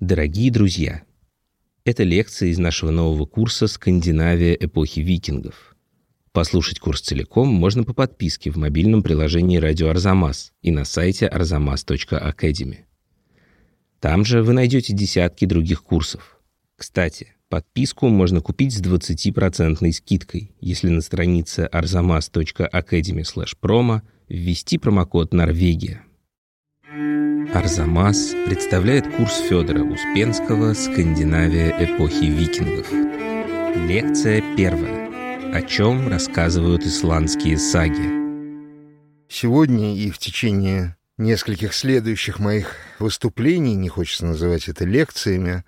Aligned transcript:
Дорогие 0.00 0.50
друзья, 0.50 1.04
это 1.86 2.02
лекция 2.02 2.50
из 2.50 2.58
нашего 2.58 2.90
нового 2.90 3.24
курса 3.24 3.66
«Скандинавия 3.66 4.52
эпохи 4.52 5.00
викингов». 5.00 5.74
Послушать 6.32 6.80
курс 6.80 7.00
целиком 7.00 7.48
можно 7.48 7.82
по 7.82 7.94
подписке 7.94 8.50
в 8.50 8.58
мобильном 8.58 9.02
приложении 9.02 9.56
«Радио 9.56 9.88
Арзамас» 9.88 10.52
и 10.60 10.70
на 10.70 10.84
сайте 10.84 11.26
arzamas.academy. 11.26 12.80
Там 13.98 14.26
же 14.26 14.42
вы 14.42 14.52
найдете 14.52 14.92
десятки 14.92 15.46
других 15.46 15.82
курсов. 15.82 16.40
Кстати, 16.76 17.28
подписку 17.48 18.08
можно 18.08 18.42
купить 18.42 18.74
с 18.74 18.82
20% 18.82 19.92
скидкой, 19.92 20.54
если 20.60 20.90
на 20.90 21.00
странице 21.00 21.70
arzamas.academy 21.72 23.24
promo 23.62 24.02
ввести 24.28 24.76
промокод 24.76 25.32
«Норвегия». 25.32 26.02
Арзамас 27.36 28.34
представляет 28.46 29.14
курс 29.14 29.40
Федора 29.48 29.82
Успенского 29.84 30.72
«Скандинавия 30.74 31.70
эпохи 31.78 32.24
викингов». 32.24 32.90
Лекция 33.88 34.42
первая. 34.56 35.10
О 35.52 35.62
чем 35.62 36.08
рассказывают 36.08 36.84
исландские 36.84 37.58
саги. 37.58 38.10
Сегодня 39.28 39.96
и 39.96 40.10
в 40.10 40.18
течение 40.18 40.96
нескольких 41.18 41.74
следующих 41.74 42.38
моих 42.38 42.76
выступлений, 42.98 43.74
не 43.74 43.88
хочется 43.88 44.26
называть 44.26 44.68
это 44.68 44.84
лекциями, 44.84 45.64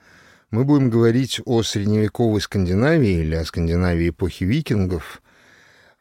мы 0.51 0.65
будем 0.65 0.89
говорить 0.89 1.41
о 1.45 1.62
средневековой 1.62 2.41
Скандинавии 2.41 3.21
или 3.21 3.35
о 3.35 3.45
Скандинавии 3.45 4.09
эпохи 4.09 4.45
викингов. 4.45 5.23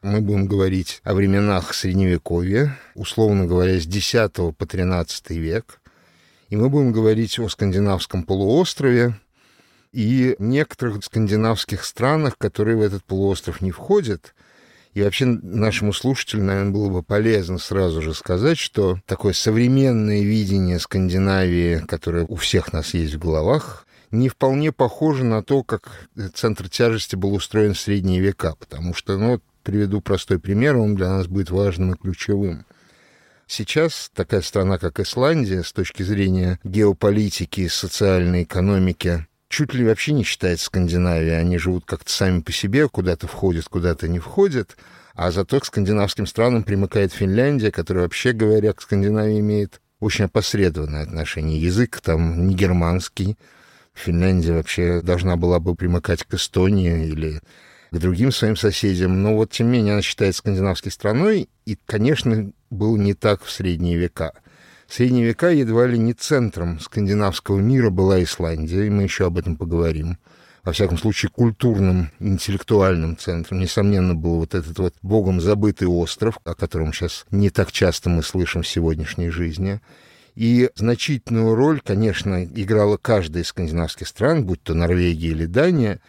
Мы 0.02 0.20
будем 0.20 0.46
говорить 0.46 1.00
о 1.04 1.14
временах 1.14 1.74
Средневековья, 1.74 2.78
условно 2.94 3.46
говоря, 3.46 3.80
с 3.80 3.86
X 3.86 4.12
по 4.12 4.64
XIII 4.64 5.38
век. 5.38 5.80
И 6.48 6.56
мы 6.56 6.68
будем 6.68 6.92
говорить 6.92 7.38
о 7.38 7.48
скандинавском 7.48 8.22
полуострове 8.22 9.18
и 9.92 10.36
некоторых 10.38 11.04
скандинавских 11.04 11.84
странах, 11.84 12.38
которые 12.38 12.76
в 12.76 12.82
этот 12.82 13.04
полуостров 13.04 13.60
не 13.60 13.70
входят– 13.70 14.34
и 14.98 15.02
вообще 15.02 15.26
нашему 15.26 15.92
слушателю, 15.92 16.42
наверное, 16.42 16.72
было 16.72 16.88
бы 16.88 17.02
полезно 17.04 17.58
сразу 17.58 18.02
же 18.02 18.14
сказать, 18.14 18.58
что 18.58 18.98
такое 19.06 19.32
современное 19.32 20.22
видение 20.22 20.80
Скандинавии, 20.80 21.84
которое 21.86 22.24
у 22.24 22.34
всех 22.34 22.72
нас 22.72 22.94
есть 22.94 23.14
в 23.14 23.18
головах, 23.20 23.86
не 24.10 24.28
вполне 24.28 24.72
похоже 24.72 25.24
на 25.24 25.44
то, 25.44 25.62
как 25.62 26.08
центр 26.34 26.68
тяжести 26.68 27.14
был 27.14 27.32
устроен 27.34 27.74
в 27.74 27.78
средние 27.78 28.20
века, 28.20 28.54
потому 28.58 28.92
что, 28.92 29.18
ну, 29.18 29.40
приведу 29.68 30.00
простой 30.00 30.38
пример, 30.38 30.76
он 30.76 30.94
для 30.94 31.10
нас 31.10 31.26
будет 31.26 31.50
важным 31.50 31.92
и 31.92 31.98
ключевым. 31.98 32.64
Сейчас 33.46 34.10
такая 34.14 34.40
страна, 34.40 34.78
как 34.78 34.98
Исландия, 34.98 35.62
с 35.62 35.74
точки 35.74 36.02
зрения 36.02 36.58
геополитики, 36.64 37.68
социальной 37.68 38.44
экономики, 38.44 39.26
чуть 39.50 39.74
ли 39.74 39.84
вообще 39.84 40.12
не 40.12 40.24
считается 40.24 40.66
Скандинавией. 40.66 41.38
Они 41.38 41.58
живут 41.58 41.84
как-то 41.84 42.10
сами 42.10 42.40
по 42.40 42.50
себе, 42.50 42.88
куда-то 42.88 43.26
входят, 43.26 43.66
куда-то 43.66 44.08
не 44.08 44.20
входят. 44.20 44.78
А 45.14 45.30
зато 45.30 45.60
к 45.60 45.66
скандинавским 45.66 46.26
странам 46.26 46.62
примыкает 46.62 47.12
Финляндия, 47.12 47.70
которая, 47.70 48.04
вообще 48.04 48.32
говоря, 48.32 48.72
к 48.72 48.80
Скандинавии 48.80 49.40
имеет 49.40 49.82
очень 50.00 50.24
опосредованное 50.26 51.02
отношение. 51.02 51.60
Язык 51.60 52.00
там 52.00 52.46
не 52.46 52.54
германский. 52.54 53.36
Финляндия 53.92 54.54
вообще 54.54 55.02
должна 55.02 55.36
была 55.36 55.60
бы 55.60 55.74
примыкать 55.74 56.24
к 56.24 56.32
Эстонии 56.32 57.06
или 57.06 57.42
к 57.90 57.98
другим 57.98 58.32
своим 58.32 58.56
соседям. 58.56 59.22
Но 59.22 59.34
вот, 59.34 59.50
тем 59.50 59.70
не 59.70 59.78
менее, 59.78 59.94
она 59.94 60.02
считается 60.02 60.38
скандинавской 60.38 60.92
страной. 60.92 61.48
И, 61.66 61.76
конечно, 61.86 62.50
было 62.70 62.96
не 62.96 63.14
так 63.14 63.42
в 63.42 63.50
средние 63.50 63.96
века– 63.96 64.32
в 64.88 64.94
средние 64.94 65.26
века 65.26 65.50
едва 65.50 65.86
ли 65.86 65.98
не 65.98 66.14
центром 66.14 66.80
скандинавского 66.80 67.58
мира 67.58 67.90
была 67.90 68.22
Исландия, 68.22 68.86
и 68.86 68.90
мы 68.90 69.02
еще 69.02 69.26
об 69.26 69.36
этом 69.36 69.54
поговорим. 69.54 70.16
Во 70.64 70.72
всяком 70.72 70.96
случае, 70.96 71.30
культурным, 71.30 72.10
интеллектуальным 72.20 73.18
центром, 73.18 73.60
несомненно, 73.60 74.14
был 74.14 74.36
вот 74.36 74.54
этот 74.54 74.78
вот 74.78 74.94
богом 75.02 75.42
забытый 75.42 75.88
остров, 75.88 76.38
о 76.44 76.54
котором 76.54 76.94
сейчас 76.94 77.26
не 77.30 77.50
так 77.50 77.70
часто 77.70 78.08
мы 78.08 78.22
слышим 78.22 78.62
в 78.62 78.68
сегодняшней 78.68 79.28
жизни. 79.28 79.82
И 80.34 80.70
значительную 80.74 81.54
роль, 81.54 81.82
конечно, 81.84 82.42
играла 82.42 82.96
каждая 82.96 83.42
из 83.42 83.48
скандинавских 83.48 84.08
стран, 84.08 84.46
будь 84.46 84.62
то 84.62 84.72
Норвегия 84.72 85.28
или 85.28 85.44
Дания, 85.44 86.00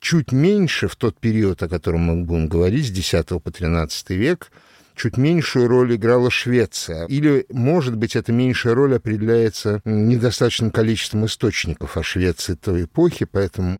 чуть 0.00 0.32
меньше 0.32 0.88
в 0.88 0.96
тот 0.96 1.18
период, 1.18 1.62
о 1.62 1.68
котором 1.68 2.00
мы 2.00 2.24
будем 2.24 2.48
говорить, 2.48 2.86
с 2.86 2.90
X 2.90 3.10
по 3.28 3.48
XIII 3.48 4.14
век– 4.14 4.50
чуть 4.98 5.16
меньшую 5.16 5.68
роль 5.68 5.94
играла 5.94 6.30
Швеция. 6.30 7.06
Или, 7.06 7.46
может 7.48 7.96
быть, 7.96 8.16
эта 8.16 8.32
меньшая 8.32 8.74
роль 8.74 8.96
определяется 8.96 9.80
недостаточным 9.84 10.70
количеством 10.70 11.24
источников 11.24 11.96
о 11.96 12.02
Швеции 12.02 12.54
той 12.54 12.84
эпохи, 12.84 13.24
поэтому 13.24 13.78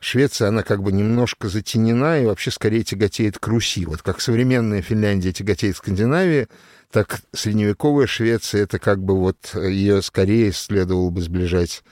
Швеция, 0.00 0.48
она 0.48 0.62
как 0.62 0.82
бы 0.82 0.92
немножко 0.92 1.48
затенена 1.48 2.22
и 2.22 2.26
вообще 2.26 2.52
скорее 2.52 2.84
тяготеет 2.84 3.38
к 3.38 3.48
Руси. 3.48 3.84
Вот 3.84 4.02
как 4.02 4.20
современная 4.20 4.82
Финляндия 4.82 5.32
тяготеет 5.32 5.74
к 5.74 5.78
Скандинавии, 5.78 6.46
так 6.92 7.20
средневековая 7.32 8.06
Швеция, 8.06 8.62
это 8.62 8.78
как 8.78 9.02
бы 9.02 9.18
вот 9.18 9.54
ее 9.54 10.00
скорее 10.02 10.52
следовало 10.52 11.10
бы 11.10 11.20
сближать 11.20 11.82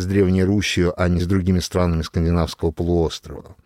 с 0.00 0.06
Древней 0.06 0.44
Русью, 0.44 0.92
а 1.00 1.08
не 1.08 1.20
с 1.20 1.26
другими 1.26 1.60
странами 1.60 2.02
скандинавского 2.02 2.70
полуострова 2.72 3.56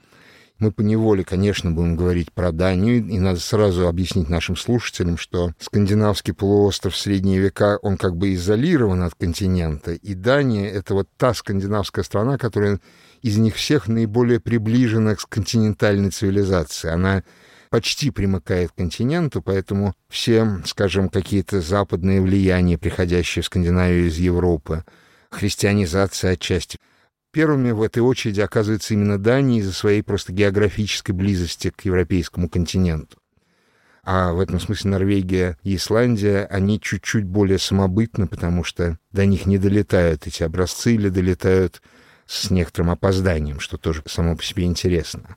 мы 0.59 0.71
по 0.71 0.83
неволе, 0.83 1.25
конечно, 1.25 1.71
будем 1.71 1.97
говорить 1.97 2.33
про 2.33 2.53
Данию, 2.53 3.05
и 3.06 3.19
надо 3.19 3.41
сразу 3.41 3.89
объяснить 3.89 4.28
нашим 4.28 4.56
слушателям, 4.56 5.19
что 5.19 5.53
скандинавский 5.59 6.33
полуостров 6.33 6.94
в 6.94 6.99
средние 6.99 7.41
века, 7.41 7.78
он 7.83 7.97
как 7.97 8.17
бы 8.17 8.34
изолирован 8.34 9.03
от 9.03 9.15
континента, 9.15 9.93
и 9.93 10.15
Дания— 10.15 10.71
это 10.73 10.94
вот 10.94 11.09
та 11.17 11.34
скандинавская 11.34 12.05
страна, 12.05 12.39
которая 12.39 12.81
из 13.23 13.37
них 13.37 13.56
всех 13.56 13.89
наиболее 13.89 14.39
приближена 14.39 15.17
к 15.17 15.28
континентальной 15.28 16.11
цивилизации. 16.11 16.89
Она 16.89 17.25
почти 17.71 18.11
примыкает 18.11 18.71
к 18.71 18.77
континенту, 18.77 19.43
поэтому 19.43 19.94
все, 20.09 20.62
скажем, 20.65 21.09
какие-то 21.09 21.61
западные 21.61 22.21
влияния, 22.21 22.78
приходящие 22.78 23.43
в 23.43 23.47
Скандинавию 23.47 24.06
из 24.06 24.19
Европы, 24.19 24.84
христианизация 25.34 26.33
отчасти— 26.33 26.78
Первыми 27.34 27.72
в 27.72 27.83
этой 27.83 27.99
очереди 27.99 28.41
оказывается 28.41 28.95
именно 28.95 29.19
Дания 29.19 29.59
из-за 29.59 29.72
своей 29.72 30.03
просто 30.03 30.33
географической 30.33 31.17
близости 31.17 31.71
к 31.71 31.84
европейскому 31.84 32.49
континенту. 32.49 33.19
А 34.05 34.33
в 34.33 34.39
этом 34.39 34.61
смысле 34.61 34.93
Норвегия 34.93 35.59
и 35.65 35.75
Исландия, 35.75 36.47
они 36.49 36.81
чуть-чуть 36.81 37.25
более 37.25 37.59
самобытны, 37.59 38.28
потому 38.28 38.62
что 38.62 39.00
до 39.11 39.27
них 39.27 39.47
не 39.47 39.59
долетают 39.59 40.28
эти 40.28 40.44
образцы 40.44 40.94
или 40.94 41.09
долетают 41.09 41.83
с 42.25 42.53
некоторым 42.53 42.91
опозданием, 42.91 43.59
что 43.59 43.78
тоже 43.78 44.05
само 44.06 44.37
по 44.37 44.44
себе 44.44 44.62
интересно. 44.62 45.37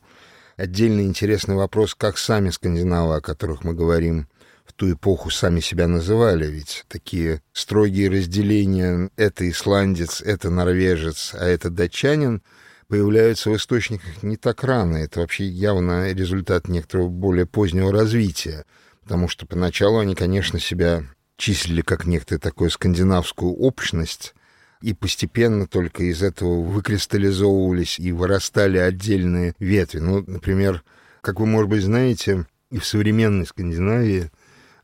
Отдельно 0.56 1.02
интересный 1.02 1.56
вопрос, 1.56 1.96
как 1.96 2.20
сами 2.20 2.52
скандинавы, 2.52 3.16
о 3.16 3.22
которых 3.22 3.64
мы 3.64 3.74
говорим, 3.74 4.28
в 4.68 4.74
ту 4.74 4.92
эпоху 4.94 5.30
сами 5.30 5.62
себя 5.62 5.88
называли, 5.88 6.46
ведь 6.46 6.86
такие 6.88 7.42
строгие 7.54 8.10
разделения 8.10 9.10
«это 9.16 9.50
исландец», 9.50 10.22
«это 10.22 10.50
норвежец», 10.50 11.34
а 11.34 11.46
«это 11.46 11.70
датчанин» 11.70 12.42
появляются 12.88 13.50
в 13.50 13.56
источниках 13.56 14.24
не 14.24 14.38
так 14.38 14.64
рано. 14.64 14.98
Это 14.98 15.22
вообще 15.22 15.46
явно 15.46 16.12
результат 16.12 16.68
некоторого 16.68 17.08
более 17.08 17.46
позднего 17.46 17.92
развития, 17.92 18.66
потому 19.04 19.28
что 19.28 19.46
поначалу 19.46 20.00
они, 20.00 20.16
конечно, 20.16 20.60
себя 20.60 21.04
числили 21.38 21.82
как 21.82 22.06
некто 22.06 22.40
такую 22.40 22.70
скандинавскую 22.70 23.54
общность, 23.54 24.34
и 24.82 24.94
постепенно 24.94 25.66
только 25.66 26.04
из 26.04 26.22
этого 26.22 26.62
выкристаллизовывались 26.62 28.00
и 28.00 28.12
вырастали 28.12 28.78
отдельные 28.78 29.54
ветви. 29.60 30.00
Ну, 30.00 30.24
например, 30.28 30.84
как 31.22 31.40
вы, 31.40 31.46
может 31.46 31.70
быть, 31.70 31.84
знаете, 31.84 32.46
и 32.70 32.80
в 32.80 32.86
современной 32.86 33.46
Скандинавии 33.46 34.30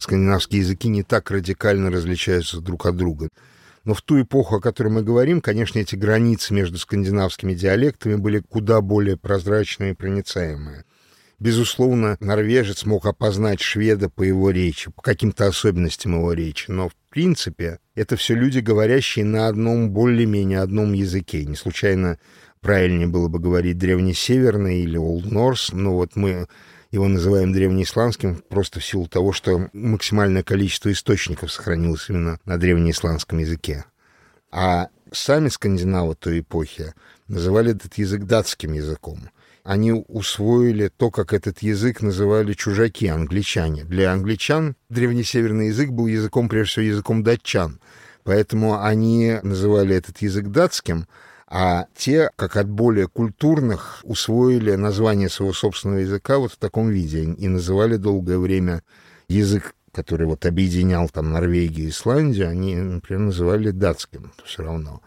скандинавские 0.03 0.62
языки 0.62 0.88
не 0.88 1.03
так 1.03 1.31
радикально 1.31 1.90
различаются 1.90 2.62
друг 2.62 2.86
от 2.86 2.96
друга. 2.96 3.30
Но 3.84 3.94
в 3.94 4.02
ту 4.02 4.22
эпоху, 4.22 4.58
о 4.58 4.62
которой 4.62 4.90
мы 4.90 5.02
говорим, 5.02 5.41
конечно, 5.41 5.80
эти 5.80 5.96
границы 5.96 6.53
между 6.53 6.78
скандинавскими 6.78 7.53
диалектами 7.53 8.16
были 8.16 8.40
куда 8.40 8.79
более 8.82 9.17
прозрачные 9.17 9.91
и 9.91 9.96
проницаемые. 9.96 10.85
Безусловно, 11.40 12.16
норвежец 12.22 12.85
мог 12.85 13.05
опознать 13.05 13.59
шведа 13.59 14.09
по 14.09 14.23
его 14.23 14.52
речи, 14.52 14.90
по 14.91 15.02
каким-то 15.02 15.47
особенностям 15.47 16.14
его 16.14 16.32
речи, 16.32 16.72
но 16.72 16.88
в 16.88 16.94
принципе 17.09 17.79
это 17.96 18.16
все 18.16 18.34
люди, 18.34 18.59
говорящие 18.59 19.26
на 19.26 19.47
одном 19.47 19.90
более-менее 19.90 20.59
одном 20.59 20.94
языке. 20.94 21.44
Не 21.46 21.55
случайно 21.55 22.17
правильнее 22.61 23.08
было 23.08 23.28
бы 23.28 23.40
говорить 23.40 23.78
древнесеверный 23.78 24.84
или 24.84 24.97
Old 24.97 25.29
Norse, 25.29 25.76
но 25.76 25.96
вот 25.96 26.16
мы 26.16 26.47
его 26.93 27.07
называем 27.07 27.51
древнеисландским 27.51 28.43
просто 28.47 28.79
в 28.79 28.85
силу 28.85 29.07
того, 29.07 29.34
что 29.34 29.67
максимальное 29.73 30.43
количество 30.43 30.91
источников 30.91 31.51
сохранилось 31.51 32.07
именно 32.07 32.40
на 32.45 32.59
древнеисландском 32.59 33.40
языке. 33.40 33.85
А 34.51 34.90
сами 35.11 35.49
скандинавы 35.49 36.13
той 36.13 36.41
эпохи 36.41 36.93
называли 37.28 37.72
этот 37.72 37.95
язык 37.95 38.25
датским 38.25 38.73
языком. 38.73 39.31
Они 39.63 39.91
усвоили 39.91 40.91
то, 40.95 41.09
как 41.09 41.34
этот 41.34 41.63
язык 41.63 42.03
называли 42.03 42.53
чужаки, 42.53 43.07
англичане. 43.07 43.85
Для 43.85 44.11
англичан 44.11 44.75
древнесеверный 44.90 45.69
язык 45.69 45.90
был 45.90 46.05
языком, 46.05 46.47
прежде 46.47 46.73
всего, 46.73 46.85
языком 46.85 47.23
датчан. 47.23 47.79
Поэтому 48.23 48.84
они 48.84 49.40
называли 49.41 49.95
этот 49.95 50.22
язык 50.22 50.49
датским, 50.49 51.07
а 51.47 51.87
те, 51.95 52.29
как 52.35 52.55
от 52.57 52.69
более 52.69 53.07
культурных, 53.07 53.99
усвоили 54.03 54.75
название 54.75 55.29
своего 55.29 55.53
собственного 55.53 55.99
языка 55.99 56.37
вот 56.37 56.53
в 56.53 56.57
таком 56.57 56.90
виде 56.90 57.23
и 57.23 57.47
называли 57.47 57.97
долгое 57.97 58.37
время 58.37 58.84
язык, 59.28 59.75
который 59.91 60.25
вот 60.25 60.45
объединял 60.45 61.09
там 61.09 61.31
Норвегию 61.31 61.87
и 61.87 61.90
Исландию, 61.90 62.49
они, 62.49 62.75
например, 62.75 63.25
называли 63.25 63.72
датским 63.72 64.31
все 64.45 64.63
равно. 64.63 65.01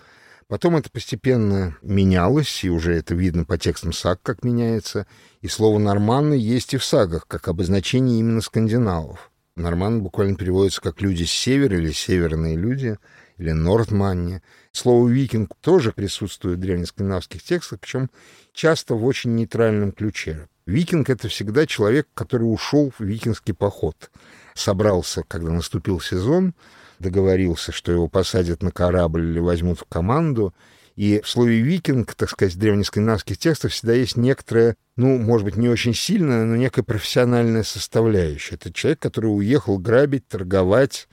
Потом 0.48 0.76
это 0.76 0.90
постепенно 0.90 1.76
менялось, 1.82 2.62
и 2.62 2.70
уже 2.70 2.94
это 2.94 3.14
видно 3.14 3.44
по 3.44 3.58
текстам 3.58 3.92
саг, 3.92 4.20
как 4.22 4.44
меняется. 4.44 5.06
И 5.40 5.48
слово 5.48 5.78
«норманны» 5.78 6.34
есть 6.34 6.72
и 6.72 6.76
в 6.76 6.84
сагах, 6.84 7.26
как 7.26 7.48
обозначение 7.48 8.20
именно 8.20 8.40
скандинавов. 8.40 9.32
Норман 9.56 10.02
буквально 10.02 10.36
переводится 10.36 10.80
как 10.80 11.00
«люди 11.00 11.24
с 11.24 11.32
севера» 11.32 11.76
или 11.76 11.90
«северные 11.90 12.56
люди», 12.56 12.96
или 13.38 13.50
«нортманни». 13.50 14.40
Слово 14.76 15.08
«викинг» 15.08 15.52
тоже 15.62 15.90
присутствует 15.90 16.58
в 16.58 16.60
древнескандинавских 16.60 17.42
текстах, 17.42 17.80
причем 17.80 18.10
часто 18.52 18.94
в 18.94 19.06
очень 19.06 19.34
нейтральном 19.34 19.90
ключе. 19.90 20.48
Викинг— 20.66 21.08
это 21.10 21.28
всегда 21.28 21.66
человек, 21.66 22.08
который 22.12 22.42
ушел 22.42 22.92
в 22.98 23.02
викингский 23.02 23.54
поход. 23.54 24.10
Собрался, 24.54 25.22
когда 25.26 25.50
наступил 25.50 25.98
сезон, 25.98 26.52
договорился, 26.98 27.72
что 27.72 27.90
его 27.90 28.06
посадят 28.06 28.62
на 28.62 28.70
корабль 28.70 29.30
или 29.30 29.38
возьмут 29.38 29.80
в 29.80 29.86
команду. 29.86 30.52
И 30.94 31.22
в 31.24 31.28
слове 31.28 31.62
«викинг», 31.62 32.14
так 32.14 32.28
сказать, 32.28 32.52
в 32.52 32.58
древнескандинавских 32.58 33.38
текстах 33.38 33.72
всегда 33.72 33.94
есть 33.94 34.18
некоторая, 34.18 34.76
ну, 34.96 35.16
может 35.16 35.46
быть, 35.46 35.56
не 35.56 35.70
очень 35.70 35.94
сильная, 35.94 36.44
но 36.44 36.54
некая 36.54 36.82
профессиональная 36.82 37.62
составляющая. 37.62 38.56
Это 38.56 38.70
человек, 38.74 38.98
который 38.98 39.28
уехал 39.28 39.78
грабить, 39.78 40.28
торговать, 40.28 41.08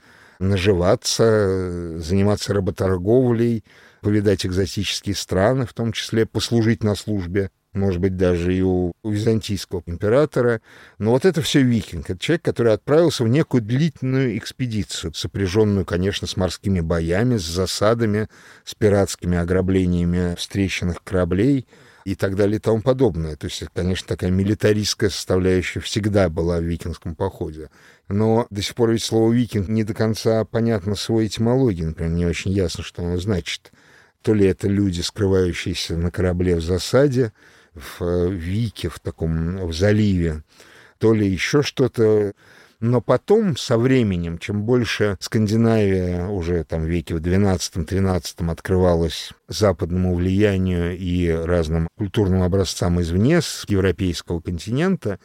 наживаться, 0.48 1.98
заниматься 1.98 2.54
работорговлей, 2.54 3.64
повидать 4.00 4.46
экзотические 4.46 5.14
страны, 5.14 5.66
в 5.66 5.72
том 5.72 5.92
числе 5.92 6.26
послужить 6.26 6.82
на 6.82 6.94
службе 6.94 7.50
может 7.74 8.00
быть, 8.00 8.16
даже 8.16 8.54
и 8.54 8.62
у, 8.62 8.92
византийского 9.04 9.82
императора. 9.86 10.60
Но 10.98 11.10
вот 11.10 11.24
это 11.24 11.42
все 11.42 11.60
викинг. 11.60 12.08
Это 12.08 12.18
человек, 12.18 12.42
который 12.42 12.72
отправился 12.72 13.24
в 13.24 13.28
некую 13.28 13.62
длительную 13.62 14.38
экспедицию, 14.38 15.12
сопряженную, 15.12 15.84
конечно, 15.84 16.26
с 16.26 16.36
морскими 16.36 16.80
боями, 16.80 17.36
с 17.36 17.42
засадами, 17.42 18.28
с 18.64 18.74
пиратскими 18.74 19.36
ограблениями 19.36 20.36
встреченных 20.36 21.02
кораблей 21.02 21.66
и 22.04 22.14
так 22.14 22.36
далее 22.36 22.56
и 22.56 22.60
тому 22.60 22.80
подобное. 22.80 23.36
То 23.36 23.46
есть, 23.46 23.64
конечно, 23.74 24.06
такая 24.06 24.30
милитаристская 24.30 25.10
составляющая 25.10 25.80
всегда 25.80 26.28
была 26.28 26.58
в 26.58 26.62
викингском 26.62 27.16
походе. 27.16 27.70
Но 28.08 28.46
до 28.50 28.62
сих 28.62 28.74
пор 28.74 28.90
ведь 28.90 29.02
слово 29.02 29.32
«викинг» 29.32 29.68
не 29.68 29.82
до 29.84 29.94
конца 29.94 30.44
понятно 30.44 30.94
своей 30.94 31.28
этимологии. 31.28 31.84
Например, 31.84 32.12
не 32.12 32.26
очень 32.26 32.52
ясно, 32.52 32.84
что 32.84 33.02
оно 33.02 33.18
значит. 33.18 33.72
То 34.22 34.34
ли 34.34 34.46
это 34.46 34.68
люди, 34.68 35.00
скрывающиеся 35.00 35.96
на 35.96 36.10
корабле 36.10 36.56
в 36.56 36.62
засаде, 36.62 37.32
в 37.74 38.02
э, 38.02 38.30
Вике, 38.30 38.88
в 38.88 39.00
таком 39.00 39.66
в 39.66 39.72
заливе, 39.72 40.42
то 40.98 41.12
ли 41.12 41.28
еще 41.28 41.62
что-то. 41.62 42.32
Но 42.80 43.00
потом, 43.00 43.56
со 43.56 43.78
временем, 43.78 44.38
чем 44.38 44.64
больше 44.64 45.16
Скандинавия 45.20 46.26
уже 46.26 46.64
там 46.64 46.82
в 46.82 46.86
веке 46.86 47.14
в 47.14 47.18
12-13 47.18 48.50
открывалась 48.50 49.30
западному 49.48 50.14
влиянию 50.14 50.96
и 50.96 51.30
разным 51.30 51.88
культурным 51.96 52.42
образцам 52.42 53.00
извне, 53.00 53.40
с 53.40 53.64
европейского 53.68 54.40
континента, 54.40 55.18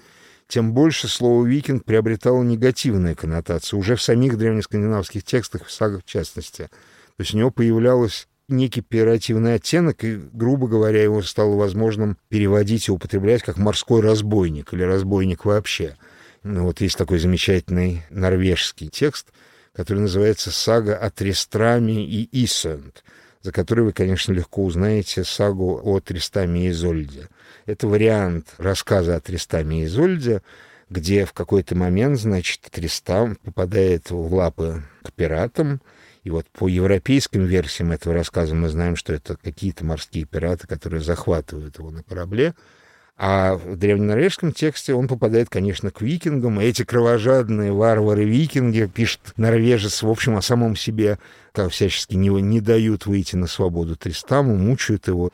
тем 0.50 0.74
больше 0.74 1.08
слово 1.08 1.46
«викинг» 1.46 1.86
приобретало 1.86 2.42
негативные 2.42 3.14
коннотации, 3.14 3.78
уже 3.78 3.96
в 3.96 4.02
самих 4.02 4.36
древнескандинавских 4.36 5.24
текстах, 5.24 5.66
в 5.66 5.72
сагах 5.72 6.02
в 6.04 6.10
частности. 6.10 6.64
То 6.64 7.20
есть 7.20 7.36
у 7.36 7.38
него 7.38 7.52
появлялось 7.52 8.28
некий 8.48 8.82
пиративный 8.82 9.54
оттенок, 9.54 10.04
и, 10.04 10.20
грубо 10.34 10.68
говоря, 10.68 11.04
его 11.04 11.22
стало 11.22 11.56
возможным 11.56 12.18
переводить 12.30 12.88
и 12.88 12.92
употреблять 12.92 13.44
как 13.44 13.58
морской 13.58 14.02
разбойник 14.02 14.74
или 14.74 14.82
разбойник 14.82 15.46
вообще. 15.46 15.98
Ну, 16.42 16.64
вот 16.64 16.82
есть 16.82 16.98
такой 16.98 17.20
замечательный 17.20 18.04
норвежский 18.10 18.90
текст, 18.90 19.28
который 19.74 20.00
называется 20.00 20.50
«Сага 20.50 20.98
о 20.98 21.12
Трестраме 21.12 22.04
и 22.04 22.28
Исент», 22.44 23.04
за 23.42 23.52
который 23.52 23.86
вы, 23.86 23.94
конечно, 23.94 24.34
легко 24.34 24.64
узнаете 24.64 25.24
сагу 25.24 25.80
о 25.84 26.00
Тристаме 26.00 26.66
и 26.66 26.70
Изольде. 26.70 27.30
Это 27.66 27.88
вариант 27.88 28.48
рассказа 28.58 29.16
о 29.16 29.22
Тристаме 29.22 29.84
и 29.84 29.86
Изольде, 29.86 30.42
где 30.90 31.26
в 31.26 31.34
какой-то 31.34 31.76
момент, 31.76 32.20
значит, 32.20 32.62
Тристам 32.72 33.36
попадает 33.38 34.10
в 34.10 34.34
лапы 34.34 34.84
к 35.04 35.14
пиратам, 35.14 35.82
и 36.24 36.30
вот 36.30 36.48
по 36.48 36.68
европейским 36.68 37.46
версиям 37.46 37.92
этого 37.92 38.14
рассказа 38.14 38.54
мы 38.54 38.68
знаем, 38.70 38.96
что 38.96 39.14
это 39.14 39.38
какие-то 39.38 39.86
морские 39.86 40.26
пираты, 40.26 40.68
которые 40.68 41.02
захватывают 41.02 41.78
его 41.78 41.92
на 41.92 42.04
корабле. 42.04 42.56
А 43.22 43.56
в 43.56 43.76
древненорвежском 43.76 44.54
тексте 44.54 44.94
он 44.94 45.08
попадает, 45.08 45.50
конечно, 45.50 45.92
к 45.92 46.02
викингам. 46.02 46.60
Эти 46.60 46.84
кровожадные 46.86 47.74
варвары-викинги, 47.74 48.90
пишет 48.94 49.20
норвежец, 49.36 50.04
в 50.04 50.10
общем, 50.10 50.38
о 50.38 50.42
самом 50.42 50.76
себе, 50.78 51.20
всячески 51.68 52.16
не, 52.16 52.30
не 52.30 52.62
дают 52.62 53.06
выйти 53.06 53.36
на 53.36 53.48
свободу 53.48 53.98
Тристаму, 53.98 54.56
мучают 54.56 55.08
его. 55.08 55.32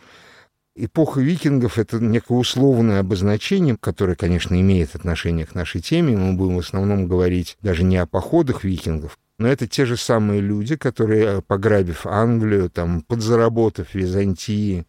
Эпоха 0.75 1.22
викингов— 1.22 1.77
это 1.80 2.00
некое 2.00 2.38
условное 2.38 3.00
обозначение, 3.00 3.77
которое, 3.77 4.16
конечно, 4.16 4.60
имеет 4.60 4.95
отношение 4.95 5.45
к 5.45 5.56
нашей 5.56 5.81
теме. 5.81 6.18
Мы 6.18 6.33
будем 6.33 6.56
в 6.56 6.60
основном 6.60 7.07
говорить 7.07 7.57
даже 7.62 7.83
не 7.83 7.98
о 7.98 8.06
походах 8.06 8.63
викингов, 8.63 9.18
но 9.38 9.48
это 9.48 9.68
те 9.68 9.86
же 9.86 9.98
самые 9.98 10.42
люди, 10.42 10.75
которые, 10.75 11.42
пограбив 11.42 12.06
Англию, 12.06 12.69
там, 12.69 13.01
подзаработав 13.01 13.94
Византии 13.94 14.86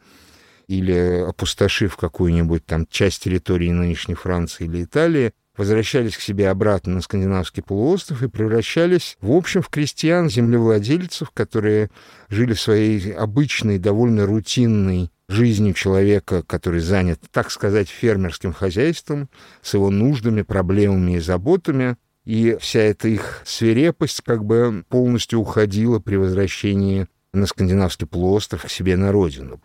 или 0.68 1.24
опустошив 1.28 1.96
какую-нибудь 1.96 2.64
там 2.66 2.86
часть 2.88 3.22
территории 3.22 3.70
нынешней 3.70 4.14
Франции 4.14 4.64
или 4.64 4.84
Италии, 4.84 5.32
возвращались 5.56 6.16
к 6.16 6.20
себе 6.20 6.48
обратно 6.48 6.94
на 6.94 7.00
скандинавский 7.00 7.62
полуостров 7.62 8.22
и 8.22 8.28
превращались, 8.28 9.16
в 9.20 9.32
общем, 9.32 9.62
в 9.62 9.68
крестьян, 9.68 10.28
землевладельцев, 10.30 11.30
которые 11.30 11.90
жили 12.28 12.54
своей 12.54 13.12
обычной, 13.12 13.78
довольно 13.78 14.26
рутинной 14.26 15.10
жизнью 15.28 15.74
человека, 15.74 16.42
который 16.42 16.80
занят, 16.80 17.20
так 17.32 17.50
сказать, 17.50 17.88
фермерским 17.88 18.52
хозяйством, 18.52 19.28
с 19.62 19.74
его 19.74 19.90
нуждами, 19.90 20.42
проблемами 20.42 21.16
и 21.16 21.20
заботами, 21.20 21.96
и 22.24 22.56
вся 22.60 22.80
эта 22.80 23.08
их 23.08 23.42
свирепость 23.44 24.20
как 24.22 24.44
бы 24.44 24.84
полностью 24.88 25.40
уходила 25.40 25.98
при 26.00 26.16
возвращении 26.16 27.06
на 27.32 27.46
скандинавский 27.46 28.06
полуостров 28.06 28.64
к 28.64 28.70
себе 28.70 28.96
на 28.96 29.12
родину. 29.12 29.60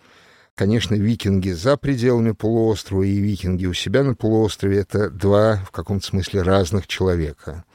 Конечно, 0.61 0.93
викинги 0.93 1.49
за 1.49 1.75
пределами 1.75 2.33
полуострова 2.33 3.01
и 3.01 3.17
викинги 3.17 3.65
у 3.65 3.73
себя 3.73 4.03
на 4.03 4.13
полуострове— 4.13 4.77
это 4.81 5.09
два, 5.09 5.55
в 5.65 5.71
каком-то 5.71 6.05
смысле, 6.05 6.43
разных 6.43 6.85
человека. 6.85 7.65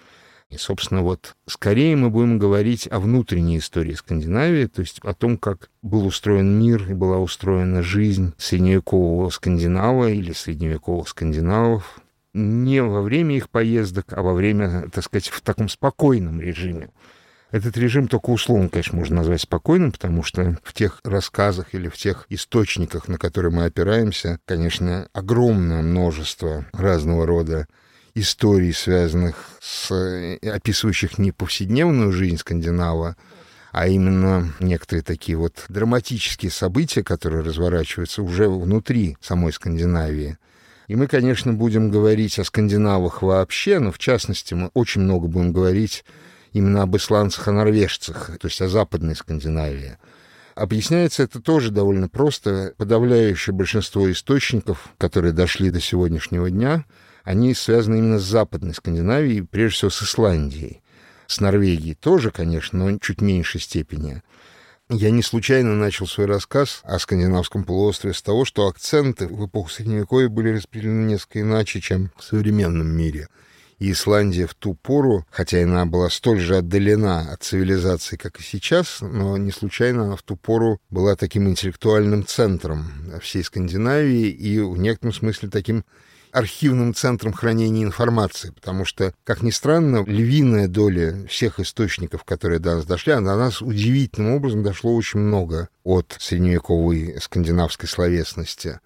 И, 0.51 0.57
собственно, 0.57 1.03
вот 1.03 1.35
скорее 1.49 1.97
мы 1.97 2.11
будем 2.11 2.39
говорить 2.39 2.87
о 2.89 3.01
внутренней 3.01 3.59
истории 3.59 3.95
Скандинавии, 3.95 4.67
то 4.67 4.83
есть 4.83 5.01
о 5.03 5.15
том, 5.15 5.37
как 5.37 5.69
был 5.83 6.07
устроен 6.07 6.61
мир 6.61 6.89
и 6.89 6.95
была 6.95 7.19
устроена 7.19 7.83
жизнь 7.83 8.35
средневекового 8.39 9.31
скандинава 9.31 10.09
или 10.09 10.31
средневековых 10.31 11.09
скандинавов, 11.09 12.01
не 12.35 12.81
во 12.85 13.03
время 13.03 13.37
их 13.37 13.51
поездок, 13.51 14.13
а 14.13 14.23
во 14.23 14.33
время, 14.33 14.89
так 14.93 15.03
сказать, 15.03 15.27
в 15.27 15.41
таком 15.41 15.69
спокойном 15.69 16.41
режиме. 16.41 16.91
Этот 17.57 17.79
режим 17.79 18.07
только 18.07 18.29
условно, 18.29 18.69
конечно, 18.69 18.99
можно 18.99 19.17
назвать 19.17 19.41
спокойным, 19.41 19.91
потому 19.91 20.23
что 20.23 20.59
в 20.63 20.75
тех 20.75 21.01
рассказах 21.05 21.73
или 21.73 21.89
в 21.89 21.97
тех 21.97 22.27
источниках, 22.29 23.09
на 23.09 23.17
которые 23.17 23.51
мы 23.51 23.65
опираемся, 23.65 24.39
конечно, 24.45 25.09
огромное 25.15 25.81
множество 25.81 26.67
разного 26.75 27.25
рода 27.25 27.67
историй, 28.15 28.75
связанных 28.75 29.37
с 29.63 29.91
э, 29.91 30.37
описывающих 30.47 31.17
не 31.17 31.33
повседневную 31.33 32.13
жизнь 32.13 32.37
скандинава, 32.37 33.17
а 33.73 33.89
именно 33.89 34.53
некоторые 34.61 35.03
такие 35.03 35.39
вот 35.39 35.65
драматические 35.71 36.51
события, 36.51 37.03
которые 37.03 37.43
разворачиваются 37.43 38.23
уже 38.23 38.51
внутри 38.51 39.17
самой 39.23 39.55
Скандинавии. 39.55 40.37
И 40.89 40.95
мы, 40.95 41.07
конечно, 41.07 41.55
будем 41.55 41.91
говорить 41.91 42.39
о 42.39 42.45
скандинавах 42.45 43.23
вообще, 43.23 43.79
но 43.79 43.93
в 43.93 43.99
частности 43.99 44.53
мы 44.53 44.71
очень 44.75 45.01
много 45.01 45.27
будем 45.27 45.55
говорить 45.55 46.05
именно 46.57 46.83
об 46.83 46.97
исландцах, 46.97 47.49
о 47.49 47.53
норвежцах, 47.53 48.39
то 48.41 48.49
есть 48.49 48.61
о 48.63 48.69
Западной 48.69 49.15
Скандинавии. 49.15 49.99
Объясняется 50.55 51.23
это 51.23 51.41
тоже 51.41 51.71
довольно 51.71 52.09
просто. 52.09 52.73
Подавляющее 52.79 53.55
большинство 53.55 54.11
источников, 54.11 54.89
которые 54.97 55.33
дошли 55.33 55.71
до 55.71 55.81
сегодняшнего 55.81 56.51
дня, 56.51 56.87
они 57.25 57.53
связаны 57.53 57.99
именно 57.99 58.19
с 58.19 58.25
Западной 58.25 58.73
Скандинавией, 58.73 59.43
прежде 59.43 59.77
всего 59.77 59.91
с 59.91 60.03
Исландией. 60.03 60.81
С 61.27 61.41
Норвегией 61.41 61.95
тоже, 61.95 62.31
конечно, 62.31 62.79
но 62.79 62.99
чуть 62.99 63.21
меньшей 63.21 63.61
степени. 63.61 64.23
Я 64.89 65.11
не 65.11 65.23
случайно 65.23 65.75
начал 65.75 66.07
свой 66.07 66.27
рассказ 66.27 66.81
о 66.85 67.01
скандинавском 67.01 67.65
полуострове 67.65 68.15
с 68.15 68.23
того, 68.23 68.45
что 68.45 68.69
акценты 68.69 69.27
в 69.27 69.45
эпоху 69.45 69.69
Средневековья 69.69 70.29
были 70.29 70.57
распределены 70.57 71.07
несколько 71.07 71.41
иначе, 71.41 71.81
чем 71.81 72.13
в 72.17 72.23
современном 72.23 72.87
мире. 72.87 73.29
Исландия 73.79 74.47
в 74.47 74.55
ту 74.55 74.75
пору, 74.75 75.27
хотя 75.31 75.63
она 75.63 75.85
была 75.85 76.09
столь 76.09 76.41
же 76.41 76.57
отдалена 76.57 77.33
от 77.33 77.43
цивилизации, 77.43 78.17
как 78.17 78.41
и 78.41 78.43
сейчас, 78.43 78.99
но 79.01 79.37
не 79.37 79.51
случайно 79.51 80.05
она 80.05 80.17
в 80.17 80.23
ту 80.23 80.37
пору 80.37 80.81
была 80.91 81.15
таким 81.17 81.49
интеллектуальным 81.49 82.27
центром 82.27 82.87
всей 83.21 83.45
Скандинавии 83.45 84.29
и 84.29 84.61
в 84.61 84.79
некотором 84.79 85.13
смысле 85.13 85.51
таким 85.51 85.85
архивным 86.33 86.95
центром 86.95 87.33
хранения 87.33 87.83
информации, 87.83 88.51
потому 88.51 88.85
что, 88.85 89.15
как 89.25 89.43
ни 89.43 89.51
странно, 89.51 90.05
львиная 90.07 90.69
доля 90.69 91.27
всех 91.29 91.61
источников, 91.61 92.25
которые 92.25 92.59
до 92.59 92.77
нас 92.77 92.85
дошли, 92.85 93.13
а 93.13 93.21
до 93.21 93.37
нас 93.37 93.63
удивительным 93.63 94.35
образом 94.35 94.63
дошло 94.63 94.95
очень 94.95 95.21
много 95.21 95.69
от 95.83 96.17
средневековой 96.19 97.17
скандинавской 97.21 97.89
словесности. 97.89 98.81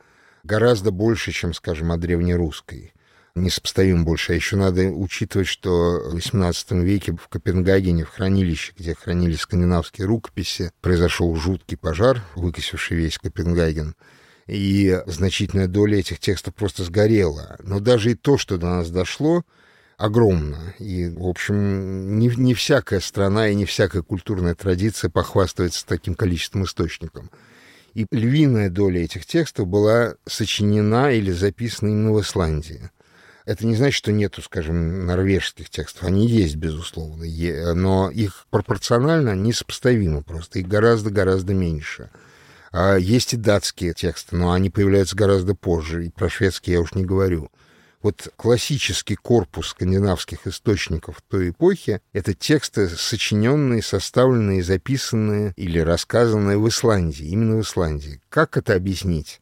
Гораздо 0.44 0.90
больше, 0.90 1.32
чем, 1.32 1.52
скажем, 1.52 1.90
от 1.92 2.00
древнерусской 2.00 2.92
несопоставимо 3.34 4.04
больше. 4.04 4.32
А 4.32 4.36
еще 4.36 4.56
надо 4.56 4.88
учитывать, 4.88 5.48
что 5.48 6.00
в 6.10 6.16
XVIII 6.16 6.82
веке 6.82 7.12
в 7.12 7.28
Копенгагене, 7.28 8.04
в 8.04 8.10
хранилище, 8.10 8.72
где 8.78 8.94
хранились 8.94 9.40
скандинавские 9.40 10.06
рукописи, 10.06 10.70
произошел 10.80 11.34
жуткий 11.36 11.76
пожар, 11.76 12.22
выкосивший 12.34 12.96
весь 12.96 13.18
Копенгаген 13.18 13.94
и 14.50 15.00
значительная 15.06 15.68
доля 15.68 15.98
этих 15.98 16.18
текстов 16.18 16.54
просто 16.54 16.82
сгорела. 16.82 17.56
Но 17.62 17.78
даже 17.78 18.12
и 18.12 18.14
то, 18.14 18.36
что 18.36 18.58
до 18.58 18.66
нас 18.66 18.90
дошло, 18.90 19.44
огромно. 19.96 20.74
И, 20.78 21.08
в 21.08 21.26
общем, 21.26 22.18
не, 22.18 22.28
не 22.28 22.54
всякая 22.54 23.00
страна 23.00 23.48
и 23.48 23.54
не 23.54 23.64
всякая 23.64 24.02
культурная 24.02 24.54
традиция 24.56 25.08
похвастается 25.08 25.86
таким 25.86 26.14
количеством 26.14 26.64
источников. 26.64 27.26
И 27.94 28.06
львиная 28.10 28.70
доля 28.70 29.04
этих 29.04 29.24
текстов 29.24 29.68
была 29.68 30.14
сочинена 30.26 31.12
или 31.12 31.30
записана 31.30 31.90
именно 31.90 32.12
в 32.12 32.20
Исландии. 32.20 32.90
Это 33.46 33.66
не 33.66 33.74
значит, 33.74 33.96
что 33.96 34.12
нету, 34.12 34.42
скажем, 34.42 35.06
норвежских 35.06 35.70
текстов. 35.70 36.04
Они 36.04 36.28
есть, 36.28 36.56
безусловно, 36.56 37.24
но 37.74 38.10
их 38.10 38.46
пропорционально 38.50 39.34
несопоставимо 39.34 40.22
просто. 40.22 40.58
Их 40.58 40.68
гораздо-гораздо 40.68 41.54
меньше. 41.54 42.10
А 42.72 42.96
есть 42.96 43.34
и 43.34 43.36
датские 43.36 43.94
тексты, 43.94 44.36
но 44.36 44.52
они 44.52 44.70
появляются 44.70 45.16
гораздо 45.16 45.54
позже, 45.54 46.06
и 46.06 46.10
про 46.10 46.28
шведские 46.28 46.74
я 46.74 46.80
уж 46.80 46.94
не 46.94 47.04
говорю. 47.04 47.50
Вот 48.02 48.32
классический 48.36 49.16
корпус 49.16 49.68
скандинавских 49.68 50.46
источников 50.46 51.20
той 51.28 51.50
эпохи— 51.50 52.00
это 52.14 52.32
тексты, 52.32 52.88
сочиненные, 52.88 53.82
составленные, 53.82 54.62
записанные 54.62 55.52
или 55.56 55.80
рассказанные 55.80 56.56
в 56.56 56.66
Исландии, 56.66 57.26
именно 57.26 57.56
в 57.56 57.62
Исландии. 57.62 58.22
Как 58.30 58.56
это 58.56 58.74
объяснить? 58.74 59.40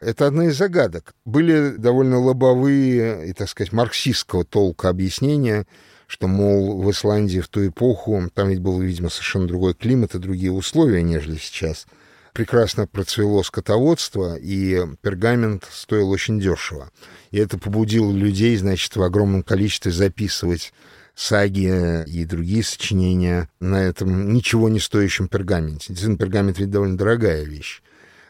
Это 0.00 0.26
одна 0.26 0.46
из 0.46 0.56
загадок. 0.56 1.14
Были 1.24 1.76
довольно 1.76 2.18
лобовые 2.18 3.28
и, 3.28 3.32
так 3.32 3.48
сказать, 3.48 3.72
марксистского 3.72 4.44
толка 4.44 4.88
объяснения, 4.88 5.66
что, 6.06 6.28
мол, 6.28 6.82
в 6.82 6.90
Исландии 6.90 7.40
в 7.40 7.48
ту 7.48 7.66
эпоху, 7.66 8.30
там 8.32 8.48
ведь 8.48 8.60
был, 8.60 8.80
видимо, 8.80 9.10
совершенно 9.10 9.48
другой 9.48 9.74
климат 9.74 10.14
и 10.14 10.18
другие 10.18 10.52
условия, 10.52 11.02
нежели 11.02 11.36
сейчас— 11.36 11.86
прекрасно 12.38 12.86
процвело 12.86 13.42
скотоводство, 13.42 14.36
и 14.36 14.80
пергамент 15.02 15.66
стоил 15.72 16.08
очень 16.10 16.38
дешево. 16.38 16.92
И 17.32 17.38
это 17.38 17.58
побудило 17.58 18.12
людей, 18.12 18.56
значит, 18.56 18.94
в 18.94 19.02
огромном 19.02 19.42
количестве 19.42 19.90
записывать 19.90 20.72
саги 21.16 22.04
и 22.06 22.24
другие 22.24 22.62
сочинения 22.62 23.48
на 23.58 23.82
этом 23.82 24.32
ничего 24.32 24.68
не 24.68 24.78
стоящем 24.78 25.26
пергаменте. 25.26 25.88
Действительно, 25.88 26.16
пергамент 26.16 26.60
ведь 26.60 26.70
довольно 26.70 26.96
дорогая 26.96 27.42
вещь. 27.42 27.82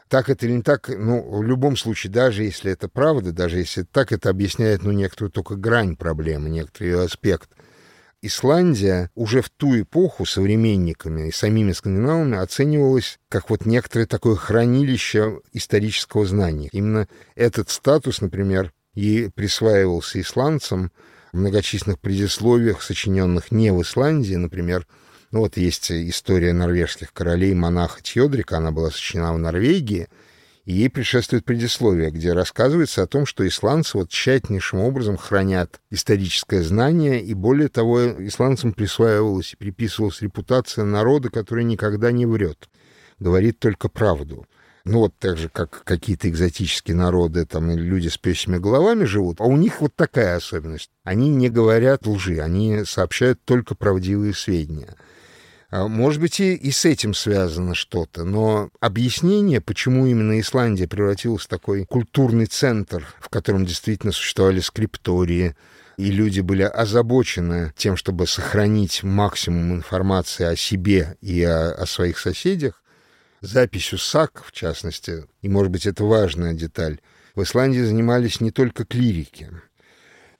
Так 0.09 0.31
это 0.31 0.47
или 0.47 0.55
не 0.55 0.63
так, 0.63 0.89
ну, 0.89 1.39
в 1.39 1.43
любом 1.43 1.77
случае, 1.77 2.13
даже 2.13 2.45
если 2.45 2.73
это 2.73 2.89
правда, 2.89 3.33
даже 3.33 3.59
если 3.59 3.83
так, 3.83 4.13
это 4.13 4.31
объясняет, 4.31 4.83
ну, 4.83 4.93
некоторую 4.93 5.31
только 5.31 5.55
грань 5.57 5.97
проблемы, 5.97 6.49
некоторый 6.49 6.91
ее 6.91 7.03
аспект— 7.03 7.51
Исландия 8.21 9.11
уже 9.15 9.43
в 9.43 9.51
ту 9.51 9.81
эпоху 9.81 10.27
современниками 10.27 11.29
и 11.29 11.33
самими 11.33 11.71
скандинавами 11.71 12.37
оценивалась 12.37 13.19
как 13.29 13.49
вот 13.49 13.65
некоторое 13.65 14.07
такое 14.07 14.35
хранилище 14.35 15.41
исторического 15.53 16.27
знания. 16.27 16.69
Именно 16.73 17.07
этот 17.37 17.71
статус, 17.71 18.21
например, 18.21 18.73
и 18.95 19.31
присваивался 19.33 20.21
исландцам 20.21 20.91
в 21.33 21.39
многочисленных 21.39 22.01
предисловиях, 22.01 22.83
сочиненных 22.83 23.53
не 23.53 23.73
в 23.73 23.83
Исландии, 23.83 24.35
например, 24.35 24.89
ну 25.31 25.41
вот 25.41 25.57
есть 25.57 25.91
история 25.93 26.53
норвежских 26.53 27.13
королей 27.13 27.55
монаха 27.55 28.03
Тьодрика, 28.03 28.57
она 28.57 28.71
была 28.71 28.91
сочинена 28.91 29.35
в 29.35 29.39
Норвегии, 29.39 30.09
и 30.65 30.73
ей 30.73 30.91
предшествует 30.91 31.45
предисловие, 31.45 32.11
где 32.11 32.33
рассказывается 32.33 33.03
о 33.03 33.07
том, 33.07 33.27
что 33.27 33.47
исландцы 33.47 33.97
вот 33.97 34.11
тщательнейшим 34.11 34.81
образом 34.81 35.17
хранят 35.17 35.81
историческое 35.91 36.63
знание, 36.63 37.23
и 37.23 37.35
более 37.35 37.69
того, 37.69 38.07
исландцам 38.27 38.73
присваивалась 38.73 39.55
и 39.55 39.57
приписывалась 39.57 40.21
репутация 40.23 40.85
народа, 40.85 41.31
который 41.31 41.65
никогда 41.65 42.13
не 42.13 42.27
врет, 42.27 42.69
говорит 43.19 43.59
только 43.59 43.89
правду. 43.89 44.47
Ну 44.85 45.01
вот 45.01 45.15
так 45.19 45.37
же, 45.37 45.51
как 45.51 45.85
какие-то 45.85 46.31
экзотические 46.31 46.97
народы, 46.97 47.45
там 47.45 47.71
люди 47.71 48.09
с 48.09 48.17
песями 48.17 48.57
головами 48.57 49.05
живут, 49.05 49.41
а 49.41 49.45
у 49.45 49.57
них 49.57 49.83
вот 49.83 49.95
такая 49.95 50.37
особенность. 50.37 50.91
Они 51.05 51.29
не 51.29 51.51
говорят 51.51 52.07
лжи, 52.07 52.41
они 52.41 52.85
сообщают 52.87 53.39
только 53.45 53.75
правдивые 53.75 54.33
сведения. 54.33 54.97
А, 55.71 55.87
может 55.87 56.21
быть, 56.21 56.41
и, 56.41 56.71
с 56.71 56.85
этим 56.87 57.13
связано 57.13 57.75
что-то, 57.75 58.25
но 58.25 58.71
объяснение, 58.81 59.61
почему 59.61 60.07
именно 60.07 60.41
Исландия 60.41 60.89
превратилась 60.89 61.43
в 61.43 61.49
такой 61.49 61.85
культурный 61.85 62.47
центр, 62.47 63.07
в 63.21 63.29
котором 63.29 63.67
действительно 63.67 64.13
существовали 64.13 64.61
скриптории, 64.61 65.55
и 65.99 66.11
люди 66.11 66.41
были 66.41 66.63
озабочены 66.63 67.75
тем, 67.77 67.97
чтобы 67.97 68.27
сохранить 68.27 69.03
максимум 69.03 69.75
информации 69.75 70.45
о 70.45 70.57
себе 70.57 71.19
и 71.21 71.43
о, 71.43 71.73
о 71.73 71.87
своих 71.87 72.19
соседях, 72.19 72.83
записью 73.43 73.99
САК, 73.99 74.45
в 74.47 74.53
частности, 74.53 75.27
и, 75.43 75.51
может 75.51 75.71
быть, 75.71 75.85
это 75.85 76.03
важная 76.05 76.55
деталь, 76.55 76.99
в 77.35 77.43
Исландии 77.43 77.81
занимались 77.81 78.41
не 78.41 78.53
только 78.53 78.87
клирики. 78.87 79.51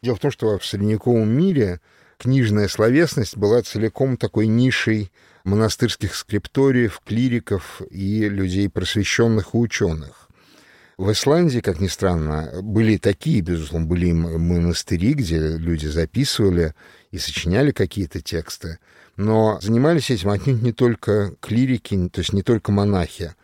Дело 0.01 0.17
в 0.17 0.21
том, 0.21 0.31
что 0.31 0.59
в 0.59 0.65
средневековом 0.65 1.29
мире 1.29 1.81
книжная 2.19 2.69
словесность 2.69 3.37
была 3.37 3.63
целиком 3.63 4.17
такой 4.17 4.47
нишей 4.47 5.11
монастырских 5.45 6.15
скрипториев, 6.15 7.01
клириков 7.05 7.81
и 7.91 8.29
людей 8.29 8.69
просвещенных 8.69 9.55
и 9.55 9.57
ученых. 9.57 10.29
В 10.99 11.13
Исландии, 11.13 11.61
как 11.61 11.79
ни 11.81 11.87
странно, 11.87 12.51
были 12.61 12.97
такие, 12.97 13.41
безусловно, 13.41 13.87
были 13.87 14.11
монастыри, 14.11 15.15
где 15.15 15.57
люди 15.57 15.87
записывали 15.87 16.75
и 17.13 17.19
сочиняли 17.19 17.71
какие-то 17.71 18.21
тексты, 18.21 18.81
но 19.17 19.61
занимались 19.63 20.11
этим 20.11 20.31
отнюдь 20.31 20.61
не 20.61 20.73
только 20.73 21.35
клирики, 21.41 22.09
то 22.09 22.19
есть 22.19 22.33
не 22.33 22.43
только 22.43 22.73
монахи, 22.73 23.35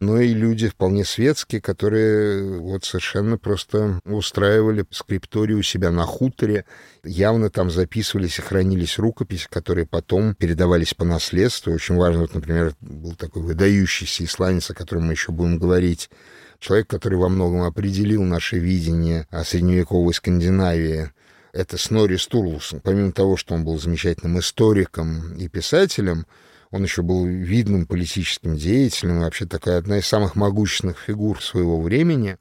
но 0.00 0.20
и 0.20 0.34
люди 0.34 0.68
вполне 0.68 1.04
светские, 1.04 1.60
которые 1.60 2.58
вот 2.58 2.84
совершенно 2.84 3.38
просто 3.38 4.00
устраивали 4.04 4.84
скрипторию 4.90 5.58
у 5.58 5.62
себя 5.62 5.90
на 5.90 6.04
хуторе, 6.04 6.64
явно 7.04 7.50
там 7.50 7.70
записывались 7.70 8.38
и 8.38 8.42
хранились 8.42 8.98
рукописи, 8.98 9.46
которые 9.50 9.86
потом 9.86 10.34
передавались 10.34 10.94
по 10.94 11.04
наследству. 11.04 11.72
Очень 11.72 11.96
важно, 11.96 12.22
вот, 12.22 12.34
например, 12.34 12.74
был 12.80 13.14
такой 13.14 13.42
выдающийся 13.42 14.24
исландец, 14.24 14.70
о 14.70 14.74
котором 14.74 15.06
мы 15.06 15.12
еще 15.12 15.32
будем 15.32 15.58
говорить, 15.58 16.10
человек, 16.58 16.88
который 16.88 17.18
во 17.18 17.28
многом 17.28 17.62
определил 17.62 18.22
наше 18.22 18.58
видение 18.58 19.26
о 19.30 19.44
средневековой 19.44 20.14
Скандинавии, 20.14 21.10
это 21.52 21.78
Снори 21.78 22.16
Стурлусон. 22.16 22.80
Помимо 22.80 23.12
того, 23.12 23.36
что 23.36 23.54
он 23.54 23.64
был 23.64 23.78
замечательным 23.78 24.40
историком 24.40 25.36
и 25.36 25.48
писателем, 25.48 26.26
он 26.74 26.82
еще 26.82 27.02
был 27.02 27.24
видным 27.24 27.86
политическим 27.86 28.56
деятелем, 28.56 29.20
вообще 29.20 29.46
такая 29.46 29.78
одна 29.78 29.98
из 29.98 30.06
самых 30.06 30.34
могущественных 30.34 30.98
фигур 30.98 31.40
своего 31.40 31.80
времени. 31.80 32.36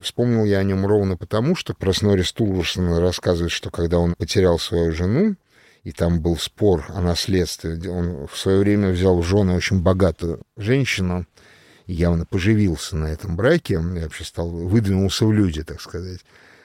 Вспомнил 0.00 0.44
я 0.44 0.58
о 0.58 0.64
нем 0.64 0.84
ровно 0.84 1.16
потому, 1.16 1.56
что 1.56 1.72
про 1.72 1.94
Снори 1.94 2.20
Стулверсона 2.20 3.00
рассказывает, 3.00 3.52
что 3.52 3.70
когда 3.70 3.98
он 3.98 4.16
потерял 4.16 4.58
свою 4.58 4.92
жену, 4.92 5.36
и 5.82 5.92
там 5.92 6.20
был 6.20 6.36
спор 6.36 6.84
о 6.90 7.00
наследстве, 7.00 7.90
он 7.90 8.26
в 8.26 8.36
свое 8.36 8.58
время 8.58 8.90
взял 8.90 9.18
в 9.18 9.24
жены 9.24 9.54
очень 9.54 9.80
богатую 9.80 10.42
женщину, 10.58 11.24
и 11.86 11.94
явно 11.94 12.26
поживился 12.26 12.96
на 12.96 13.06
этом 13.06 13.34
браке, 13.34 13.74
и 13.74 13.78
вообще 13.78 14.24
стал, 14.24 14.50
выдвинулся 14.50 15.24
в 15.24 15.32
люди, 15.32 15.62
так 15.62 15.80
сказать. 15.80 16.20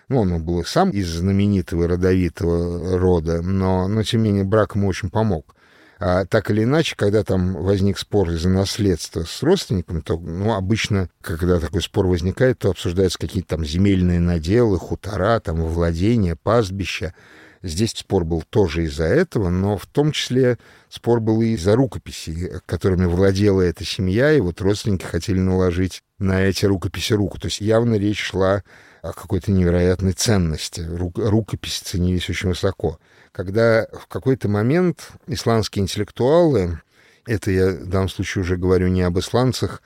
Ну, 0.09 0.19
он 0.19 0.43
был 0.43 0.65
сам 0.65 0.89
из 0.89 1.07
знаменитого 1.07 1.87
родовитого 1.87 2.97
рода, 2.99 3.41
но, 3.41 3.87
но 3.87 4.03
тем 4.03 4.23
не 4.23 4.31
менее, 4.31 4.43
брак 4.43 4.75
ему 4.75 4.89
очень 4.89 5.09
помог. 5.09 5.55
А 5.99 6.25
так 6.25 6.49
или 6.49 6.63
иначе, 6.63 6.95
когда 6.95 7.23
там 7.23 7.53
возник 7.55 7.97
спор 7.97 8.29
из-за 8.31 8.47
наследства 8.47 9.25
с 9.27 9.43
родственниками, 9.43 9.99
то 9.99 10.17
ну, 10.17 10.53
обычно, 10.53 11.09
когда 11.21 11.59
такой 11.59 11.81
спор 11.81 12.07
возникает, 12.07 12.59
то 12.59 12.69
обсуждаются 12.69 13.19
какие-то 13.19 13.49
там 13.49 13.65
земельные 13.65 14.21
наделы, 14.21 14.79
хутора, 14.79 15.41
там 15.41 15.61
владения, 15.61 16.37
пастбища. 16.37 17.13
Здесь 17.61 17.91
спор 17.91 18.23
был 18.23 18.43
тоже 18.49 18.85
из-за 18.85 19.03
этого, 19.03 19.49
но 19.49 19.77
в 19.77 19.85
том 19.87 20.13
числе 20.13 20.57
спор 20.87 21.19
был 21.19 21.41
и 21.41 21.47
из-за 21.47 21.75
рукописей, 21.75 22.49
которыми 22.65 23.03
владела 23.03 23.61
эта 23.61 23.83
семья, 23.83 24.31
и 24.31 24.39
вот 24.39 24.61
родственники 24.61 25.03
хотели 25.03 25.39
наложить 25.39 26.01
на 26.17 26.41
эти 26.41 26.65
рукописи 26.65 27.11
руку. 27.11 27.37
То 27.37 27.47
есть 27.47 27.59
явно 27.59 27.95
речь 27.95 28.21
шла 28.21 28.63
о 29.01 29.11
какой-то 29.11 29.51
невероятной 29.51 30.13
ценности. 30.13 30.79
Рук, 30.79 31.17
рукописи 31.17 31.83
ценились 31.83 32.29
очень 32.29 32.47
высоко. 32.47 32.99
Когда 33.31 33.87
в 33.93 34.07
какой-то 34.07 34.47
момент 34.49 35.09
исландские 35.27 35.83
интеллектуалы, 35.83 36.81
это 37.25 37.51
я 37.51 37.69
в 37.69 37.87
данном 37.87 38.09
случае 38.09 38.43
уже 38.43 38.57
говорю 38.57 38.87
не 38.87 39.03
об 39.03 39.19
исландцах 39.19 39.81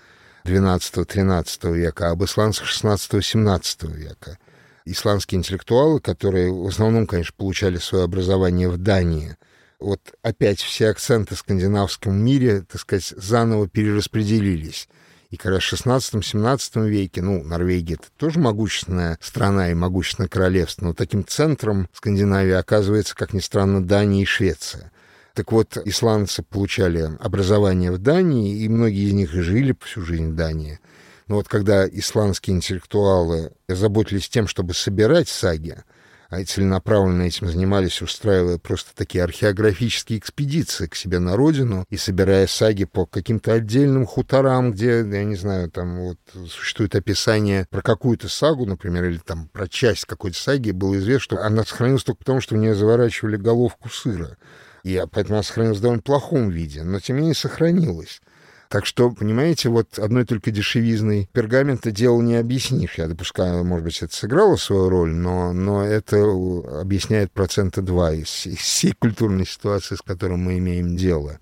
XII-XIII 0.45 1.73
века, 1.73 2.09
а 2.09 2.11
об 2.11 2.23
исландцах 2.23 2.67
XVI-XVII 2.69 3.91
века, 3.91 4.37
исландские 4.85 5.39
интеллектуалы, 5.39 5.99
которые 5.99 6.51
в 6.51 6.67
основном, 6.67 7.07
конечно, 7.07 7.33
получали 7.37 7.77
свое 7.77 8.05
образование 8.05 8.69
в 8.69 8.77
Дании, 8.77 9.37
вот 9.79 9.99
опять 10.21 10.61
все 10.61 10.89
акценты 10.89 11.35
в 11.35 11.39
скандинавском 11.39 12.15
мире, 12.15 12.61
так 12.61 12.79
сказать, 12.79 13.13
заново 13.17 13.67
перераспределились. 13.67 14.87
И 15.33 15.35
как 15.35 15.53
раз 15.53 15.63
в 15.63 15.73
16-17 15.73 16.87
веке, 16.87 17.23
ну, 17.23 17.43
Норвегия— 17.43 17.95
это 17.99 18.05
тоже 18.17 18.37
могущественная 18.37 19.17
страна 19.19 19.71
и 19.71 19.73
могущественное 19.73 20.29
королевство, 20.29 20.85
но 20.85 20.93
таким 20.93 21.25
центром 21.25 21.89
Скандинавии 21.91 22.51
оказывается, 22.51 23.15
как 23.15 23.33
ни 23.33 23.39
странно, 23.39 23.83
Дания 23.83 24.21
и 24.21 24.25
Швеция. 24.25 24.91
Так 25.33 25.51
вот, 25.51 25.75
исландцы 25.85 26.43
получали 26.43 27.17
образование 27.19 27.91
в 27.91 27.97
Дании, 27.97 28.59
и 28.59 28.69
многие 28.69 29.07
из 29.07 29.13
них 29.13 29.31
жили 29.31 29.75
всю 29.81 30.03
жизнь 30.03 30.33
в 30.33 30.35
Дании. 30.35 30.79
Но 31.25 31.37
вот 31.37 31.47
когда 31.47 31.89
исландские 31.89 32.55
интеллектуалы 32.55 33.53
заботились 33.67 34.29
тем, 34.29 34.45
чтобы 34.45 34.75
собирать 34.75 35.29
саги, 35.29 35.77
а 36.33 36.43
целенаправленно 36.45 37.23
этим 37.23 37.47
занимались, 37.47 38.01
устраивая 38.01 38.57
просто 38.57 38.95
такие 38.95 39.23
археографические 39.23 40.17
экспедиции 40.17 40.87
к 40.87 40.95
себе 40.95 41.19
на 41.19 41.35
родину 41.35 41.85
и 41.91 41.97
собирая 41.97 42.47
саги 42.47 42.85
по 42.85 43.05
каким-то 43.05 43.53
отдельным 43.53 44.07
хуторам, 44.07 44.71
где, 44.71 44.97
я 44.99 45.23
не 45.23 45.35
знаю, 45.35 45.69
там 45.69 45.99
вот 45.99 46.17
существует 46.49 46.95
описание 46.95 47.67
про 47.69 47.83
какую-то 47.83 48.29
сагу, 48.29 48.65
например, 48.65 49.05
или 49.05 49.19
там 49.19 49.47
про 49.49 49.67
часть 49.67 50.05
какой-то 50.05 50.37
саги, 50.37 50.71
было 50.71 50.97
известно, 50.97 51.19
что 51.19 51.43
она 51.43 51.63
сохранилась 51.63 52.03
только 52.03 52.19
потому, 52.19 52.41
что 52.41 52.55
в 52.55 52.57
нее 52.57 52.73
заворачивали 52.73 53.37
головку 53.37 53.89
сыра. 53.89 54.35
И 54.83 55.01
поэтому 55.11 55.35
она 55.35 55.43
сохранилась 55.43 55.77
в 55.77 55.81
довольно 55.81 56.01
плохом 56.01 56.49
виде, 56.49 56.81
но 56.81 56.99
тем 56.99 57.17
не 57.17 57.21
менее 57.21 57.35
сохранилась. 57.35 58.21
Так 58.73 58.87
что, 58.87 59.11
понимаете, 59.11 59.69
вот 59.69 59.99
одной 59.99 60.25
только 60.25 60.49
дешевизной 60.49 61.29
пергамента 61.31 61.91
дело 61.91 62.19
не 62.23 62.37
объяснишь. 62.37 62.95
Я 62.97 63.07
допускаю, 63.07 63.63
может 63.63 63.85
быть, 63.85 64.01
это 64.01 64.15
сыграло 64.15 64.55
свою 64.55 64.89
роль, 64.89 65.11
но, 65.11 65.53
но 65.53 65.85
это 65.85 66.17
объясняет 66.81 67.31
процента 67.31 67.83
два 67.83 68.13
из, 68.13 68.47
из 68.47 68.57
всей 68.57 68.93
культурной 68.93 69.45
ситуации, 69.45 69.93
с 69.93 70.01
которой 70.01 70.39
мы 70.39 70.57
имеем 70.57 70.97
дело. 70.97 71.39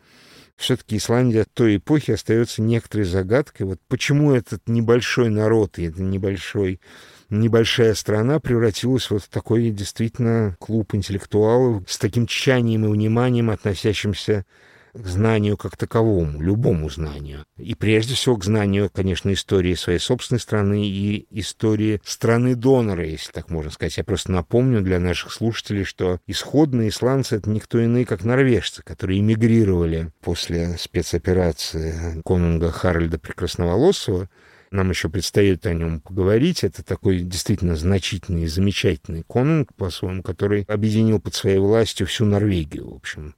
Все-таки 0.57 0.97
Исландия 0.97 1.45
той 1.53 1.77
эпохи 1.77 2.11
остается 2.11 2.61
некоторой 2.61 3.05
загадкой. 3.05 3.65
Вот 3.65 3.79
почему 3.87 4.33
этот 4.33 4.67
небольшой 4.67 5.29
народ 5.29 5.79
и 5.79 5.83
это 5.83 6.01
небольшой 6.01 6.81
небольшая 7.29 7.93
страна 7.93 8.41
превратилась 8.41 9.09
вот 9.09 9.23
в 9.23 9.29
такой 9.29 9.69
действительно 9.69 10.57
клуб 10.59 10.93
интеллектуалов 10.95 11.89
с 11.89 11.97
таким 11.97 12.27
тщанием 12.27 12.83
и 12.83 12.89
вниманием, 12.89 13.51
относящимся 13.51 14.45
к 14.93 15.07
знанию 15.07 15.57
как 15.57 15.77
таковому, 15.77 16.41
любому 16.41 16.89
знанию. 16.89 17.45
И 17.57 17.75
прежде 17.75 18.15
всего 18.15 18.37
к 18.37 18.43
знанию, 18.43 18.89
конечно, 18.93 19.31
истории 19.31 19.73
своей 19.75 19.99
собственной 19.99 20.39
страны 20.39 20.87
и 20.87 21.27
истории 21.31 22.01
страны-донора, 22.03 23.05
если 23.05 23.31
так 23.31 23.49
можно 23.49 23.71
сказать. 23.71 23.97
Я 23.97 24.03
просто 24.03 24.31
напомню 24.31 24.81
для 24.81 24.99
наших 24.99 25.31
слушателей, 25.31 25.83
что 25.83 26.19
исходные 26.27 26.89
исландцы— 26.89 27.35
это 27.37 27.49
никто 27.49 27.79
иные, 27.79 28.05
как 28.05 28.23
норвежцы, 28.23 28.83
которые 28.83 29.19
эмигрировали 29.19 30.11
после 30.21 30.77
спецоперации 30.77 32.21
конунга 32.23 32.71
Харальда 32.71 33.19
Прекрасноволосого, 33.19 34.29
нам 34.71 34.89
еще 34.89 35.09
предстоит 35.09 35.65
о 35.65 35.73
нем 35.73 35.99
поговорить. 35.99 36.63
Это 36.63 36.81
такой 36.81 37.19
действительно 37.19 37.75
значительный 37.75 38.43
и 38.43 38.47
замечательный 38.47 39.23
конунг, 39.23 39.73
по-своему, 39.75 40.23
который 40.23 40.63
объединил 40.63 41.19
под 41.19 41.35
своей 41.35 41.57
властью 41.57 42.07
всю 42.07 42.23
Норвегию, 42.23 42.89
в 42.89 42.95
общем. 42.95 43.35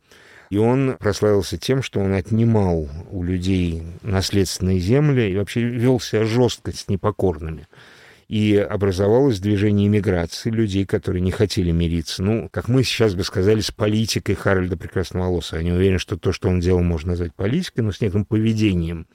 И 0.54 0.58
он 0.58 0.98
прославился 1.00 1.58
тем, 1.58 1.82
что 1.82 2.00
он 2.00 2.14
отнимал 2.14 2.88
у 3.10 3.24
людей 3.24 3.82
наследственные 4.04 4.78
земли 4.78 5.32
и 5.32 5.36
вообще 5.36 5.64
вел 5.64 6.00
себя 6.00 6.26
жестко 6.26 6.72
с 6.72 6.88
непокорными. 6.90 7.68
И 8.28 8.56
образовалось 8.58 9.40
движение 9.40 9.88
иммиграции 9.88 10.52
людей, 10.52 10.86
которые 10.86 11.22
не 11.22 11.32
хотели 11.32 11.72
мириться. 11.72 12.22
Ну, 12.22 12.50
как 12.52 12.68
мы 12.68 12.84
сейчас 12.84 13.16
бы 13.16 13.24
сказали, 13.24 13.62
с 13.62 13.72
политикой 13.72 14.36
Харальда 14.36 14.78
Прекрасноволосого. 14.78 15.58
Я 15.58 15.66
не 15.66 15.72
уверен, 15.72 15.98
что 15.98 16.18
то, 16.18 16.32
что 16.32 16.50
он 16.50 16.60
делал, 16.60 16.84
можно 16.84 17.14
назвать 17.14 17.34
политикой, 17.34 17.80
но 17.80 17.92
с 17.92 18.00
неким 18.00 18.24
поведением. 18.24 19.08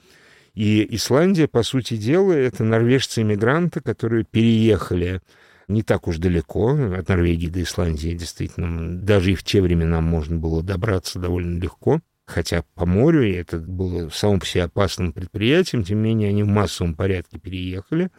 И 0.57 0.89
Исландия, 0.91 1.47
по 1.47 1.63
сути 1.63 1.97
дела, 1.97 2.33
это 2.33 2.65
норвежцы-иммигранты, 2.65 3.81
которые 3.81 4.25
переехали 4.25 5.21
не 5.69 5.83
так 5.83 6.09
уж 6.09 6.19
далеко 6.19 6.71
от 6.71 7.09
Норвегии 7.09 7.49
до 7.49 7.63
Исландии, 7.63 8.15
действительно. 8.15 8.99
Даже 8.99 9.33
и 9.33 9.35
в 9.35 9.45
те 9.45 9.61
времена 9.61 10.01
можно 10.01 10.37
было 10.37 10.63
добраться 10.63 11.19
довольно 11.19 11.61
легко. 11.61 12.01
Хотя 12.27 12.65
по 12.75 12.85
морю, 12.85 13.31
это 13.35 13.59
было 13.59 14.11
самым 14.11 14.41
по 14.41 14.63
опасным 14.63 15.13
предприятием, 15.13 15.85
тем 15.85 15.99
не 15.99 16.09
менее 16.09 16.29
они 16.31 16.43
в 16.43 16.49
массовом 16.49 16.95
порядке 16.95 17.39
переехали 17.39 18.11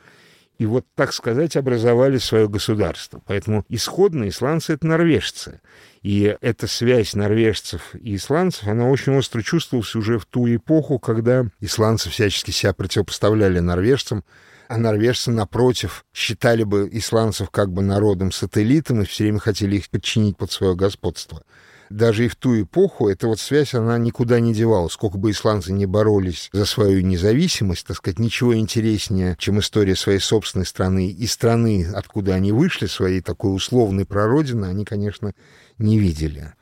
и 0.59 0.65
вот, 0.65 0.85
так 0.93 1.13
сказать, 1.13 1.55
образовали 1.55 2.17
свое 2.17 2.49
государство. 2.49 3.21
Поэтому 3.25 3.65
исходно 3.69 4.27
исландцы— 4.27 4.73
это 4.73 4.85
норвежцы. 4.85 5.61
И 6.01 6.35
эта 6.41 6.67
связь 6.67 7.15
норвежцев 7.15 7.95
и 7.95 8.15
исландцев, 8.15 8.67
она 8.67 8.89
очень 8.89 9.15
остро 9.15 9.41
чувствовалась 9.41 9.95
уже 9.95 10.19
в 10.19 10.25
ту 10.25 10.53
эпоху, 10.53 10.99
когда 10.99 11.45
исландцы 11.61 12.09
всячески 12.09 12.51
себя 12.51 12.73
противопоставляли 12.73 13.59
норвежцам, 13.59 14.25
а 14.69 14.77
норвежцы, 14.77 15.31
напротив, 15.31 16.05
считали 16.13 16.63
бы 16.63 16.87
исландцев 16.91 17.49
как 17.49 17.73
бы 17.73 17.81
народом-сателлитом 17.81 19.01
и 19.01 19.05
все 19.05 19.23
время 19.23 19.39
хотели 19.39 19.77
их 19.77 19.89
подчинить 19.89 20.37
под 20.37 20.51
свое 20.51 20.75
господство. 20.75 21.41
Даже 21.89 22.25
и 22.25 22.27
в 22.27 22.35
ту 22.35 22.61
эпоху 22.61 23.09
эта 23.09 23.27
вот 23.27 23.39
связь, 23.39 23.73
она 23.73 23.97
никуда 23.97 24.39
не 24.39 24.53
девалась. 24.53 24.93
Сколько 24.93 25.17
бы 25.17 25.31
исландцы 25.31 25.73
не 25.73 25.87
боролись 25.87 26.51
за 26.53 26.65
свою 26.65 27.01
независимость, 27.01 27.87
так 27.87 27.97
сказать, 27.97 28.19
ничего 28.19 28.55
интереснее, 28.55 29.35
чем 29.39 29.59
история 29.59 29.95
своей 29.95 30.19
собственной 30.19 30.67
страны 30.67 31.09
и 31.09 31.25
страны, 31.25 31.87
откуда 31.91 32.35
они 32.35 32.51
вышли, 32.51 32.85
своей 32.85 33.21
такой 33.21 33.55
условной 33.55 34.05
прародины, 34.05 34.65
они, 34.65 34.85
конечно, 34.85 35.33
не 35.79 35.97
видели. 35.97 36.53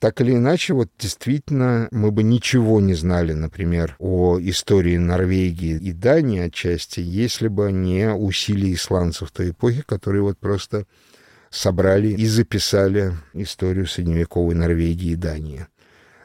Так 0.00 0.22
или 0.22 0.32
иначе, 0.32 0.72
вот 0.72 0.88
действительно, 0.98 1.86
мы 1.90 2.10
бы 2.10 2.22
ничего 2.22 2.80
не 2.80 2.94
знали, 2.94 3.34
например, 3.34 3.96
о 3.98 4.38
истории 4.40 4.96
Норвегии 4.96 5.76
и 5.76 5.92
Дании 5.92 6.40
отчасти, 6.40 7.00
если 7.00 7.48
бы 7.48 7.70
не 7.70 8.10
усилия 8.10 8.72
исландцев 8.72 9.30
той 9.30 9.50
эпохи, 9.50 9.82
которые 9.82 10.22
вот 10.22 10.38
просто 10.38 10.86
собрали 11.50 12.08
и 12.08 12.24
записали 12.24 13.12
историю 13.34 13.86
средневековой 13.86 14.54
Норвегии 14.54 15.10
и 15.10 15.16
Дании. 15.16 15.66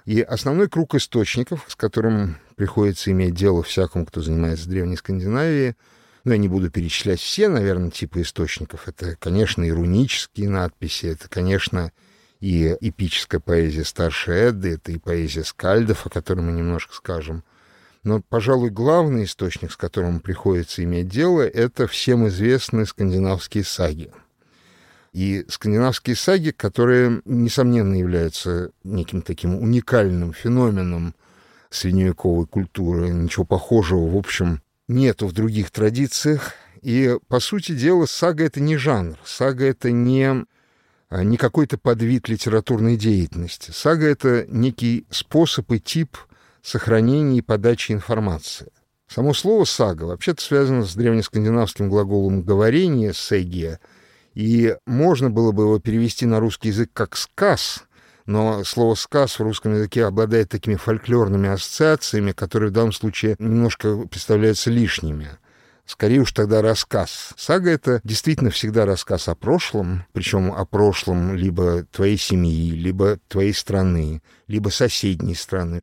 И 0.05 0.21
основной 0.21 0.69
круг 0.69 0.95
источников, 0.95 1.65
с 1.67 1.75
которым 1.75 2.38
приходится 2.55 3.11
иметь 3.11 3.35
дело 3.35 3.61
всякому, 3.61 4.05
кто 4.05 4.21
занимается 4.21 4.69
древней 4.69 4.95
Скандинавией, 4.95 5.75
ну, 6.23 6.31
я 6.31 6.38
не 6.38 6.47
буду 6.47 6.71
перечислять 6.71 7.19
все, 7.19 7.49
наверное, 7.49 7.91
типы 7.91 8.21
источников. 8.21 8.88
Это, 8.88 9.17
конечно, 9.17 9.63
и 9.63 9.71
рунические 9.71 10.49
надписи, 10.49 11.07
это, 11.07 11.27
конечно, 11.27 11.91
и 12.39 12.76
эпическая 12.80 13.39
поэзия 13.39 13.84
старшей 13.84 14.36
Эдды, 14.36 14.74
это 14.74 14.91
и 14.91 14.98
поэзия 14.98 15.43
скальдов, 15.43 16.06
о 16.06 16.10
которой 16.10 16.41
мы 16.41 16.52
немножко 16.52 16.93
скажем. 16.93 17.43
Но, 18.04 18.21
пожалуй, 18.21 18.69
главный 18.69 19.24
источник, 19.24 19.71
с 19.71 19.78
которым 19.78 20.19
приходится 20.19 20.84
иметь 20.84 21.08
дело, 21.08 21.41
это 21.41 21.88
всем 21.88 22.28
известные 22.28 22.86
скандинавские 22.86 23.63
саги. 23.63 24.12
И 25.12 25.45
скандинавские 25.48 26.15
саги, 26.15 26.52
которые, 26.52 27.21
несомненно, 27.26 27.95
являются 27.95 28.71
неким 28.84 29.21
таким 29.21 29.56
уникальным 29.56 30.34
феноменом 30.34 31.15
средневековой 31.69 32.45
культуры, 32.45 33.10
ничего 33.10 33.45
похожего, 33.45 34.08
в 34.08 34.17
общем, 34.17 34.62
нету 34.88 35.26
в 35.28 35.34
других 35.34 35.71
традициях. 35.71 36.54
И, 36.82 37.17
по 37.28 37.39
сути 37.39 37.71
дела, 37.71 38.06
сага— 38.06 38.43
это 38.45 38.60
не 38.60 38.78
жанр, 38.78 39.17
сага— 39.24 39.65
это 39.67 39.89
не 39.89 40.45
не 41.11 41.37
какой-то 41.37 41.77
подвид 41.77 42.27
литературной 42.29 42.97
деятельности. 42.97 43.71
Сага— 43.71 44.07
это 44.07 44.45
некий 44.47 45.05
способ 45.09 45.71
и 45.71 45.79
тип 45.79 46.17
сохранения 46.61 47.39
и 47.39 47.41
подачи 47.41 47.91
информации. 47.91 48.71
Само 49.07 49.33
слово 49.33 49.65
«сага» 49.65 50.03
вообще-то 50.05 50.41
связано 50.41 50.83
с 50.83 50.95
древнескандинавским 50.95 51.89
глаголом 51.89 52.41
«говорение» 52.41 53.13
«сегия», 53.13 53.79
и 54.33 54.75
можно 54.85 55.29
было 55.29 55.51
бы 55.51 55.63
его 55.63 55.79
перевести 55.79 56.25
на 56.25 56.39
русский 56.39 56.69
язык 56.69 56.89
как 56.91 57.15
«сказ», 57.15 57.83
но 58.25 58.63
слово 58.63 58.95
«сказ» 58.95 59.37
в 59.37 59.43
русском 59.43 59.75
языке 59.75 60.05
обладает 60.05 60.49
такими 60.49 60.75
фольклорными 60.75 61.49
ассоциациями, 61.49 62.31
которые 62.31 62.69
в 62.69 62.73
данном 62.73 62.91
случае 62.91 63.35
немножко 63.37 64.07
представляются 64.07 64.71
лишними. 64.71 65.29
Скорее 65.86 66.21
уж 66.21 66.32
тогда 66.32 66.62
рассказ. 66.63 67.34
Сага— 67.38 67.69
это 67.71 68.02
действительно 68.04 68.50
всегда 68.50 68.86
рассказ 68.86 69.28
о 69.28 69.36
прошлом, 69.36 70.06
причем 70.13 70.52
о 70.52 70.65
прошлом 70.65 71.36
либо 71.36 71.84
твоей 71.91 72.17
семьи, 72.17 72.71
либо 72.71 73.19
твоей 73.28 73.54
страны, 73.54 74.24
либо 74.48 74.69
соседней 74.69 75.36
страны. 75.36 75.82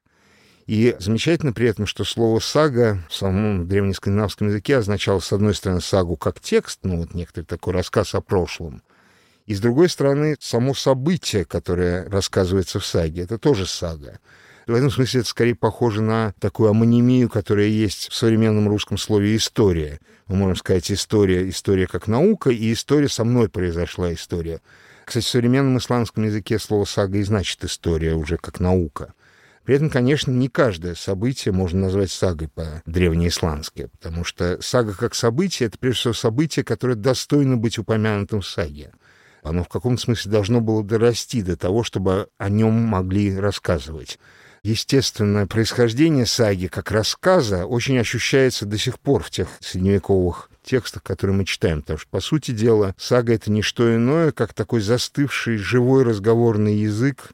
И 0.67 0.97
замечательно 0.99 1.53
при 1.53 1.69
этом, 1.69 1.87
что 1.87 2.05
слово 2.05 2.41
«сага» 2.41 3.05
в 3.09 3.15
самом 3.15 3.69
древнескандинавском 3.69 4.49
языке 4.49 4.79
означало, 4.79 5.21
с 5.21 5.33
одной 5.33 5.55
стороны, 5.55 5.81
сагу 5.81 6.17
как 6.17 6.41
текст, 6.41 6.81
ну 6.83 6.99
вот 6.99 7.15
некоторый 7.15 7.45
такой 7.45 7.73
рассказ 7.73 8.15
о 8.15 8.21
прошлом, 8.21 8.83
и 9.47 9.55
с 9.55 9.61
другой 9.61 9.89
стороны, 9.89 10.37
само 10.41 10.73
событие, 10.73 11.45
которое 11.45 12.09
рассказывается 12.09 12.79
в 12.79 12.87
саге, 12.87 13.23
это 13.23 13.39
тоже 13.39 13.67
сага. 13.67 14.19
В 14.67 14.75
этом 14.75 14.91
смысле 14.91 15.21
это 15.21 15.29
скорее 15.29 15.55
похоже 15.57 16.03
на 16.03 16.35
такую 16.39 16.71
амонимию, 16.71 17.29
которая 17.29 17.67
есть 17.67 18.11
в 18.11 18.15
современном 18.15 18.69
русском 18.69 18.97
слове 18.97 19.35
«история». 19.35 19.99
Мы 20.29 20.37
можем 20.37 20.57
сказать 20.57 20.91
«история», 20.93 21.49
«история 21.49 21.89
как 21.89 22.07
наука» 22.07 22.51
и 22.51 22.73
«история 22.73 23.09
со 23.09 23.25
мной 23.25 23.49
произошла 23.49 24.13
история». 24.13 24.61
Кстати, 25.05 25.25
в 25.25 25.29
современном 25.29 25.79
исландском 25.79 26.25
языке 26.25 26.61
слово 26.61 26.85
«сага» 26.85 27.19
и 27.19 27.23
значит 27.25 27.65
«история» 27.65 28.15
уже 28.15 28.37
как 28.37 28.61
наука. 28.61 29.15
При 29.65 29.75
этом, 29.77 29.91
конечно, 29.91 30.31
не 30.31 30.49
каждое 30.49 30.95
событие 30.95 31.53
можно 31.53 31.81
назвать 31.81 32.11
сагой 32.11 32.49
по-древнеисландски, 32.49 33.89
потому 33.93 34.25
что 34.25 34.61
сага 34.61 34.95
как 34.95 35.15
событие— 35.15 35.67
это, 35.69 35.79
прежде 35.79 36.01
всего, 36.01 36.15
событие, 36.15 36.65
которое 36.65 36.95
достойно 36.95 37.57
быть 37.57 37.79
упомянутым 37.79 38.43
в 38.43 38.47
саге. 38.47 38.93
Оно 39.43 39.65
в 39.65 39.69
каком-то 39.69 40.01
смысле 40.01 40.31
должно 40.31 40.61
было 40.61 40.85
дорасти 40.85 41.43
до 41.43 41.57
того, 41.57 41.83
чтобы 41.83 42.29
о 42.39 42.49
нем 42.49 42.75
могли 42.75 43.37
рассказывать. 43.37 44.19
Естественное 44.65 45.47
происхождение 45.47 46.25
саги 46.25 46.69
как 46.69 46.93
рассказа 46.93 47.67
очень 47.67 47.99
ощущается 47.99 48.65
до 48.65 48.79
сих 48.79 49.01
пор 49.01 49.25
в 49.25 49.31
тех 49.31 49.49
средневековых 49.59 50.51
текстах, 50.63 51.03
которые 51.03 51.37
мы 51.37 51.45
читаем. 51.45 51.81
Потому 51.81 51.99
что, 51.99 52.09
по 52.09 52.21
сути 52.21 52.53
дела, 52.53 52.95
сага— 52.97 53.33
это 53.35 53.51
не 53.51 53.63
что 53.63 53.93
иное, 53.93 54.31
как 54.31 54.55
такой 54.55 54.81
застывший 54.81 55.57
живой 55.57 56.05
разговорный 56.05 56.77
язык 56.77 57.33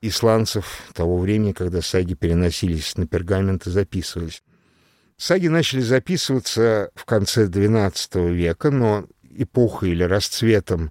исландцев 0.00 0.66
того 0.94 1.16
времени, 1.18 1.52
когда 1.52 1.80
саги 1.80 2.14
переносились 2.14 2.96
на 2.96 3.06
пергамент 3.06 3.68
и 3.68 3.70
записывались. 3.70 4.42
Саги 5.16 5.46
начали 5.46 5.80
записываться 5.80 6.90
в 6.96 7.04
конце 7.04 7.46
XII 7.46 8.32
века, 8.32 8.72
но 8.72 9.06
эпохой 9.30 9.90
или 9.90 10.02
расцветом 10.02 10.90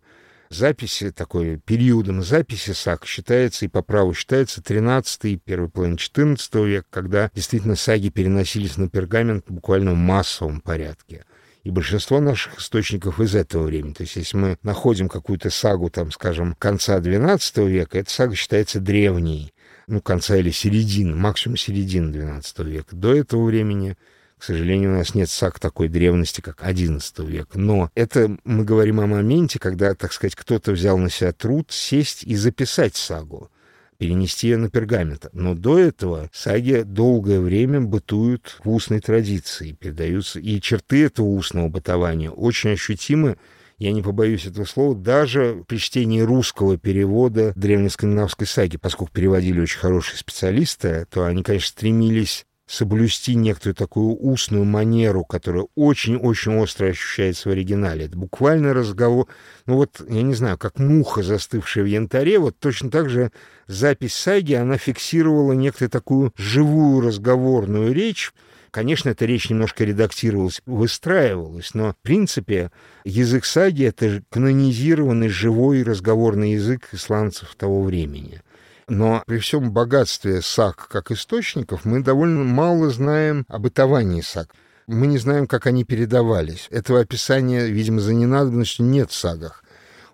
записи, 0.54 1.12
такой 1.12 1.58
периодом 1.58 2.24
записи 2.24 2.72
саг 2.72 3.06
считается 3.06 3.66
и 3.66 3.68
по 3.68 3.82
праву 3.82 4.14
считается 4.14 4.62
13 4.62 5.26
и 5.26 5.38
первый 5.38 5.70
половина 5.70 5.98
14 5.98 6.56
века, 6.56 6.88
когда 6.90 7.32
действительно 7.34 7.76
саги 7.76 8.10
переносились 8.10 8.78
на 8.78 8.90
пергамент 8.90 9.46
буквально 9.50 9.92
в 9.92 9.98
массовом 9.98 10.62
порядке. 10.62 11.26
И 11.64 11.70
большинство 11.70 12.20
наших 12.20 12.60
источников 12.60 13.22
из 13.22 13.36
этого 13.36 13.64
времени. 13.64 13.94
То 13.94 14.04
есть, 14.04 14.18
если 14.18 14.36
мы 14.36 14.58
находим 14.64 15.08
какую-то 15.08 15.50
сагу, 15.50 15.90
там, 15.90 16.12
скажем, 16.12 16.56
конца 16.60 17.00
XII 17.00 17.68
века, 17.68 18.00
эта 18.00 18.12
сага 18.12 18.36
считается 18.36 18.82
древней. 18.82 19.54
Ну, 19.88 20.02
конца 20.02 20.36
или 20.36 20.52
середины, 20.52 21.16
максимум 21.16 21.56
середины 21.56 22.14
XII 22.14 22.66
века. 22.66 22.96
До 22.96 23.16
этого 23.16 23.46
времени 23.46 23.98
к 24.38 24.44
сожалению, 24.44 24.92
у 24.92 24.98
нас 24.98 25.16
нет 25.16 25.30
саг 25.30 25.60
такой 25.60 25.88
древности, 25.88 26.42
как 26.42 26.64
XI 26.64 27.26
век. 27.26 27.50
Но 27.56 27.90
это 27.96 28.38
мы 28.44 28.64
говорим 28.64 29.00
о 29.00 29.08
моменте, 29.08 29.60
когда, 29.60 29.96
так 29.96 30.14
сказать, 30.14 30.36
кто-то 30.36 30.72
взял 30.72 30.98
на 30.98 31.10
себя 31.10 31.32
труд 31.32 31.72
сесть 31.72 32.24
и 32.24 32.36
записать 32.36 32.96
сагу 32.96 33.50
перенести 33.98 34.48
ее 34.50 34.58
на 34.58 34.70
пергамент. 34.70 35.28
Но 35.32 35.54
до 35.54 35.80
этого 35.80 36.30
саги 36.34 36.82
долгое 36.84 37.40
время 37.40 37.80
бытуют 37.80 38.60
в 38.64 38.70
устной 38.70 39.00
традиции, 39.00 39.72
передаются, 39.72 40.40
и 40.40 40.60
черты 40.60 41.06
этого 41.06 41.28
устного 41.28 41.70
бытования 41.70 42.30
очень 42.30 42.72
ощутимы 42.72 43.38
я 43.78 43.92
не 43.92 44.02
побоюсь 44.02 44.46
этого 44.46 44.66
слова, 44.66 44.96
даже 44.96 45.64
при 45.68 45.78
чтении 45.78 46.22
русского 46.22 46.78
перевода 46.78 47.54
древнескандинавской 47.56 48.48
саги, 48.48 48.78
поскольку 48.78 49.12
переводили 49.12 49.60
очень 49.60 49.80
хорошие 49.80 50.18
специалисты, 50.18 51.06
то 51.10 51.26
они, 51.26 51.44
конечно, 51.44 51.70
стремились 51.70 52.46
соблюсти 52.68 53.36
некоторую 53.36 53.76
такую 53.76 54.16
устную 54.16 54.64
манеру, 54.64 55.26
которая 55.26 55.68
очень-очень 55.76 56.58
остро 56.58 56.88
ощущается 56.88 57.50
в 57.50 57.52
оригинале. 57.52 58.06
Это 58.06 58.18
буквально 58.18 58.74
разговор, 58.74 59.28
ну 59.66 59.76
вот, 59.76 60.02
я 60.08 60.22
не 60.22 60.34
знаю, 60.34 60.58
как 60.58 60.80
муха, 60.80 61.24
застывшая 61.24 61.84
в 61.84 61.88
янтаре, 61.88 62.40
вот 62.40 62.58
точно 62.60 62.90
так 62.90 63.10
же 63.10 63.32
запись 63.68 64.14
саги, 64.14 64.54
она 64.54 64.78
фиксировала 64.78 65.54
некоторую 65.54 65.92
такую 65.92 66.34
живую 66.38 67.02
разговорную 67.02 67.94
речь, 67.94 68.34
Конечно, 68.72 69.10
эта 69.10 69.26
речь 69.26 69.52
немножко 69.52 69.84
редактировалась, 69.84 70.64
выстраивалась, 70.66 71.76
но, 71.76 71.92
в 71.92 71.98
принципе, 72.02 72.72
язык 73.06 73.46
саги— 73.46 73.84
это 73.86 74.24
канонизированный 74.32 75.28
живой 75.28 75.84
разговорный 75.84 76.54
язык 76.54 76.90
исландцев 76.92 77.54
того 77.56 77.84
времени— 77.84 78.42
но 78.88 79.24
при 79.26 79.38
всем 79.40 79.72
богатстве 79.72 80.42
саг 80.42 80.88
как 80.90 81.12
источников 81.12 81.86
мы 81.86 82.02
довольно 82.02 82.44
мало 82.44 82.90
знаем 82.90 83.46
о 83.48 83.60
бытовании 83.60 84.22
саг. 84.22 84.50
Мы 84.88 85.08
не 85.08 85.18
знаем, 85.18 85.48
как 85.48 85.66
они 85.66 85.86
передавались. 85.86 86.68
Этого 86.70 87.00
описания, 87.00 87.68
видимо, 87.68 88.02
за 88.02 88.14
ненадобностью 88.14 88.86
нет 88.86 89.12
в 89.12 89.16
сагах. 89.16 89.64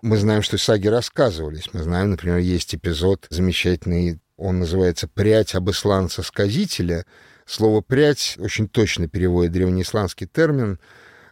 Мы 0.02 0.16
знаем, 0.16 0.42
что 0.42 0.58
саги 0.58 0.86
рассказывались. 0.86 1.70
Мы 1.72 1.82
знаем, 1.82 2.10
например, 2.10 2.38
есть 2.38 2.74
эпизод 2.74 3.26
замечательный, 3.30 4.20
он 4.40 4.58
называется 4.58 5.06
«Прядь 5.06 5.54
об 5.54 5.68
исландца-сказителя». 5.70 7.04
Слово 7.44 7.82
«прядь» 7.82 8.36
очень 8.38 8.68
точно 8.68 9.08
переводит 9.08 9.52
древнеисландский 9.52 10.26
термин, 10.26 10.78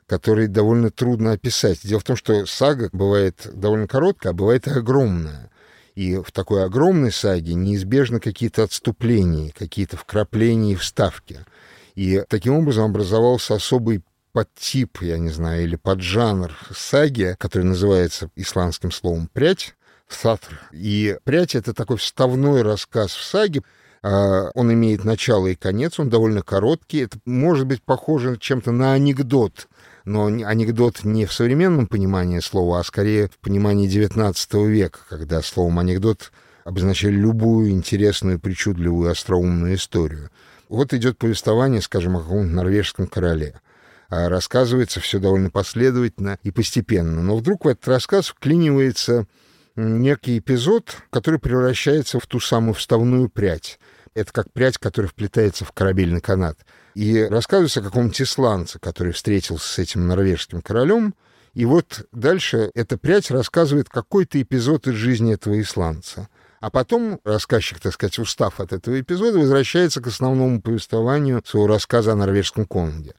который 0.07 0.47
довольно 0.47 0.91
трудно 0.91 1.33
описать. 1.33 1.81
Дело 1.83 2.01
в 2.01 2.05
том, 2.05 2.17
что 2.17 2.45
сага 2.45 2.91
бывает 2.93 3.49
довольно 3.55 3.87
короткая, 3.87 4.33
а 4.33 4.37
бывает 4.37 4.67
и 4.67 4.71
огромная. 4.71 5.51
И 5.99 6.15
в 6.15 6.31
такой 6.31 6.65
огромной 6.65 7.11
саге 7.11 7.55
неизбежно 7.55 8.21
какие-то 8.21 8.63
отступления, 8.63 9.51
какие-то 9.51 9.97
вкрапления 9.97 10.75
и 10.75 10.77
вставки. 10.77 11.41
И 11.97 12.23
таким 12.29 12.55
образом 12.55 12.85
образовался 12.85 13.57
особый 13.57 14.05
подтип, 14.31 14.99
я 15.03 15.19
не 15.19 15.31
знаю, 15.31 15.65
или 15.65 15.75
поджанр 15.75 16.57
саги, 16.73 17.35
который 17.37 17.65
называется 17.65 18.31
исландским 18.37 18.93
словом 18.93 19.29
«прядь», 19.33 19.75
сатр. 20.07 20.61
И 20.71 21.19
«прядь»— 21.25 21.55
это 21.57 21.75
такой 21.75 21.97
вставной 21.97 22.63
рассказ 22.63 23.11
в 23.11 23.25
саге, 23.25 23.65
а, 24.01 24.51
он 24.55 24.73
имеет 24.73 25.05
начало 25.05 25.49
и 25.49 25.57
конец, 25.57 25.99
он 25.99 26.11
довольно 26.11 26.43
короткий. 26.43 27.01
Это 27.01 27.19
может 27.25 27.67
быть 27.67 27.83
похоже 27.83 28.37
чем-то 28.39 28.71
на 28.71 28.93
анекдот, 28.93 29.67
но 30.09 30.27
анекдот 30.27 31.05
не 31.05 31.27
в 31.27 31.33
современном 31.33 31.87
понимании 31.87 32.41
слова, 32.41 32.81
а 32.81 32.85
скорее 32.85 33.29
в 33.29 33.39
понимании 33.39 33.89
XIX 33.89 34.67
века, 34.67 35.01
когда 35.09 35.43
словом 35.43 35.79
анекдот 35.79 36.33
обозначали 36.65 37.13
любую 37.13 37.71
интересную, 37.71 38.41
причудливую, 38.41 39.11
остроумную 39.11 39.75
историю. 39.75 40.31
Вот 40.71 40.95
идет 40.95 41.19
повествование, 41.19 41.83
скажем, 41.83 42.17
о 42.17 42.21
каком-то 42.21 42.55
норвежском 42.55 43.07
короле. 43.07 43.61
А 44.09 44.31
рассказывается 44.31 45.01
все 45.01 45.19
довольно 45.19 45.51
последовательно 45.51 46.39
и 46.43 46.51
постепенно. 46.51 47.23
Но 47.23 47.37
вдруг 47.37 47.67
в 47.67 47.69
этот 47.69 47.87
рассказ 47.89 48.29
вклинивается 48.29 49.27
некий 49.77 50.39
эпизод, 50.39 50.97
который 51.11 51.39
превращается 51.39 52.19
в 52.19 52.27
ту 52.27 52.41
самую 52.41 52.75
вставную 52.75 53.29
прядь. 53.29 53.79
Это 54.15 54.33
как 54.33 54.53
прядь, 54.53 54.79
которая 54.79 55.11
вплетается 55.11 55.67
в 55.67 55.73
корабельный 55.73 56.23
канат. 56.23 56.59
И 56.99 57.23
рассказывается 57.23 57.79
о 57.79 57.85
каком-то 57.85 58.25
исландце, 58.25 58.81
который 58.81 59.13
встретился 59.13 59.73
с 59.73 59.79
этим 59.79 60.09
норвежским 60.09 60.61
королем. 60.61 61.15
И 61.55 61.65
вот 61.65 62.09
дальше 62.11 62.73
эта 62.75 62.99
прядь 62.99 63.31
рассказывает 63.31 63.89
какой-то 63.89 64.43
эпизод 64.43 64.89
из 64.89 64.95
жизни 64.95 65.33
этого 65.33 65.61
исландца. 65.61 66.29
А 66.59 66.71
потом 66.73 67.21
рассказчик, 67.23 67.79
так 67.79 67.93
сказать, 67.93 68.19
устав 68.19 68.59
от 68.59 68.73
этого 68.73 69.01
эпизода, 69.01 69.39
возвращается 69.39 70.03
к 70.03 70.09
основному 70.09 70.61
повествованию 70.61 71.41
своего 71.47 71.69
рассказа 71.69 72.15
о 72.15 72.17
норвежском 72.17 72.67
конунге. 72.67 73.15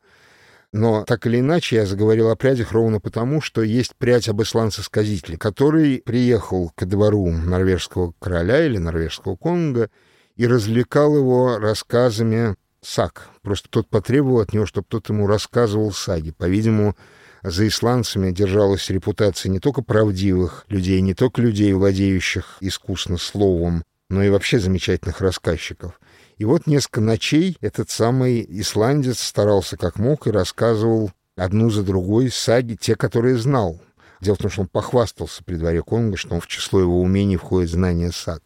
Но 0.73 1.05
так 1.05 1.25
или 1.25 1.39
иначе 1.39 1.77
я 1.77 1.85
заговорил 1.85 2.29
о 2.31 2.35
прядях 2.35 2.73
ровно 2.73 2.99
потому, 2.99 3.39
что 3.39 3.61
есть 3.61 3.95
прядь 3.95 4.27
об 4.27 4.41
исландце-сказителе, 4.41 5.37
который 5.37 6.03
приехал 6.05 6.73
к 6.75 6.83
двору 6.83 7.31
норвежского 7.31 8.13
короля 8.19 8.65
или 8.65 8.77
норвежского 8.77 9.37
конунга 9.37 9.89
и 10.35 10.47
развлекал 10.47 11.15
его 11.15 11.59
рассказами 11.59 12.57
саг. 12.81 13.29
Просто 13.41 13.69
тот 13.69 13.89
потребовал 13.89 14.39
от 14.39 14.53
него, 14.53 14.65
чтобы 14.65 14.87
тот 14.89 15.09
ему 15.09 15.27
рассказывал 15.27 15.91
саги. 15.91 16.31
По-видимому, 16.31 16.95
за 17.43 17.67
исландцами 17.67 18.31
держалась 18.31 18.89
репутация 18.89 19.49
не 19.49 19.59
только 19.59 19.81
правдивых 19.81 20.65
людей, 20.69 21.01
не 21.01 21.13
только 21.13 21.41
людей, 21.41 21.73
владеющих 21.73 22.57
искусно 22.59 23.17
словом, 23.17 23.83
но 24.09 24.23
и 24.23 24.29
вообще 24.29 24.59
замечательных 24.59 25.21
рассказчиков. 25.21 25.99
И 26.37 26.45
вот 26.45 26.67
несколько 26.67 27.01
ночей 27.01 27.57
этот 27.61 27.89
самый 27.89 28.45
исландец 28.61 29.19
старался 29.19 29.77
как 29.77 29.97
мог 29.97 30.25
и 30.27 30.31
рассказывал 30.31 31.11
одну 31.35 31.69
за 31.69 31.83
другой 31.83 32.31
саги, 32.31 32.75
те, 32.75 32.95
которые 32.95 33.37
знал. 33.37 33.79
Дело 34.21 34.35
в 34.35 34.39
том, 34.39 34.51
что 34.51 34.61
он 34.61 34.67
похвастался 34.67 35.43
при 35.43 35.55
дворе 35.55 35.81
Конга, 35.81 36.17
что 36.17 36.35
он 36.35 36.41
в 36.41 36.47
число 36.47 36.79
его 36.79 37.01
умений 37.01 37.37
входит 37.37 37.69
знание 37.69 38.11
саг. 38.11 38.41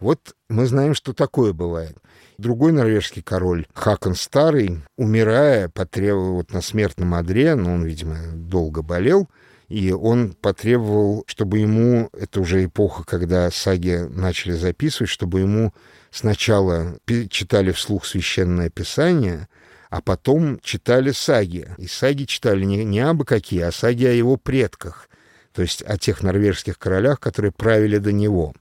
Вот 0.00 0.34
мы 0.48 0.66
знаем, 0.66 0.94
что 0.94 1.12
такое 1.12 1.52
бывает. 1.52 1.96
Другой 2.38 2.70
норвежский 2.70 3.20
король, 3.20 3.66
Хакон 3.74 4.14
Старый, 4.14 4.82
умирая, 4.96 5.68
потребовал 5.68 6.34
вот 6.34 6.52
на 6.52 6.60
смертном 6.60 7.14
одре, 7.14 7.56
но 7.56 7.74
он, 7.74 7.84
видимо, 7.84 8.16
долго 8.32 8.80
болел, 8.80 9.28
И 9.68 9.90
он 9.90 10.34
потребовал, 10.40 11.24
чтобы 11.26 11.58
ему, 11.58 12.10
это 12.12 12.40
уже 12.40 12.64
эпоха, 12.64 13.02
когда 13.02 13.50
саги 13.50 14.06
начали 14.08 14.52
записывать, 14.52 15.10
чтобы 15.10 15.40
ему 15.40 15.74
сначала 16.12 16.98
читали 17.28 17.72
вслух 17.72 18.06
священное 18.06 18.70
писание, 18.70 19.48
а 19.90 20.00
потом 20.00 20.60
читали 20.60 21.10
саги. 21.10 21.68
И 21.76 21.88
саги 21.88 22.24
читали 22.24 22.64
не, 22.64 22.84
не 22.84 23.00
абы 23.00 23.24
какие, 23.24 23.62
а 23.62 23.72
саги 23.72 24.04
о 24.04 24.12
его 24.12 24.36
предках, 24.36 25.08
то 25.52 25.60
есть 25.60 25.82
о 25.82 25.98
тех 25.98 26.22
норвежских 26.22 26.78
королях, 26.78 27.18
которые 27.18 27.50
правили 27.50 27.98
до 27.98 28.12
него. 28.12 28.54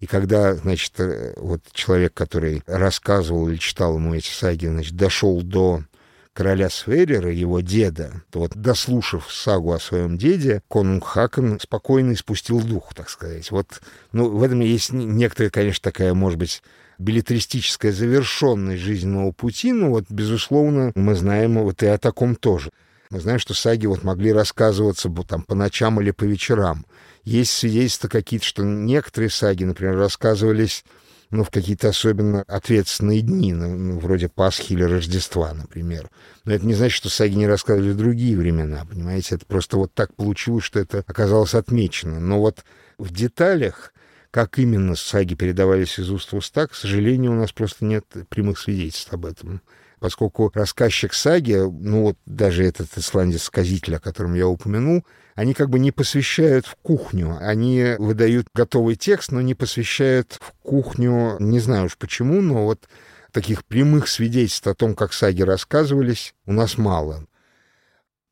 И 0.00 0.06
когда, 0.06 0.54
значит, 0.54 0.98
э, 0.98 1.34
вот 1.36 1.60
человек, 1.72 2.14
который 2.14 2.62
рассказывал 2.66 3.48
или 3.48 3.56
читал 3.56 3.96
ему 3.96 4.14
эти 4.14 4.30
саги, 4.30 4.66
значит, 4.66 4.96
дошел 4.96 5.42
до 5.42 5.84
короля 6.32 6.70
Сверера, 6.70 7.30
его 7.30 7.60
деда, 7.60 8.22
то 8.30 8.40
вот, 8.40 8.52
дослушав 8.54 9.30
сагу 9.30 9.72
о 9.72 9.80
своем 9.80 10.16
деде, 10.16 10.62
конунг 10.68 11.04
Хакон 11.04 11.60
спокойно 11.60 12.14
испустил 12.14 12.60
дух, 12.60 12.94
так 12.94 13.10
сказать. 13.10 13.50
Вот, 13.50 13.82
ну, 14.12 14.30
в 14.30 14.42
этом 14.42 14.60
есть 14.60 14.92
некоторая, 14.92 15.50
конечно, 15.50 15.82
такая, 15.82 16.14
может 16.14 16.38
быть, 16.38 16.62
билетристическая 16.98 17.92
завершенность 17.92 18.82
жизненного 18.82 19.32
пути, 19.32 19.72
но 19.72 19.90
вот, 19.90 20.04
безусловно, 20.08 20.92
мы 20.94 21.14
знаем 21.14 21.58
вот 21.62 21.82
и 21.82 21.86
о 21.86 21.98
таком 21.98 22.36
тоже. 22.36 22.70
Мы 23.10 23.20
знаем, 23.20 23.40
что 23.40 23.54
саги 23.54 23.86
вот 23.86 24.04
могли 24.04 24.32
рассказываться 24.32 25.10
там 25.26 25.42
по 25.42 25.54
ночам 25.54 26.00
или 26.00 26.12
по 26.12 26.24
вечерам. 26.24 26.86
Есть 27.24 27.52
свидетельства 27.52 28.08
какие-то, 28.08 28.46
что 28.46 28.62
некоторые 28.64 29.30
саги, 29.30 29.64
например, 29.64 29.96
рассказывались 29.96 30.84
ну, 31.30 31.44
в 31.44 31.50
какие-то 31.50 31.88
особенно 31.88 32.42
ответственные 32.42 33.20
дни, 33.20 33.52
ну, 33.52 33.76
ну, 33.76 33.98
вроде 34.00 34.28
Пасхи 34.28 34.72
или 34.72 34.82
Рождества, 34.82 35.52
например. 35.54 36.10
Но 36.44 36.52
это 36.52 36.66
не 36.66 36.74
значит, 36.74 36.96
что 36.96 37.08
саги 37.08 37.34
не 37.34 37.46
рассказывали 37.46 37.92
в 37.92 37.96
другие 37.96 38.36
времена, 38.36 38.84
понимаете? 38.84 39.36
Это 39.36 39.46
просто 39.46 39.76
вот 39.76 39.94
так 39.94 40.12
получилось, 40.14 40.64
что 40.64 40.80
это 40.80 41.04
оказалось 41.06 41.54
отмечено. 41.54 42.18
Но 42.18 42.40
вот 42.40 42.64
в 42.98 43.12
деталях, 43.12 43.92
как 44.32 44.58
именно 44.58 44.96
саги 44.96 45.34
передавались 45.34 46.00
из 46.00 46.10
уст 46.10 46.32
в 46.32 46.36
уста, 46.36 46.66
к 46.66 46.74
сожалению, 46.74 47.32
у 47.32 47.36
нас 47.36 47.52
просто 47.52 47.84
нет 47.84 48.04
прямых 48.28 48.58
свидетельств 48.58 49.12
об 49.12 49.26
этом 49.26 49.62
поскольку 50.00 50.50
рассказчик 50.54 51.14
саги, 51.14 51.54
ну 51.54 52.02
вот 52.02 52.16
даже 52.26 52.64
этот 52.64 52.88
исландец-сказитель, 52.96 53.96
о 53.96 54.00
котором 54.00 54.34
я 54.34 54.48
упомянул, 54.48 55.04
они 55.34 55.54
как 55.54 55.70
бы 55.70 55.78
не 55.78 55.92
посвящают 55.92 56.66
в 56.66 56.74
кухню. 56.76 57.38
Они 57.40 57.94
выдают 57.98 58.48
готовый 58.54 58.96
текст, 58.96 59.30
но 59.30 59.40
не 59.40 59.54
посвящают 59.54 60.38
в 60.40 60.52
кухню, 60.62 61.36
не 61.38 61.60
знаю 61.60 61.86
уж 61.86 61.96
почему, 61.96 62.40
но 62.40 62.64
вот 62.64 62.88
таких 63.30 63.64
прямых 63.64 64.08
свидетельств 64.08 64.66
о 64.66 64.74
том, 64.74 64.94
как 64.94 65.12
саги 65.12 65.42
рассказывались, 65.42 66.34
у 66.46 66.52
нас 66.52 66.76
мало. 66.76 67.26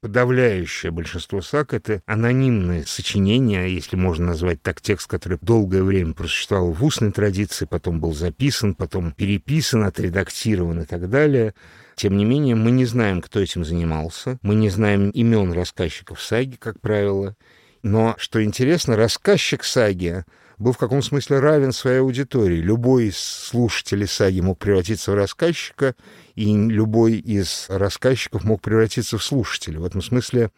Подавляющее 0.01 0.93
большинство 0.93 1.41
саг— 1.41 1.75
это 1.75 2.03
анонимные 2.07 2.87
сочинения, 2.87 3.67
если 3.67 3.97
можно 3.97 4.27
назвать 4.27 4.63
так 4.63 4.81
текст, 4.81 5.09
который 5.09 5.39
долгое 5.43 5.83
время 5.83 6.13
просуществовал 6.15 6.71
в 6.71 6.85
устной 6.85 7.11
традиции, 7.11 7.65
потом 7.65 7.99
был 7.99 8.13
записан, 8.13 8.77
потом 8.77 9.11
переписан, 9.11 9.83
отредактирован 9.83 10.83
и 10.83 10.85
так 10.85 11.11
далее. 11.11 11.53
Тем 11.97 12.17
не 12.17 12.25
менее, 12.25 12.55
мы 12.55 12.71
не 12.71 12.85
знаем, 12.85 13.21
кто 13.21 13.41
этим 13.41 13.65
занимался, 13.65 14.39
мы 14.43 14.55
не 14.55 14.69
знаем 14.71 15.11
имен 15.11 15.53
рассказчиков 15.53 16.23
саги, 16.23 16.55
как 16.55 16.81
правило. 16.81 17.35
Но, 17.83 18.15
что 18.19 18.41
интересно, 18.45 18.95
рассказчик 18.95 19.65
саги 19.65 20.25
был 20.59 20.73
в 20.73 20.79
каком 20.79 21.03
смысле 21.03 21.39
равен 21.39 21.73
своей 21.73 22.01
аудитории. 22.01 22.57
Любой 22.57 23.07
из 23.07 23.19
слушателей 23.19 24.07
саги 24.07 24.41
мог 24.41 24.59
превратиться 24.59 25.13
в 25.13 25.15
рассказчика, 25.15 25.95
и 26.35 26.55
любой 26.57 27.15
из 27.15 27.67
рассказчиков 27.69 28.45
мог 28.45 28.61
превратиться 28.61 29.19
в 29.19 29.25
слушателя. 29.25 29.79
В 29.81 29.85
этом 29.85 30.03
смысле 30.03 30.51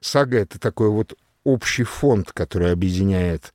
сага— 0.00 0.38
это 0.40 0.58
такой 0.58 0.90
вот 0.90 1.14
общий 1.44 1.84
фонд, 1.84 2.32
который 2.32 2.72
объединяет 2.72 3.52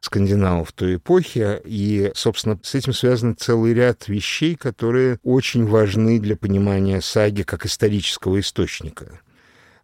скандинавов 0.00 0.72
той 0.72 0.96
эпохи, 0.96 1.60
и, 1.64 2.12
собственно, 2.14 2.58
с 2.62 2.74
этим 2.74 2.92
связан 2.92 3.36
целый 3.36 3.74
ряд 3.74 4.08
вещей, 4.08 4.54
которые 4.54 5.18
очень 5.22 5.66
важны 5.66 6.20
для 6.20 6.36
понимания 6.36 7.00
саги 7.00 7.42
как 7.42 7.66
исторического 7.66 8.38
источника. 8.38 9.20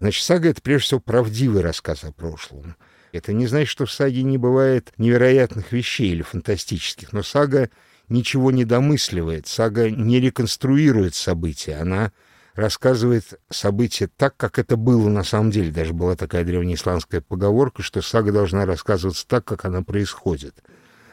Значит, 0.01 0.25
сага— 0.25 0.49
это 0.51 0.61
прежде 0.61 0.87
всего 0.87 1.01
правдивый 1.01 1.63
рассказ 1.63 2.05
о 2.05 2.13
прошлом. 2.13 2.77
Это 3.13 3.35
не 3.35 3.47
значит, 3.47 3.69
что 3.69 3.87
в 3.87 3.93
саге 3.93 4.23
не 4.23 4.39
бывает 4.39 4.93
невероятных 4.97 5.71
вещей 5.71 6.11
или 6.11 6.23
фантастических, 6.23 7.13
но 7.13 7.23
сага 7.23 7.69
ничего 8.09 8.51
не 8.51 8.65
домысливает, 8.65 9.47
сага 9.47 9.91
не 9.91 10.19
реконструирует 10.19 11.15
события, 11.15 11.77
она 11.77 12.13
рассказывает 12.55 13.41
события 13.51 14.09
так, 14.09 14.37
как 14.37 14.59
это 14.59 14.77
было 14.77 15.09
на 15.09 15.25
самом 15.25 15.51
деле. 15.51 15.71
Даже 15.71 15.93
была 15.93 16.17
такая 16.17 16.45
древнеисландская 16.45 17.21
поговорка, 17.21 17.83
что 17.83 18.03
сага 18.03 18.33
должна 18.33 18.67
рассказываться 18.67 19.27
так, 19.27 19.45
как 19.45 19.65
она 19.65 19.83
происходит. 19.83 20.63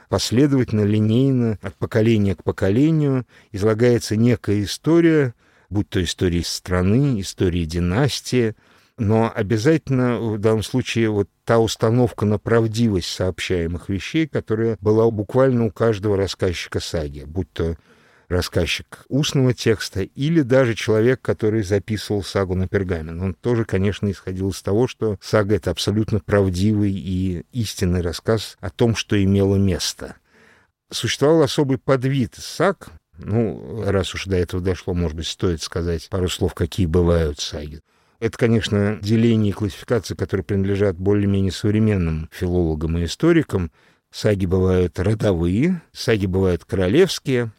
Последовательно, 0.09 0.81
линейно, 0.81 1.59
от 1.61 1.75
поколения 1.75 2.35
к 2.35 2.43
поколению 2.43 3.25
излагается 3.51 4.15
некая 4.15 4.63
история, 4.63 5.33
будь 5.69 5.89
то 5.89 6.03
история 6.03 6.43
страны, 6.43 7.21
история 7.21 7.65
династии, 7.65 8.55
но 8.99 9.31
обязательно 9.33 10.19
в 10.19 10.37
данном 10.37 10.63
случае 10.63 11.09
вот 11.09 11.29
та 11.45 11.59
установка 11.59 12.25
на 12.25 12.37
правдивость 12.37 13.09
сообщаемых 13.09 13.89
вещей, 13.89 14.27
которая 14.27 14.77
была 14.81 15.09
буквально 15.09 15.65
у 15.65 15.71
каждого 15.71 16.17
рассказчика 16.17 16.79
саги, 16.79 17.23
будь 17.25 17.51
то 17.51 17.75
рассказчик 18.27 19.05
устного 19.07 19.53
текста 19.53 20.01
или 20.03 20.41
даже 20.41 20.75
человек, 20.75 21.21
который 21.21 21.63
записывал 21.63 22.23
сагу 22.23 22.55
на 22.55 22.67
пергамент. 22.67 23.21
Он 23.21 23.33
тоже, 23.33 23.65
конечно, 23.65 24.09
исходил 24.11 24.49
из 24.49 24.61
того, 24.61 24.87
что 24.87 25.17
сага— 25.21 25.55
это 25.57 25.71
абсолютно 25.71 26.19
правдивый 26.19 26.91
и 26.91 27.43
истинный 27.51 28.01
рассказ 28.01 28.57
о 28.59 28.69
том, 28.69 28.95
что 28.95 29.21
имело 29.21 29.55
место. 29.55 30.15
Существовал 30.91 31.41
особый 31.41 31.77
подвид 31.77 32.35
саг, 32.35 32.89
ну, 33.17 33.83
раз 33.85 34.13
уж 34.13 34.25
до 34.25 34.37
этого 34.37 34.61
дошло, 34.61 34.93
может 34.93 35.17
быть, 35.17 35.27
стоит 35.27 35.61
сказать 35.61 36.07
пару 36.09 36.29
слов, 36.29 36.53
какие 36.53 36.85
бывают 36.85 37.39
саги. 37.39 37.81
Это, 38.19 38.37
конечно, 38.37 38.99
деление 39.01 39.51
и 39.51 39.53
классификация, 39.53 40.15
которые 40.15 40.43
принадлежат 40.43 40.97
более-менее 40.97 41.51
современным 41.51 42.29
филологам 42.31 42.97
и 42.97 43.05
историкам. 43.05 43.71
Саги 44.11 44.45
бывают 44.45 44.99
родовые, 44.99 45.81
саги 45.93 46.25
бывают 46.25 46.65
королевские, 46.65 47.51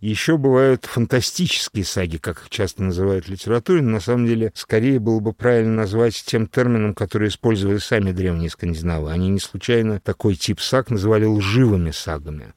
еще 0.00 0.36
бывают 0.36 0.84
фантастические 0.84 1.84
саги, 1.84 2.16
как 2.16 2.42
их 2.42 2.50
часто 2.50 2.82
называют 2.82 3.26
в 3.26 3.30
литературе, 3.30 3.82
но 3.82 3.92
на 3.92 4.00
самом 4.00 4.26
деле 4.26 4.50
скорее 4.54 4.98
было 4.98 5.20
бы 5.20 5.32
правильно 5.32 5.74
назвать 5.74 6.20
тем 6.26 6.48
термином, 6.48 6.92
который 6.92 7.28
использовали 7.28 7.78
сами 7.78 8.10
древние 8.10 8.50
скандинавы. 8.50 9.12
Они 9.12 9.28
не 9.28 9.38
случайно 9.38 10.00
такой 10.00 10.34
тип 10.34 10.60
саг 10.60 10.90
называли 10.90 11.24
лживыми 11.24 11.92
сагами, 11.92 12.52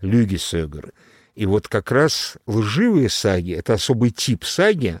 люгисёгер. 0.00 0.92
И 1.34 1.44
вот 1.44 1.68
как 1.68 1.92
раз 1.92 2.38
лживые 2.46 3.10
саги— 3.10 3.52
это 3.52 3.74
особый 3.74 4.10
тип 4.10 4.44
саги, 4.44 5.00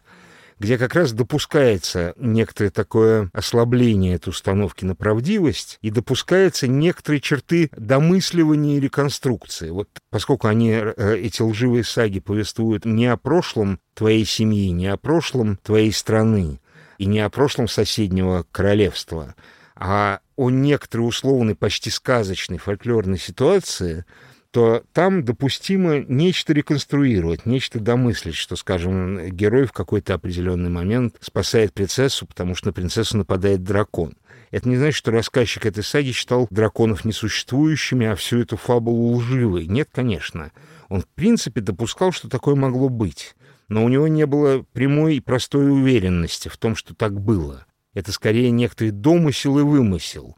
где 0.58 0.78
как 0.78 0.94
раз 0.94 1.12
допускается 1.12 2.14
некоторое 2.16 2.70
такое 2.70 3.30
ослабление 3.32 4.14
этой 4.14 4.30
установки 4.30 4.84
на 4.84 4.94
правдивость 4.94 5.78
и 5.82 5.90
допускается 5.90 6.66
некоторые 6.66 7.20
черты 7.20 7.70
домысливания 7.76 8.76
и 8.76 8.80
реконструкции. 8.80 9.70
Вот 9.70 9.88
поскольку 10.10 10.48
они, 10.48 10.70
э, 10.72 11.16
эти 11.18 11.42
лживые 11.42 11.84
саги 11.84 12.20
повествуют 12.20 12.84
не 12.84 13.06
о 13.06 13.16
прошлом 13.16 13.80
твоей 13.94 14.24
семьи, 14.24 14.70
не 14.70 14.86
о 14.86 14.96
прошлом 14.96 15.58
твоей 15.58 15.92
страны 15.92 16.60
и 16.98 17.06
не 17.06 17.20
о 17.20 17.30
прошлом 17.30 17.68
соседнего 17.68 18.44
королевства, 18.50 19.34
а 19.76 20.20
о 20.36 20.50
некоторой 20.50 21.08
условной, 21.08 21.54
почти 21.54 21.90
сказочной 21.90 22.58
фольклорной 22.58 23.18
ситуации— 23.18 24.04
то 24.50 24.82
там 24.92 25.24
допустимо 25.24 25.98
нечто 26.08 26.52
реконструировать, 26.52 27.44
нечто 27.44 27.80
домыслить, 27.80 28.34
что, 28.34 28.56
скажем, 28.56 29.28
герой 29.30 29.66
в 29.66 29.72
какой-то 29.72 30.14
определенный 30.14 30.70
момент 30.70 31.16
спасает 31.20 31.74
принцессу, 31.74 32.26
потому 32.26 32.54
что 32.54 32.68
на 32.68 32.72
принцессу 32.72 33.18
нападает 33.18 33.62
дракон. 33.62 34.14
Это 34.50 34.68
не 34.68 34.76
значит, 34.76 34.96
что 34.96 35.10
рассказчик 35.10 35.66
этой 35.66 35.84
саги 35.84 36.12
считал 36.12 36.48
драконов 36.50 37.04
несуществующими, 37.04 38.06
а 38.06 38.16
всю 38.16 38.40
эту 38.40 38.56
фабулу 38.56 39.16
лживой. 39.16 39.66
Нет, 39.66 39.90
конечно. 39.92 40.52
Он, 40.88 41.02
в 41.02 41.06
принципе, 41.08 41.60
допускал, 41.60 42.12
что 42.12 42.30
такое 42.30 42.54
могло 42.54 42.88
быть. 42.88 43.34
Но 43.68 43.84
у 43.84 43.90
него 43.90 44.08
не 44.08 44.24
было 44.24 44.64
прямой 44.72 45.16
и 45.16 45.20
простой 45.20 45.70
уверенности 45.70 46.48
в 46.48 46.56
том, 46.56 46.74
что 46.74 46.94
так 46.94 47.20
было. 47.20 47.66
Это 47.92 48.12
скорее 48.12 48.50
некоторый 48.50 48.90
домысел 48.92 49.58
и 49.58 49.62
вымысел 49.62 50.37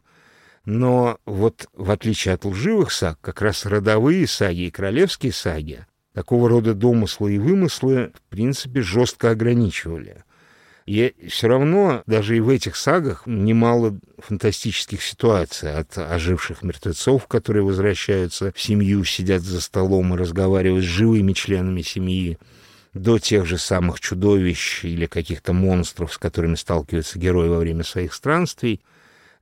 но 0.65 1.17
вот 1.25 1.67
в 1.73 1.91
отличие 1.91 2.33
от 2.33 2.45
лживых 2.45 2.91
саг, 2.91 3.17
как 3.21 3.41
раз 3.41 3.65
родовые 3.65 4.27
саги 4.27 4.61
и 4.61 4.71
королевские 4.71 5.31
саги 5.31 5.85
такого 6.13 6.49
рода 6.49 6.73
домыслы 6.73 7.35
и 7.35 7.39
вымыслы, 7.39 8.11
в 8.13 8.29
принципе, 8.29 8.81
жестко 8.81 9.31
ограничивали. 9.31 10.23
И 10.85 11.13
все 11.29 11.47
равно 11.47 12.03
даже 12.05 12.35
и 12.35 12.39
в 12.39 12.49
этих 12.49 12.75
сагах 12.75 13.23
немало 13.25 13.99
фантастических 14.17 15.01
ситуаций 15.01 15.73
от 15.73 15.97
оживших 15.97 16.63
мертвецов, 16.63 17.27
которые 17.27 17.63
возвращаются 17.63 18.51
в 18.53 18.59
семью, 18.59 19.03
сидят 19.05 19.41
за 19.41 19.61
столом 19.61 20.13
и 20.13 20.17
разговаривают 20.17 20.83
с 20.83 20.87
живыми 20.87 21.33
членами 21.33 21.81
семьи, 21.81 22.37
до 22.93 23.19
тех 23.19 23.45
же 23.45 23.57
самых 23.57 24.01
чудовищ 24.01 24.83
или 24.83 25.05
каких-то 25.05 25.53
монстров, 25.53 26.13
с 26.13 26.17
которыми 26.17 26.55
сталкиваются 26.55 27.19
герои 27.19 27.47
во 27.47 27.59
время 27.59 27.83
своих 27.83 28.13
странствий. 28.13 28.81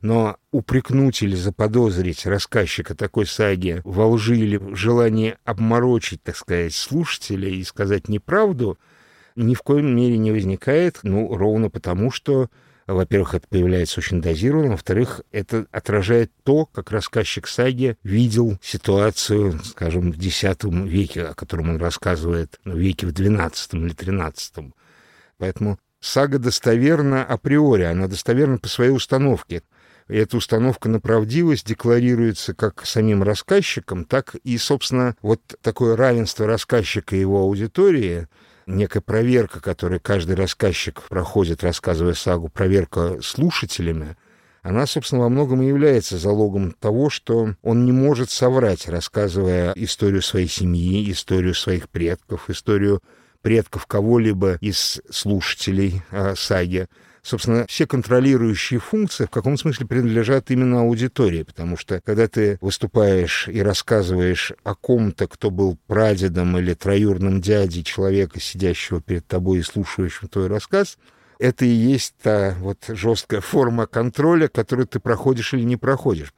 Но 0.01 0.37
упрекнуть 0.51 1.21
или 1.21 1.35
заподозрить 1.35 2.25
рассказчика 2.25 2.95
такой 2.95 3.25
саги 3.25 3.81
во 3.83 4.07
лжи 4.07 4.37
или 4.37 4.57
в 4.57 4.75
желании 4.75 5.37
обморочить, 5.43 6.23
так 6.23 6.37
сказать, 6.37 6.73
слушателя 6.73 7.49
и 7.49 7.63
сказать 7.63 8.07
неправду, 8.07 8.79
ни 9.35 9.55
в 9.55 9.61
коем 9.61 9.95
мере 9.95 10.17
не 10.17 10.31
возникает, 10.31 10.99
ну, 11.03 11.35
ровно 11.35 11.69
потому, 11.69 12.11
что 12.11 12.49
во-первых, 12.93 13.35
это 13.35 13.47
появляется 13.47 13.99
очень 13.99 14.21
дозированно, 14.21 14.71
во-вторых, 14.71 15.21
это 15.31 15.67
отражает 15.71 16.31
то, 16.43 16.65
как 16.65 16.91
рассказчик 16.91 17.47
саги 17.47 17.97
видел 18.03 18.57
ситуацию, 18.63 19.59
скажем, 19.63 20.11
в 20.11 20.15
X 20.15 20.43
веке, 20.63 21.23
о 21.23 21.35
котором 21.35 21.69
он 21.69 21.77
рассказывает, 21.77 22.59
в 22.65 22.75
веке 22.75 23.05
в 23.05 23.11
XII 23.11 23.53
или 23.73 23.93
XIII. 23.93 24.71
Поэтому 25.37 25.77
сага 25.99 26.39
достоверна 26.39 27.23
априори, 27.23 27.83
она 27.83 28.07
достоверна 28.07 28.57
по 28.57 28.67
своей 28.67 28.91
установке. 28.91 29.61
Эта 30.09 30.35
установка 30.35 30.89
на 30.89 30.99
правдивость 30.99 31.67
декларируется 31.67 32.53
как 32.53 32.85
самим 32.85 33.23
рассказчиком, 33.23 34.03
так 34.03 34.35
и, 34.43 34.57
собственно, 34.57 35.15
вот 35.21 35.39
такое 35.61 35.95
равенство 35.95 36.45
рассказчика 36.45 37.15
и 37.15 37.19
его 37.19 37.39
аудитории— 37.39 38.27
некая 38.69 39.01
проверка, 39.01 39.59
которую 39.59 39.99
каждый 39.99 40.35
рассказчик 40.35 41.01
проходит, 41.09 41.63
рассказывая 41.63 42.13
сагу, 42.13 42.49
проверка 42.49 43.19
слушателями, 43.21 44.15
она, 44.61 44.85
собственно, 44.85 45.21
во 45.21 45.29
многом 45.29 45.61
и 45.61 45.67
является 45.67 46.17
залогом 46.17 46.73
того, 46.73 47.09
что 47.09 47.55
он 47.61 47.85
не 47.85 47.91
может 47.91 48.29
соврать, 48.29 48.87
рассказывая 48.87 49.71
историю 49.75 50.21
своей 50.21 50.47
семьи, 50.49 51.09
историю 51.11 51.53
своих 51.53 51.89
предков, 51.89 52.49
историю 52.49 53.01
предков 53.41 53.85
кого-либо 53.85 54.57
из 54.59 55.01
слушателей 55.09 56.03
э, 56.11 56.35
саги 56.35 56.87
собственно, 57.21 57.65
все 57.67 57.85
контролирующие 57.85 58.79
функции 58.79 59.25
в 59.25 59.29
каком 59.29 59.57
смысле 59.57 59.85
принадлежат 59.85 60.51
именно 60.51 60.81
аудитории, 60.81 61.43
потому 61.43 61.77
что 61.77 62.01
когда 62.03 62.27
ты 62.27 62.57
выступаешь 62.61 63.47
и 63.47 63.61
рассказываешь 63.61 64.53
о 64.63 64.75
ком-то, 64.75 65.27
кто 65.27 65.51
был 65.51 65.77
прадедом 65.87 66.57
или 66.57 66.73
троюрным 66.73 67.41
дядей 67.41 67.83
человека, 67.83 68.39
сидящего 68.39 69.01
перед 69.01 69.27
тобой 69.27 69.59
и 69.59 69.63
слушающего 69.63 70.27
твой 70.27 70.47
рассказ, 70.47 70.97
это 71.39 71.65
и 71.65 71.69
есть 71.69 72.15
та 72.21 72.55
вот 72.59 72.83
жесткая 72.87 73.41
форма 73.41 73.87
контроля, 73.87 74.47
которую 74.47 74.87
ты 74.87 74.99
проходишь 74.99 75.53
или 75.53 75.63
не 75.63 75.77
проходишь. 75.77 76.33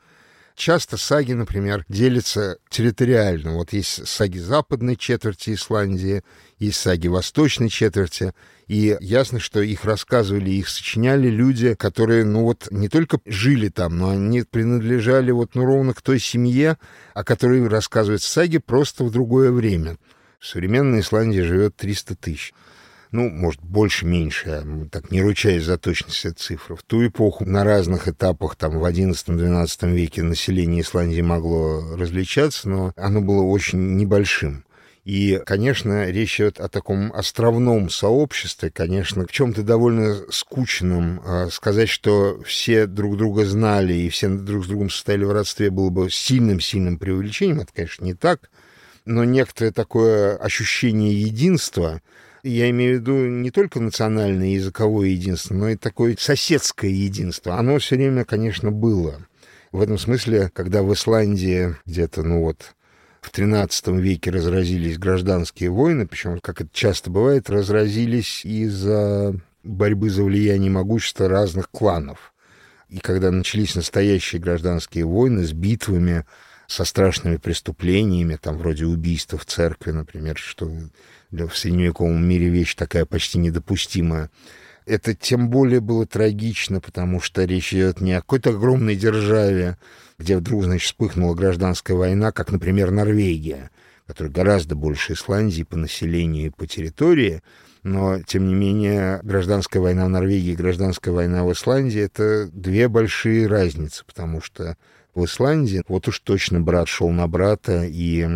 Часто 0.61 0.95
саги, 0.97 1.33
например, 1.33 1.85
делятся 1.89 2.59
территориально. 2.69 3.53
Вот 3.53 3.73
есть 3.73 4.07
саги 4.07 4.37
западной 4.37 4.95
четверти 4.95 5.55
Исландии, 5.55 6.21
есть 6.59 6.77
саги 6.77 7.07
восточной 7.07 7.67
четверти. 7.67 8.33
И 8.67 8.95
ясно, 9.01 9.39
что 9.39 9.59
их 9.61 9.85
рассказывали, 9.85 10.51
их 10.51 10.69
сочиняли 10.69 11.29
люди, 11.29 11.73
которые, 11.73 12.25
ну 12.25 12.43
вот, 12.43 12.67
не 12.69 12.89
только 12.89 13.19
жили 13.25 13.69
там, 13.69 13.97
но 13.97 14.09
они 14.09 14.43
принадлежали 14.43 15.31
вот, 15.31 15.55
ну, 15.55 15.65
ровно 15.65 15.95
к 15.95 16.03
той 16.03 16.19
семье, 16.19 16.77
о 17.15 17.23
которой 17.23 17.67
рассказывают 17.67 18.21
саги, 18.21 18.59
просто 18.59 19.03
в 19.03 19.09
другое 19.09 19.51
время. 19.51 19.97
В 20.37 20.45
современной 20.45 20.99
Исландии 20.99 21.41
живет 21.41 21.75
300 21.75 22.15
тысяч 22.17 22.53
ну, 23.11 23.29
может, 23.29 23.61
больше-меньше, 23.61 24.49
я 24.49 24.87
так 24.89 25.11
не 25.11 25.21
ручаюсь 25.21 25.63
за 25.63 25.77
точность 25.77 26.25
этой 26.25 26.37
цифры. 26.37 26.75
В 26.75 26.83
ту 26.83 27.05
эпоху 27.05 27.45
на 27.45 27.63
разных 27.63 28.07
этапах, 28.07 28.55
там, 28.55 28.79
в 28.79 28.85
XI-XII 28.85 29.91
веке 29.91 30.23
население 30.23 30.81
Исландии 30.81 31.21
могло 31.21 31.95
различаться, 31.97 32.69
но 32.69 32.93
оно 32.95 33.21
было 33.21 33.43
очень 33.43 33.97
небольшим. 33.97 34.63
И, 35.03 35.41
конечно, 35.45 36.09
речь 36.11 36.39
идет 36.39 36.59
о 36.59 36.69
таком 36.69 37.11
островном 37.13 37.89
сообществе, 37.89 38.69
конечно, 38.69 39.25
в 39.25 39.31
чем-то 39.31 39.63
довольно 39.63 40.17
скучном. 40.29 41.21
А 41.25 41.49
сказать, 41.49 41.89
что 41.89 42.39
все 42.45 42.85
друг 42.85 43.17
друга 43.17 43.45
знали 43.45 43.93
и 43.93 44.09
все 44.09 44.29
друг 44.29 44.63
с 44.63 44.67
другом 44.67 44.91
состояли 44.91 45.23
в 45.23 45.31
родстве, 45.31 45.71
было 45.71 45.89
бы 45.89 46.11
сильным-сильным 46.11 46.99
преувеличением. 46.99 47.61
Это, 47.61 47.73
конечно, 47.73 48.05
не 48.05 48.13
так. 48.13 48.51
Но 49.05 49.23
некоторое 49.23 49.71
такое 49.71 50.37
ощущение 50.37 51.19
единства, 51.19 52.01
я 52.43 52.69
имею 52.69 52.97
в 52.97 53.01
виду 53.01 53.13
не 53.27 53.51
только 53.51 53.79
национальное 53.79 54.49
языковое 54.49 55.09
единство, 55.09 55.53
но 55.53 55.69
и 55.69 55.75
такое 55.75 56.15
соседское 56.19 56.91
единство. 56.91 57.57
Оно 57.57 57.77
все 57.79 57.95
время, 57.95 58.25
конечно, 58.25 58.71
было. 58.71 59.21
В 59.71 59.81
этом 59.81 59.97
смысле, 59.97 60.51
когда 60.53 60.83
в 60.83 60.93
Исландии 60.93 61.75
где-то, 61.85 62.23
ну 62.23 62.41
вот, 62.41 62.73
в 63.21 63.31
XIII 63.31 63.99
веке 63.99 64.31
разразились 64.31 64.97
гражданские 64.97 65.69
войны, 65.69 66.07
причем, 66.07 66.39
как 66.39 66.61
это 66.61 66.69
часто 66.73 67.09
бывает, 67.09 67.49
разразились 67.49 68.43
из-за 68.43 69.35
борьбы 69.63 70.09
за 70.09 70.23
влияние 70.23 70.67
и 70.67 70.73
могущество 70.73 71.29
разных 71.29 71.69
кланов. 71.69 72.33
И 72.89 72.97
когда 72.97 73.31
начались 73.31 73.75
настоящие 73.75 74.41
гражданские 74.41 75.05
войны 75.05 75.45
с 75.45 75.53
битвами, 75.53 76.25
со 76.71 76.85
страшными 76.85 77.35
преступлениями, 77.35 78.39
там 78.41 78.57
вроде 78.57 78.85
убийства 78.85 79.37
в 79.37 79.45
церкви, 79.45 79.91
например, 79.91 80.37
что 80.37 80.71
в 81.29 81.51
средневековом 81.53 82.25
мире 82.25 82.47
вещь 82.47 82.75
такая 82.75 83.05
почти 83.05 83.39
недопустимая. 83.39 84.29
Это 84.85 85.13
тем 85.13 85.49
более 85.49 85.81
было 85.81 86.07
трагично, 86.07 86.79
потому 86.79 87.19
что 87.19 87.43
речь 87.43 87.73
идет 87.73 87.99
не 87.99 88.13
о 88.13 88.21
какой-то 88.21 88.51
огромной 88.51 88.95
державе, 88.95 89.77
где 90.17 90.37
вдруг, 90.37 90.63
значит, 90.63 90.85
вспыхнула 90.85 91.35
гражданская 91.35 91.97
война, 91.97 92.31
как, 92.31 92.53
например, 92.53 92.89
Норвегия, 92.89 93.69
которая 94.07 94.31
гораздо 94.31 94.75
больше 94.75 95.11
Исландии 95.11 95.63
по 95.63 95.75
населению 95.75 96.45
и 96.47 96.51
по 96.51 96.67
территории, 96.67 97.43
но, 97.83 98.21
тем 98.21 98.47
не 98.47 98.53
менее, 98.53 99.19
гражданская 99.23 99.81
война 99.81 100.05
в 100.05 100.09
Норвегии 100.09 100.53
и 100.53 100.55
гражданская 100.55 101.13
война 101.13 101.43
в 101.43 101.51
Исландии— 101.51 101.99
это 102.01 102.47
две 102.53 102.87
большие 102.87 103.47
разницы, 103.47 104.05
потому 104.05 104.39
что 104.39 104.77
в 105.13 105.25
Исландии 105.25 105.83
вот 105.87 106.07
уж 106.07 106.19
точно 106.19 106.61
брат 106.61 106.87
шел 106.87 107.09
на 107.09 107.27
брата 107.27 107.83
и 107.85 108.27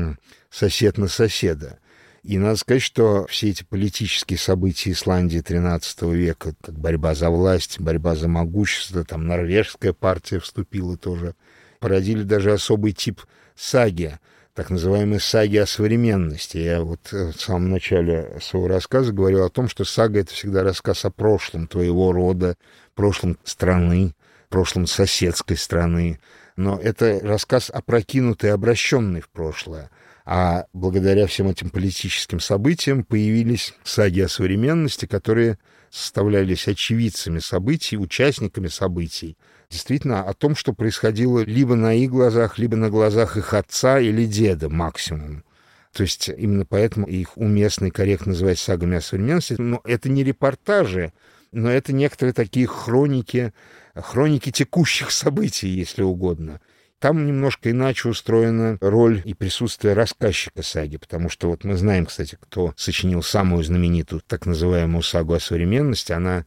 сосед 0.49 0.97
на 0.97 1.07
соседа. 1.07 1.79
И 2.23 2.39
надо 2.39 2.55
сказать, 2.55 2.81
что 2.81 3.27
все 3.27 3.51
эти 3.51 3.63
политические 3.63 4.39
события 4.39 4.91
Исландии 4.91 5.41
XIII 5.41 6.15
века, 6.15 6.55
как 6.59 6.75
борьба 6.75 7.13
за 7.13 7.29
власть, 7.29 7.79
борьба 7.79 8.15
за 8.15 8.27
могущество, 8.27 9.05
там 9.05 9.27
норвежская 9.27 9.93
партия 9.93 10.39
вступила 10.39 10.97
тоже, 10.97 11.35
породили 11.79 12.23
даже 12.23 12.51
особый 12.51 12.93
тип 12.93 13.21
саги, 13.55 14.17
так 14.55 14.71
называемые 14.71 15.19
саги 15.19 15.57
о 15.57 15.67
современности. 15.67 16.57
Я 16.57 16.81
вот 16.81 17.11
в 17.11 17.33
самом 17.33 17.69
начале 17.69 18.39
своего 18.41 18.69
рассказа 18.69 19.13
говорил 19.13 19.43
о 19.43 19.49
том, 19.49 19.67
что 19.67 19.85
сага— 19.85 20.19
это 20.21 20.33
всегда 20.33 20.63
рассказ 20.63 21.05
о 21.05 21.11
прошлом 21.11 21.67
твоего 21.67 22.11
рода, 22.11 22.55
прошлом 22.95 23.37
страны, 23.43 24.15
прошлом 24.49 24.87
соседской 24.87 25.57
страны. 25.57 26.19
Но 26.55 26.79
это 26.79 27.19
рассказ 27.21 27.69
опрокинутый, 27.69 28.53
обращенный 28.53 29.21
в 29.21 29.29
прошлое. 29.29 29.89
А 30.25 30.65
благодаря 30.73 31.27
всем 31.27 31.49
этим 31.49 31.69
политическим 31.69 32.39
событиям 32.39 33.03
появились 33.03 33.75
саги 33.83 34.21
о 34.21 34.29
современности, 34.29 35.05
которые 35.05 35.59
составлялись 35.91 36.67
очевидцами 36.67 37.39
событий, 37.39 37.97
участниками 37.97 38.67
событий. 38.67 39.37
Действительно, 39.69 40.23
о 40.23 40.33
том, 40.33 40.55
что 40.55 40.73
происходило 40.73 41.39
либо 41.39 41.75
на 41.75 41.93
их 41.93 42.09
глазах, 42.09 42.57
либо 42.57 42.75
на 42.75 42.89
глазах 42.89 43.37
их 43.37 43.53
отца 43.53 43.99
или 43.99 44.25
деда 44.25 44.69
максимум. 44.69 45.43
То 45.93 46.03
есть 46.03 46.27
именно 46.29 46.65
поэтому 46.65 47.07
их 47.07 47.37
уместно 47.37 47.85
и 47.85 47.91
корректно 47.91 48.31
называть 48.31 48.59
сагами 48.59 48.97
о 48.97 49.01
современности. 49.01 49.55
Но 49.57 49.81
это 49.85 50.09
не 50.09 50.23
репортажи, 50.23 51.13
но 51.51 51.69
это 51.69 51.93
некоторые 51.93 52.33
такие 52.33 52.67
хроники, 52.67 53.53
хроники 53.95 54.51
текущих 54.51 55.11
событий, 55.11 55.69
если 55.69 56.03
угодно. 56.03 56.59
Там 56.99 57.27
немножко 57.27 57.71
иначе 57.71 58.09
устроена 58.09 58.77
роль 58.81 59.21
и 59.25 59.33
присутствие 59.33 59.93
рассказчика 59.93 60.63
саги, 60.63 60.97
потому 60.97 61.29
что 61.29 61.49
вот 61.49 61.63
мы 61.63 61.75
знаем, 61.75 62.05
кстати, 62.05 62.37
кто 62.39 62.73
сочинил 62.77 63.21
самую 63.21 63.63
знаменитую 63.63 64.21
так 64.25 64.45
называемую 64.45 65.03
сагу 65.03 65.33
о 65.33 65.39
современности. 65.39 66.13
Она 66.13 66.45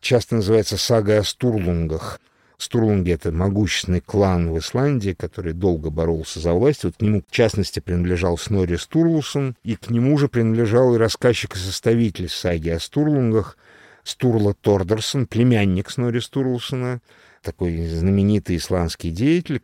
часто 0.00 0.36
называется 0.36 0.76
сага 0.76 1.18
о 1.18 1.24
Стурлунгах. 1.24 2.20
Стурлунги— 2.58 3.10
это 3.12 3.32
могущественный 3.32 4.00
клан 4.00 4.50
в 4.50 4.58
Исландии, 4.58 5.16
который 5.18 5.52
долго 5.52 5.90
боролся 5.90 6.40
за 6.40 6.52
власть. 6.52 6.84
Вот 6.84 6.96
к 6.96 7.02
нему, 7.02 7.22
в 7.26 7.30
частности, 7.30 7.80
принадлежал 7.80 8.38
Снори 8.38 8.76
Стурлусон, 8.76 9.56
и 9.62 9.76
к 9.76 9.90
нему 9.90 10.16
же 10.16 10.28
принадлежал 10.28 10.94
и 10.94 10.98
рассказчик 10.98 11.54
и 11.54 11.58
составитель 11.58 12.28
саги 12.28 12.70
о 12.70 12.80
Стурлунгах 12.80 13.58
Стурла 14.06 14.54
Тордерсон, 14.54 15.26
племянник 15.26 15.90
Снори 15.90 16.20
Стурлусона, 16.20 17.00
такой 17.42 17.88
знаменитый 17.88 18.56
исландский 18.56 19.10
деятель. 19.10 19.62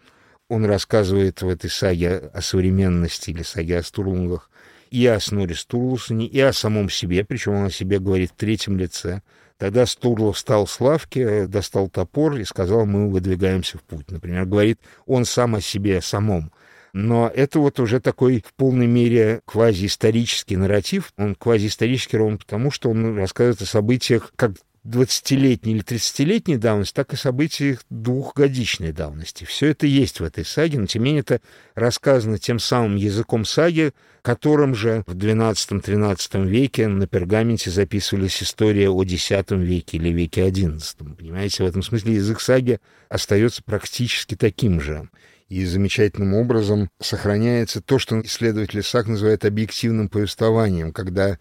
Он 0.48 0.64
рассказывает 0.64 1.42
в 1.42 1.48
этой 1.48 1.70
саге 1.70 2.16
о 2.34 2.42
современности 2.42 3.30
или 3.30 3.44
саге 3.44 3.78
о 3.78 3.82
Стурлунгах 3.84 4.50
и 4.90 5.06
о 5.06 5.20
Снори 5.20 5.52
Стурлусоне, 5.52 6.26
и 6.26 6.40
о 6.40 6.52
самом 6.52 6.90
себе, 6.90 7.24
причем 7.24 7.52
он 7.52 7.66
о 7.66 7.70
себе 7.70 8.00
говорит 8.00 8.32
в 8.32 8.36
третьем 8.36 8.76
лице. 8.76 9.22
Тогда 9.58 9.86
Стурлов 9.86 10.36
встал 10.36 10.66
с 10.66 10.80
лавки, 10.80 11.46
достал 11.46 11.88
топор 11.88 12.36
и 12.36 12.44
сказал, 12.44 12.84
мы 12.84 13.08
выдвигаемся 13.08 13.78
в 13.78 13.82
путь. 13.84 14.10
Например, 14.10 14.44
говорит 14.44 14.80
он 15.06 15.24
сам 15.24 15.54
о 15.54 15.60
себе 15.60 16.00
самом. 16.02 16.50
Но 16.92 17.30
это 17.34 17.58
вот 17.58 17.80
уже 17.80 18.00
такой 18.00 18.44
в 18.46 18.52
полной 18.54 18.86
мере 18.86 19.40
квазиисторический 19.46 20.56
нарратив. 20.56 21.12
Он 21.16 21.34
квазиисторический 21.34 22.18
ровно 22.18 22.36
потому, 22.36 22.70
что 22.70 22.90
он 22.90 23.16
рассказывает 23.16 23.62
о 23.62 23.66
событиях 23.66 24.32
как 24.36 24.52
20-летней 24.84 25.74
или 25.74 25.84
30-летней 25.84 26.56
давности, 26.56 26.94
так 26.94 27.12
и 27.12 27.16
событий 27.16 27.78
двухгодичной 27.88 28.92
давности. 28.92 29.44
Все 29.44 29.68
это 29.68 29.86
есть 29.86 30.20
в 30.20 30.24
этой 30.24 30.44
саге, 30.44 30.80
но 30.80 30.86
тем 30.86 31.02
не 31.02 31.10
менее 31.10 31.20
это 31.20 31.40
рассказано 31.74 32.38
тем 32.38 32.58
самым 32.58 32.96
языком 32.96 33.44
саги, 33.44 33.92
которым 34.22 34.74
же 34.74 35.04
в 35.06 35.16
XII-XIII 35.16 36.46
веке 36.46 36.88
на 36.88 37.06
пергаменте 37.06 37.70
записывались 37.70 38.42
истории 38.42 38.86
о 38.86 39.02
X 39.02 39.30
веке 39.50 39.98
или 39.98 40.08
веке 40.08 40.48
XI. 40.48 41.14
Понимаете, 41.16 41.62
в 41.62 41.66
этом 41.66 41.82
смысле 41.82 42.14
язык 42.14 42.40
саги 42.40 42.80
остается 43.08 43.62
практически 43.62 44.34
таким 44.34 44.80
же. 44.80 45.08
И 45.52 45.66
замечательным 45.66 46.32
образом 46.32 46.88
сохраняется 46.98 47.82
то, 47.82 47.98
что 47.98 48.18
исследователи 48.22 48.80
САГ 48.80 49.08
называют 49.08 49.44
объективным 49.44 50.08
повествованием, 50.08 50.92
когда 50.92 51.38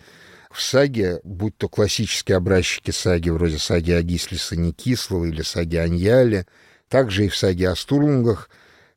в 0.52 0.62
саге, 0.62 1.22
будь 1.24 1.56
то 1.56 1.70
классические 1.70 2.36
образчики 2.36 2.92
саги, 2.92 3.30
вроде 3.30 3.58
саги 3.58 3.92
Агислиса 3.92 4.58
Никислого 4.58 5.24
или 5.24 5.44
саги 5.44 5.78
Аньяли, 5.78 6.46
также 6.90 7.28
и 7.28 7.30
в 7.30 7.38
саге 7.38 7.70
о 7.70 7.76
Стурлунгах, 7.78 8.50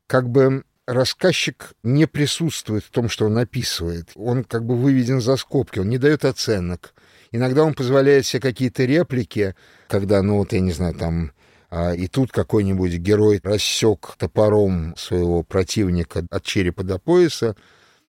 как 0.09 0.29
бы 0.29 0.65
рассказчик 0.85 1.75
не 1.85 2.09
присутствует 2.09 2.83
в 2.83 2.91
том, 2.91 3.09
что 3.09 3.27
он 3.27 3.39
описывает. 3.39 4.09
Он 4.17 4.43
как 4.43 4.67
бы 4.67 4.75
выведен 4.77 5.21
за 5.21 5.37
скобки, 5.37 5.79
он 5.79 5.91
не 5.91 5.99
дает 5.99 6.25
оценок. 6.25 6.93
Иногда 7.31 7.63
он 7.63 7.75
позволяет 7.75 8.27
себе 8.27 8.41
какие-то 8.41 8.85
реплики, 8.85 9.55
когда, 9.87 10.21
ну 10.23 10.39
вот, 10.39 10.53
я 10.53 10.59
не 10.59 10.73
знаю, 10.73 10.95
там, 10.95 11.31
а, 11.77 11.93
и 11.93 12.07
тут 12.07 12.31
какой-нибудь 12.31 12.93
герой 12.99 13.41
рассек 13.43 14.15
топором 14.17 14.95
своего 14.97 15.43
противника 15.43 16.25
от 16.31 16.45
черепа 16.45 16.85
до 16.85 17.01
пояса, 17.01 17.57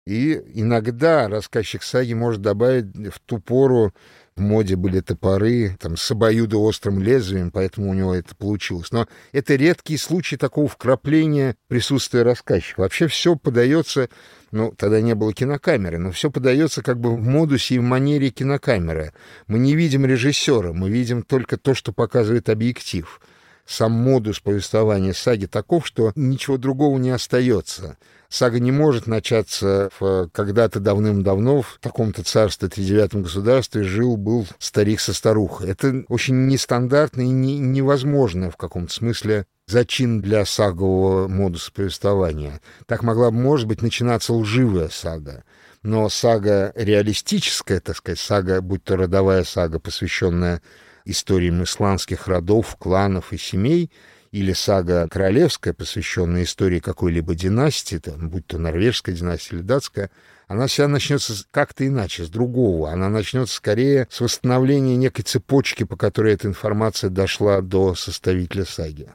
и 0.05 0.39
иногда 0.53 1.27
рассказчик 1.27 1.81
саги 1.81 2.13
может 2.13 2.43
добавить 2.43 2.85
в 3.11 3.19
ту 3.25 3.39
пору 3.39 3.91
в 4.35 4.41
моде 4.41 4.75
были 4.75 4.99
топоры 4.99 5.77
там, 5.79 5.97
с 5.97 6.11
обоюдоострым 6.11 7.01
лезвием, 7.01 7.49
поэтому 7.49 7.89
у 7.89 7.95
него 7.95 8.13
это 8.13 8.35
получилось. 8.35 8.91
Но 8.91 9.07
это 9.31 9.55
редкий 9.55 9.97
случай 9.97 10.37
такого 10.37 10.67
вкрапления 10.67 11.55
присутствия 11.67 12.21
рассказчика. 12.21 12.81
Вообще 12.81 13.07
все 13.07 13.35
подается, 13.35 14.09
ну, 14.51 14.75
тогда 14.77 15.01
не 15.01 15.15
было 15.15 15.33
кинокамеры, 15.33 15.97
но 15.97 16.11
все 16.11 16.29
подается 16.29 16.83
как 16.83 16.99
бы 16.99 17.15
в 17.15 17.19
модусе 17.19 17.75
и 17.75 17.79
в 17.79 17.83
манере 17.83 18.29
кинокамеры. 18.29 19.11
Мы 19.47 19.57
не 19.57 19.73
видим 19.73 20.05
режиссера, 20.05 20.71
мы 20.71 20.91
видим 20.91 21.23
только 21.23 21.57
то, 21.57 21.73
что 21.73 21.93
показывает 21.93 22.49
объектив 22.49 23.19
сам 23.65 23.91
модус 23.91 24.39
повествования 24.39 25.13
саги 25.13 25.45
таков, 25.45 25.87
что 25.87 26.11
ничего 26.15 26.57
другого 26.57 26.97
не 26.97 27.09
остается. 27.09 27.97
Сага 28.27 28.59
не 28.59 28.71
может 28.71 29.07
начаться 29.07 29.89
когда-то 30.33 30.79
давным-давно 30.79 31.61
в 31.61 31.77
таком-то 31.79 32.23
царстве, 32.23 32.67
тридевятом 32.67 33.23
государстве, 33.23 33.83
жил-был 33.83 34.47
старик 34.59 34.99
со 34.99 35.13
старухой. 35.13 35.69
Это 35.69 36.03
очень 36.09 36.47
нестандартно 36.47 37.21
и 37.21 37.29
не, 37.29 37.59
невозможно 37.59 38.51
в 38.51 38.57
каком-то 38.57 38.93
смысле 38.93 39.45
зачин 39.67 40.21
для 40.21 40.45
сагового 40.45 41.27
модуса 41.27 41.71
повествования. 41.71 42.61
Так 42.87 43.03
могла 43.03 43.31
может 43.31 43.67
быть, 43.67 43.81
начинаться 43.81 44.33
лживая 44.33 44.89
сага. 44.89 45.43
Но 45.81 46.09
сага 46.09 46.71
реалистическая, 46.75 47.79
так 47.79 47.97
сказать, 47.97 48.19
сага, 48.19 48.61
будь 48.61 48.83
то 48.83 48.97
родовая 48.97 49.43
сага, 49.43 49.79
посвященная 49.79 50.61
историям 51.05 51.63
исландских 51.63 52.27
родов, 52.27 52.75
кланов 52.77 53.31
и 53.33 53.37
семей, 53.37 53.91
или 54.31 54.51
сага 54.51 55.07
королевская, 55.09 55.73
посвященная 55.73 56.43
истории 56.43 56.79
какой-либо 56.79 57.35
династии, 57.35 57.97
там, 57.97 58.29
будь 58.29 58.45
то 58.47 58.57
норвежская 58.57 59.15
династия 59.15 59.55
или 59.55 59.63
датская, 59.63 60.11
она 60.47 60.67
вся 60.67 60.87
начнется 60.87 61.33
как-то 61.51 61.87
иначе, 61.87 62.25
с 62.25 62.29
другого. 62.29 62.91
Она 62.91 63.07
начнется 63.09 63.55
скорее 63.55 64.07
с 64.11 64.19
восстановления 64.19 64.97
некой 64.97 65.23
цепочки, 65.23 65.85
по 65.85 65.95
которой 65.95 66.33
эта 66.33 66.47
информация 66.47 67.09
дошла 67.09 67.61
до 67.61 67.95
составителя 67.95 68.65
саги. 68.65 69.07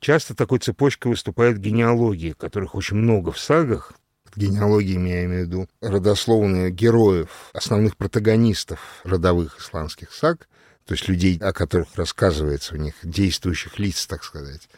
Часто 0.00 0.34
такой 0.34 0.58
цепочкой 0.58 1.12
выступают 1.12 1.56
генеалогии, 1.56 2.34
которых 2.38 2.74
очень 2.74 2.98
много 2.98 3.32
в 3.32 3.38
сагах. 3.38 3.94
Генеалогиями 4.36 5.08
я 5.08 5.24
имею 5.24 5.44
в 5.44 5.46
виду 5.46 5.68
родословные 5.80 6.70
героев, 6.70 7.28
основных 7.54 7.96
протагонистов 7.96 8.80
родовых 9.04 9.58
исландских 9.58 10.12
саг, 10.12 10.48
то 10.86 10.94
есть 10.94 11.08
людей, 11.08 11.38
о 11.38 11.52
которых 11.52 11.88
рассказывается 11.96 12.74
у 12.74 12.78
них, 12.78 12.94
действующих 13.02 13.78
лиц, 13.78 14.06
так 14.06 14.24
сказать. 14.24 14.68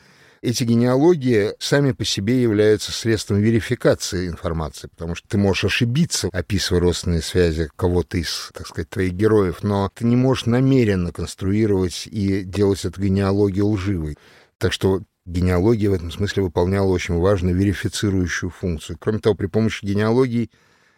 Эти 0.42 0.64
генеалогии 0.64 1.54
сами 1.58 1.92
по 1.92 2.04
себе 2.04 2.40
являются 2.40 2.92
средством 2.92 3.40
верификации 3.40 4.28
информации, 4.28 4.88
потому 4.88 5.14
что 5.14 5.26
ты 5.28 5.38
можешь 5.38 5.64
ошибиться, 5.64 6.28
описывая 6.30 6.80
родственные 6.82 7.22
связи 7.22 7.68
кого-то 7.74 8.18
из, 8.18 8.50
так 8.54 8.66
сказать, 8.66 8.88
твоих 8.90 9.14
героев, 9.14 9.62
но 9.62 9.90
ты 9.92 10.04
не 10.04 10.14
можешь 10.14 10.46
намеренно 10.46 11.10
конструировать 11.10 12.06
и 12.06 12.42
делать 12.44 12.84
эту 12.84 13.00
генеалогию 13.00 13.66
лживой. 13.66 14.18
Так 14.58 14.72
что 14.72 15.02
генеалогия 15.24 15.90
в 15.90 15.94
этом 15.94 16.12
смысле 16.12 16.44
выполняла 16.44 16.88
очень 16.88 17.18
важную 17.18 17.56
верифицирующую 17.56 18.50
функцию. 18.50 18.98
Кроме 19.00 19.18
того, 19.18 19.34
при 19.34 19.46
помощи 19.46 19.84
генеалогии 19.84 20.50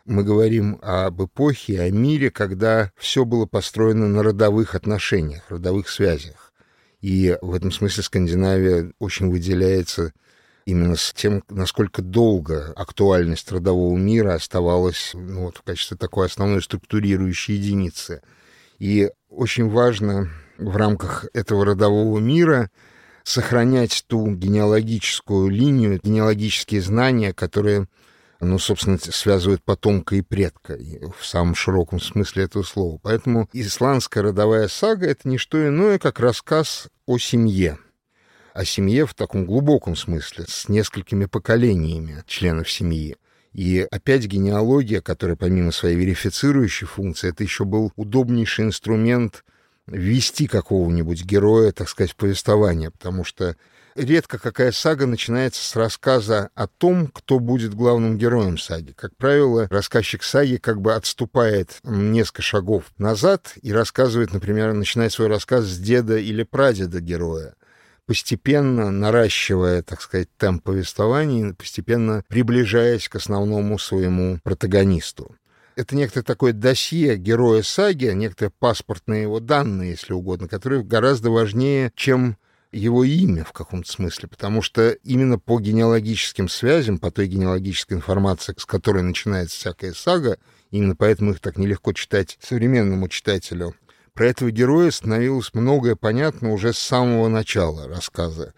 мы 0.08 0.24
говорим 0.24 0.78
об 0.82 1.22
эпохе, 1.22 1.82
о 1.82 1.90
мире, 1.90 2.30
когда 2.30 2.90
все 2.96 3.24
было 3.24 3.46
построено 3.46 4.08
на 4.08 4.22
родовых 4.22 4.74
отношениях, 4.74 5.42
родовых 5.50 5.88
связях. 5.88 6.52
И 7.00 7.36
в 7.42 7.54
этом 7.54 7.70
смысле 7.70 8.02
Скандинавия 8.02 8.92
очень 8.98 9.30
выделяется 9.30 10.12
именно 10.64 10.96
с 10.96 11.12
тем, 11.12 11.44
насколько 11.50 12.02
долго 12.02 12.72
актуальность 12.74 13.52
родового 13.52 13.96
мира 13.96 14.34
оставалась 14.34 15.12
ну, 15.14 15.44
вот, 15.44 15.58
в 15.58 15.62
качестве 15.62 15.96
такой 15.96 16.26
основной 16.26 16.62
структурирующей 16.62 17.54
единицы. 17.54 18.22
И 18.78 19.10
очень 19.28 19.68
важно 19.68 20.30
в 20.56 20.76
рамках 20.76 21.26
этого 21.34 21.64
родового 21.64 22.18
мира 22.18 22.70
сохранять 23.24 24.04
ту 24.06 24.26
генеалогическую 24.34 25.48
линию, 25.48 26.00
генеалогические 26.02 26.80
знания, 26.80 27.34
которые 27.34 27.88
ну, 28.40 28.58
собственно, 28.58 28.98
связывают 28.98 29.64
потомка 29.64 30.14
и 30.14 30.22
предка 30.22 30.78
в 31.18 31.26
самом 31.26 31.54
широком 31.54 32.00
смысле 32.00 32.44
этого 32.44 32.62
слова. 32.62 32.98
Поэтому 33.02 33.48
исландская 33.52 34.22
родовая 34.22 34.68
сага— 34.68 35.06
это 35.08 35.28
не 35.28 35.38
что 35.38 35.66
иное, 35.66 35.98
как 35.98 36.20
рассказ 36.20 36.88
о 37.06 37.18
семье. 37.18 37.78
О 38.54 38.64
семье 38.64 39.06
в 39.06 39.14
таком 39.14 39.44
глубоком 39.44 39.96
смысле, 39.96 40.44
с 40.48 40.68
несколькими 40.68 41.24
поколениями 41.24 42.22
членов 42.26 42.70
семьи. 42.70 43.16
И 43.52 43.86
опять 43.90 44.26
генеалогия, 44.26 45.00
которая 45.00 45.36
помимо 45.36 45.72
своей 45.72 45.96
верифицирующей 45.96 46.86
функции, 46.86 47.30
это 47.30 47.42
еще 47.42 47.64
был 47.64 47.92
удобнейший 47.96 48.66
инструмент 48.66 49.44
ввести 49.86 50.46
какого-нибудь 50.46 51.24
героя, 51.24 51.72
так 51.72 51.88
сказать, 51.88 52.12
в 52.12 52.16
повествование, 52.16 52.90
потому 52.90 53.24
что 53.24 53.56
редко 53.98 54.38
какая 54.38 54.72
сага 54.72 55.06
начинается 55.06 55.62
с 55.62 55.76
рассказа 55.76 56.50
о 56.54 56.66
том, 56.66 57.08
кто 57.08 57.38
будет 57.38 57.74
главным 57.74 58.16
героем 58.16 58.58
саги. 58.58 58.92
Как 58.92 59.16
правило, 59.16 59.66
рассказчик 59.70 60.22
саги 60.22 60.56
как 60.56 60.80
бы 60.80 60.94
отступает 60.94 61.78
несколько 61.82 62.42
шагов 62.42 62.84
назад 62.96 63.54
и 63.62 63.72
рассказывает, 63.72 64.32
например, 64.32 64.72
начинает 64.72 65.12
свой 65.12 65.28
рассказ 65.28 65.64
с 65.64 65.78
деда 65.78 66.16
или 66.16 66.42
прадеда 66.42 67.00
героя 67.00 67.54
постепенно 68.06 68.90
наращивая, 68.90 69.82
так 69.82 70.00
сказать, 70.00 70.28
темп 70.38 70.64
повествования, 70.64 71.52
постепенно 71.52 72.24
приближаясь 72.28 73.06
к 73.06 73.16
основному 73.16 73.78
своему 73.78 74.38
протагонисту. 74.42 75.36
Это 75.76 75.94
некоторое 75.94 76.24
такое 76.24 76.54
досье 76.54 77.18
героя 77.18 77.62
саги, 77.62 78.06
некоторые 78.06 78.50
паспортные 78.58 79.22
его 79.22 79.40
данные, 79.40 79.90
если 79.90 80.14
угодно, 80.14 80.48
которые 80.48 80.82
гораздо 80.82 81.30
важнее, 81.30 81.92
чем 81.94 82.38
его 82.72 83.04
имя 83.04 83.44
в 83.44 83.52
каком-то 83.52 83.90
смысле, 83.90 84.28
потому 84.28 84.62
что 84.62 84.90
именно 84.90 85.38
по 85.38 85.58
генеалогическим 85.58 86.48
связям, 86.48 86.98
по 86.98 87.10
той 87.10 87.26
генеалогической 87.26 87.96
информации, 87.96 88.54
с 88.56 88.66
которой 88.66 89.02
начинается 89.02 89.56
всякая 89.56 89.92
сага, 89.92 90.38
именно 90.70 90.94
поэтому 90.94 91.32
их 91.32 91.40
так 91.40 91.56
нелегко 91.56 91.92
читать 91.92 92.38
современному 92.40 93.08
читателю, 93.08 93.74
про 94.12 94.26
этого 94.26 94.50
героя 94.50 94.90
становилось 94.90 95.54
многое 95.54 95.94
понятно 95.94 96.52
уже 96.52 96.72
с 96.72 96.78
самого 96.78 97.28
начала 97.28 97.88
рассказа, 97.88 98.52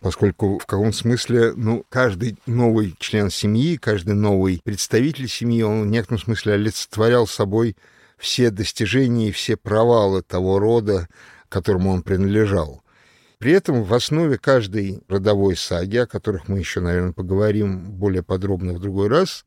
поскольку 0.00 0.58
в 0.58 0.66
каком 0.66 0.92
смысле, 0.92 1.52
ну, 1.54 1.84
каждый 1.88 2.38
новый 2.46 2.94
член 2.98 3.28
семьи, 3.28 3.76
каждый 3.76 4.14
новый 4.14 4.60
представитель 4.64 5.28
семьи, 5.28 5.62
он 5.62 5.82
в 5.82 5.86
некотором 5.86 6.20
смысле 6.20 6.54
олицетворял 6.54 7.26
собой 7.26 7.76
все 8.16 8.50
достижения 8.50 9.28
и 9.28 9.32
все 9.32 9.56
провалы 9.56 10.22
того 10.22 10.58
рода, 10.58 11.08
которому 11.48 11.90
он 11.90 12.02
принадлежал. 12.02 12.81
При 13.42 13.50
этом 13.50 13.82
в 13.82 13.92
основе 13.92 14.38
каждой 14.38 15.02
родовой 15.08 15.56
саги, 15.56 15.96
о 15.96 16.06
которых 16.06 16.46
мы 16.46 16.60
еще, 16.60 16.78
наверное, 16.78 17.10
поговорим 17.10 17.90
более 17.90 18.22
подробно 18.22 18.72
в 18.72 18.78
другой 18.78 19.08
раз, 19.08 19.44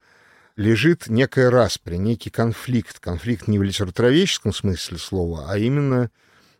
лежит 0.57 1.07
некая 1.07 1.49
распря, 1.49 1.95
некий 1.95 2.29
конфликт. 2.29 2.99
Конфликт 2.99 3.47
не 3.47 3.57
в 3.57 3.63
литературоведческом 3.63 4.51
смысле 4.53 4.97
слова, 4.97 5.45
а 5.47 5.57
именно 5.57 6.11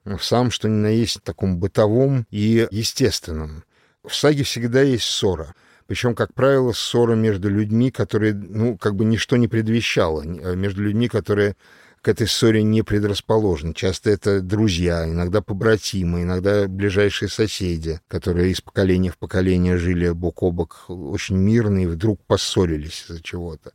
в 0.06 0.20
самом, 0.22 0.50
что 0.50 0.70
ни 0.70 0.76
на 0.76 0.88
есть, 0.88 1.24
таком 1.24 1.60
бытовом 1.60 2.26
и 2.32 2.70
естественном. 2.72 3.66
В 4.08 4.16
саге 4.16 4.44
всегда 4.44 4.82
есть 4.82 5.04
ссора. 5.04 5.56
Причем, 5.88 6.16
как 6.16 6.34
правило, 6.34 6.72
ссора 6.72 7.16
между 7.16 7.50
людьми, 7.50 7.92
которые, 7.92 8.34
ну, 8.34 8.78
как 8.78 8.96
бы 8.96 9.04
ничто 9.04 9.36
не 9.36 9.50
предвещало, 9.50 10.22
между 10.22 10.84
людьми, 10.84 11.10
которые 11.10 11.58
к 12.06 12.08
этой 12.08 12.28
ссоре 12.28 12.62
не 12.62 12.84
предрасположены. 12.84 13.74
Часто 13.74 14.12
это 14.12 14.40
друзья, 14.40 15.10
иногда 15.10 15.42
побратимы, 15.42 16.22
иногда 16.22 16.68
ближайшие 16.68 17.30
соседи, 17.30 18.00
которые 18.08 18.52
из 18.52 18.62
поколения 18.62 19.10
в 19.10 19.18
поколение 19.18 19.80
жили 19.80 20.12
бок 20.12 20.44
о 20.44 20.52
бок 20.52 20.86
очень 20.88 21.38
мирно 21.38 21.82
и 21.82 21.88
вдруг 21.88 22.24
поссорились 22.28 23.06
из-за 23.10 23.24
чего-то. 23.24 23.72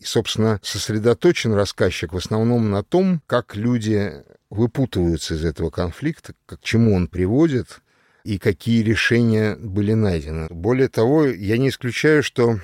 И, 0.00 0.04
собственно, 0.04 0.58
сосредоточен 0.60 1.52
рассказчик 1.52 2.12
в 2.12 2.16
основном 2.16 2.68
на 2.68 2.82
том, 2.82 3.22
как 3.28 3.54
люди 3.54 4.24
выпутываются 4.50 5.34
из 5.34 5.44
этого 5.44 5.70
конфликта, 5.70 6.32
к 6.46 6.58
чему 6.60 6.96
он 6.96 7.06
приводит 7.06 7.80
и 8.24 8.38
какие 8.38 8.82
решения 8.82 9.54
были 9.54 9.92
найдены. 9.92 10.48
Более 10.50 10.88
того, 10.88 11.26
я 11.26 11.56
не 11.58 11.68
исключаю, 11.68 12.24
что 12.24 12.58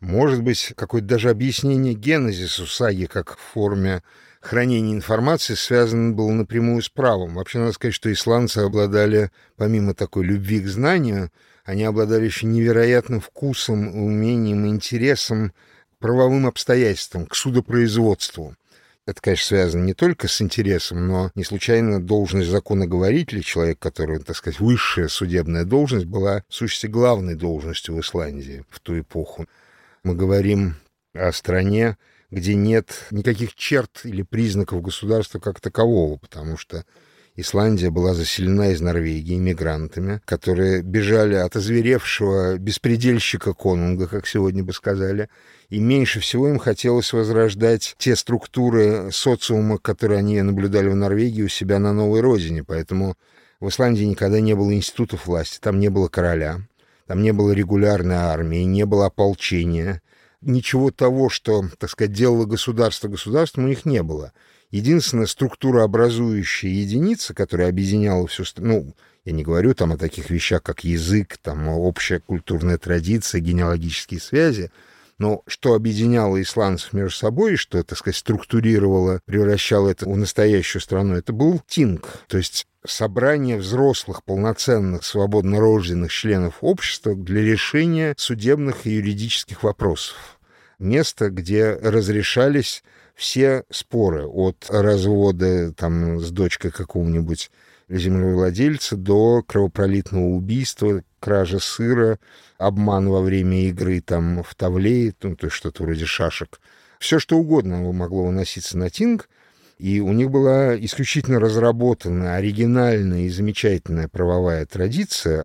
может 0.00 0.42
быть 0.42 0.72
какое-то 0.74 1.06
даже 1.06 1.28
объяснение 1.28 1.92
генезису 1.92 2.66
саги 2.66 3.04
как 3.04 3.36
в 3.36 3.40
форме 3.40 4.02
хранения 4.48 4.94
информации 4.94 5.54
связано 5.54 6.12
было 6.12 6.30
напрямую 6.30 6.80
с 6.80 6.88
правом. 6.88 7.34
Вообще, 7.34 7.58
надо 7.58 7.72
сказать, 7.72 7.94
что 7.94 8.10
исландцы 8.10 8.58
обладали, 8.58 9.30
помимо 9.56 9.94
такой 9.94 10.24
любви 10.24 10.60
к 10.60 10.66
знанию, 10.66 11.30
они 11.64 11.84
обладали 11.84 12.24
еще 12.24 12.46
невероятным 12.46 13.20
вкусом, 13.20 13.88
умением, 13.88 14.66
интересом, 14.66 15.52
правовым 15.98 16.46
обстоятельствам, 16.46 17.26
к 17.26 17.34
судопроизводству. 17.34 18.56
Это, 19.04 19.20
конечно, 19.20 19.46
связано 19.46 19.84
не 19.84 19.92
только 19.94 20.28
с 20.28 20.40
интересом, 20.40 21.06
но 21.06 21.30
не 21.34 21.44
случайно 21.44 22.00
должность 22.00 22.48
законоговорителя, 22.48 23.42
человек, 23.42 23.78
который, 23.78 24.18
так 24.18 24.36
сказать, 24.36 24.60
высшая 24.60 25.08
судебная 25.08 25.64
должность, 25.64 26.06
была, 26.06 26.42
в 26.48 26.54
сущности, 26.54 26.86
главной 26.86 27.34
должностью 27.34 27.96
в 27.96 28.00
Исландии 28.00 28.64
в 28.70 28.80
ту 28.80 28.98
эпоху. 28.98 29.46
Мы 30.04 30.14
говорим 30.14 30.76
о 31.12 31.32
стране, 31.32 31.98
где 32.30 32.54
нет 32.54 33.06
никаких 33.10 33.54
черт 33.54 34.00
или 34.04 34.22
признаков 34.22 34.82
государства 34.82 35.38
как 35.38 35.60
такового, 35.60 36.16
потому 36.18 36.56
что 36.56 36.84
Исландия 37.40 37.90
была 37.90 38.14
заселена 38.14 38.72
из 38.72 38.80
Норвегии 38.80 39.36
иммигрантами, 39.36 40.20
которые 40.24 40.82
бежали 40.82 41.36
от 41.36 41.54
озверевшего 41.54 42.58
беспредельщика 42.58 43.54
конунга, 43.54 44.08
как 44.08 44.26
сегодня 44.26 44.64
бы 44.64 44.72
сказали, 44.72 45.28
и 45.68 45.78
меньше 45.78 46.18
всего 46.18 46.48
им 46.48 46.58
хотелось 46.58 47.12
возрождать 47.12 47.94
те 47.96 48.16
структуры 48.16 49.10
социума, 49.12 49.78
которые 49.78 50.18
они 50.18 50.42
наблюдали 50.42 50.88
в 50.88 50.96
Норвегии 50.96 51.42
у 51.42 51.48
себя 51.48 51.78
на 51.78 51.92
новой 51.92 52.22
родине. 52.22 52.64
Поэтому 52.64 53.14
в 53.60 53.68
Исландии 53.68 54.02
никогда 54.02 54.40
не 54.40 54.54
было 54.54 54.74
институтов 54.74 55.28
власти, 55.28 55.58
там 55.60 55.78
не 55.78 55.90
было 55.90 56.08
короля, 56.08 56.62
там 57.06 57.22
не 57.22 57.32
было 57.32 57.52
регулярной 57.52 58.16
армии, 58.16 58.64
не 58.64 58.84
было 58.84 59.06
ополчения. 59.06 60.02
Ничего 60.40 60.90
того, 60.90 61.28
что, 61.28 61.64
так 61.78 61.90
сказать, 61.90 62.12
делало 62.12 62.44
государство 62.44 63.08
государством, 63.08 63.64
у 63.64 63.68
них 63.68 63.84
не 63.84 64.02
было. 64.02 64.32
Единственная 64.70 65.26
структура 65.26 65.82
образующая 65.82 66.70
единица, 66.70 67.34
которая 67.34 67.68
объединяла 67.70 68.26
всю 68.28 68.44
страну, 68.44 68.84
ну, 68.84 68.94
я 69.24 69.32
не 69.32 69.42
говорю 69.42 69.74
там 69.74 69.92
о 69.92 69.98
таких 69.98 70.30
вещах, 70.30 70.62
как 70.62 70.84
язык, 70.84 71.38
там 71.42 71.68
общая 71.68 72.20
культурная 72.20 72.78
традиция, 72.78 73.40
генеалогические 73.40 74.20
связи, 74.20 74.70
но 75.18 75.42
что 75.48 75.74
объединяло 75.74 76.40
исландцев 76.40 76.92
между 76.92 77.18
собой, 77.18 77.56
что, 77.56 77.82
так 77.82 77.98
сказать, 77.98 78.16
структурировало, 78.16 79.20
превращало 79.24 79.88
это 79.88 80.08
в 80.08 80.16
настоящую 80.16 80.80
страну, 80.80 81.16
это 81.16 81.32
был 81.32 81.60
Тинг, 81.66 82.08
то 82.28 82.38
есть 82.38 82.67
собрание 82.90 83.58
взрослых, 83.58 84.24
полноценных, 84.24 85.04
свободно 85.04 85.60
рожденных 85.60 86.12
членов 86.12 86.58
общества 86.60 87.14
для 87.14 87.42
решения 87.42 88.14
судебных 88.16 88.86
и 88.86 88.90
юридических 88.90 89.62
вопросов. 89.62 90.38
Место, 90.78 91.30
где 91.30 91.72
разрешались 91.74 92.82
все 93.14 93.64
споры 93.70 94.26
от 94.26 94.66
развода 94.68 95.72
там, 95.72 96.20
с 96.20 96.30
дочкой 96.30 96.70
какого-нибудь 96.70 97.50
землевладельца 97.88 98.96
до 98.96 99.42
кровопролитного 99.42 100.26
убийства, 100.26 101.02
кражи 101.20 101.58
сыра, 101.58 102.18
обман 102.58 103.08
во 103.08 103.20
время 103.20 103.66
игры 103.68 104.00
там 104.00 104.42
в 104.42 104.54
тавле, 104.54 105.14
ну, 105.22 105.36
то 105.36 105.46
есть 105.46 105.56
что-то 105.56 105.82
вроде 105.82 106.04
шашек. 106.04 106.60
Все 106.98 107.18
что 107.18 107.38
угодно 107.38 107.92
могло 107.92 108.24
выноситься 108.24 108.76
на 108.76 108.90
тинг, 108.90 109.28
и 109.78 110.00
у 110.00 110.12
них 110.12 110.30
была 110.30 110.76
исключительно 110.78 111.38
разработана 111.38 112.34
оригинальная 112.36 113.22
и 113.22 113.28
замечательная 113.28 114.08
правовая 114.08 114.66
традиция, 114.66 115.44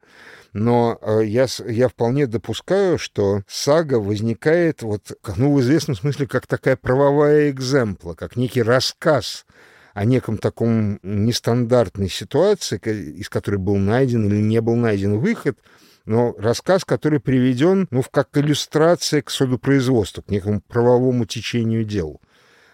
но 0.54 0.98
э, 1.02 1.22
я, 1.26 1.48
я 1.68 1.88
вполне 1.88 2.28
допускаю, 2.28 2.98
что 2.98 3.44
сага 3.48 4.00
возникает 4.00 4.82
вот, 4.82 5.12
ну, 5.38 5.54
в 5.54 5.62
известном 5.62 5.96
смысле 5.96 6.28
как 6.28 6.48
такая 6.48 6.76
правовая 6.76 7.52
экземпла, 7.52 8.14
как 8.14 8.36
некий 8.36 8.62
рассказ 8.62 9.46
о 9.94 10.06
неком 10.06 10.38
таком 10.38 11.00
нестандартной 11.04 12.10
ситуации, 12.10 12.80
из 13.20 13.30
которой 13.30 13.58
был 13.58 13.78
найден 13.78 14.26
или 14.26 14.42
не 14.42 14.62
был 14.62 14.76
найден 14.76 15.20
выход, 15.20 15.60
но 16.06 16.36
рассказ, 16.38 16.84
который 16.84 17.20
приведен, 17.20 17.88
ну, 17.92 18.04
как 18.12 18.30
иллюстрация 18.34 19.22
к 19.22 19.30
судопроизводству, 19.30 20.24
к 20.24 20.30
некому 20.30 20.62
правовому 20.62 21.26
течению 21.26 21.86
дел. 21.86 22.20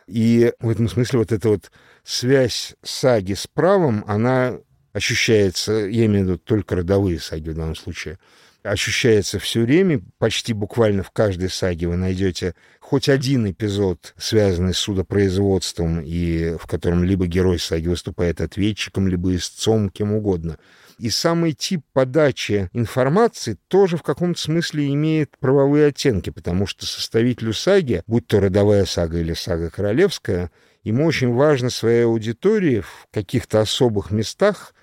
И 0.10 0.52
в 0.60 0.70
этом 0.70 0.90
смысле 0.90 1.20
вот 1.20 1.32
эта 1.32 1.50
вот 1.50 1.72
связь 2.04 2.76
саги 2.82 3.34
с 3.34 3.46
правом, 3.46 4.04
она 4.08 4.58
ощущается, 4.92 5.72
я 5.74 6.06
имею 6.08 6.26
в 6.26 6.28
виду 6.30 6.38
только 6.40 6.76
родовые 6.76 7.20
саги 7.20 7.50
в 7.50 7.56
данном 7.56 7.76
случае, 7.76 8.18
ощущается 8.64 9.40
все 9.40 9.62
время, 9.62 10.02
почти 10.18 10.54
буквально 10.54 11.04
в 11.04 11.12
каждой 11.12 11.50
саге 11.50 11.88
вы 11.88 11.96
найдете 11.96 12.56
хоть 12.80 13.08
один 13.08 13.50
эпизод, 13.50 14.16
связанный 14.18 14.74
с 14.74 14.80
судопроизводством, 14.80 16.02
и 16.02 16.56
в 16.60 16.66
котором 16.66 17.04
либо 17.04 17.28
герой 17.28 17.60
саги 17.60 17.88
выступает 17.88 18.42
ответчиком, 18.42 19.08
либо 19.08 19.36
истцом, 19.36 19.90
кем 19.90 20.14
угодно. 20.14 20.58
И 21.00 21.10
самый 21.10 21.54
тип 21.54 21.82
подачи 21.94 22.70
информации 22.74 23.58
тоже 23.70 23.96
в 23.96 24.04
каком-то 24.04 24.40
смысле 24.40 24.90
имеет 24.90 25.38
правовые 25.40 25.88
оттенки, 25.88 26.30
потому 26.30 26.68
что 26.68 26.86
составителю 26.86 27.54
саги, 27.54 28.04
будь 28.06 28.28
то 28.28 28.42
родовая 28.42 28.84
сага 28.84 29.18
или 29.18 29.34
сага 29.34 29.70
королевская, 29.70 30.52
ему 30.84 31.06
очень 31.06 31.34
важно 31.34 31.70
своей 31.70 32.04
аудитории 32.04 32.82
в 32.82 33.08
каких-то 33.12 33.62
особых 33.62 34.12
местах 34.12 34.74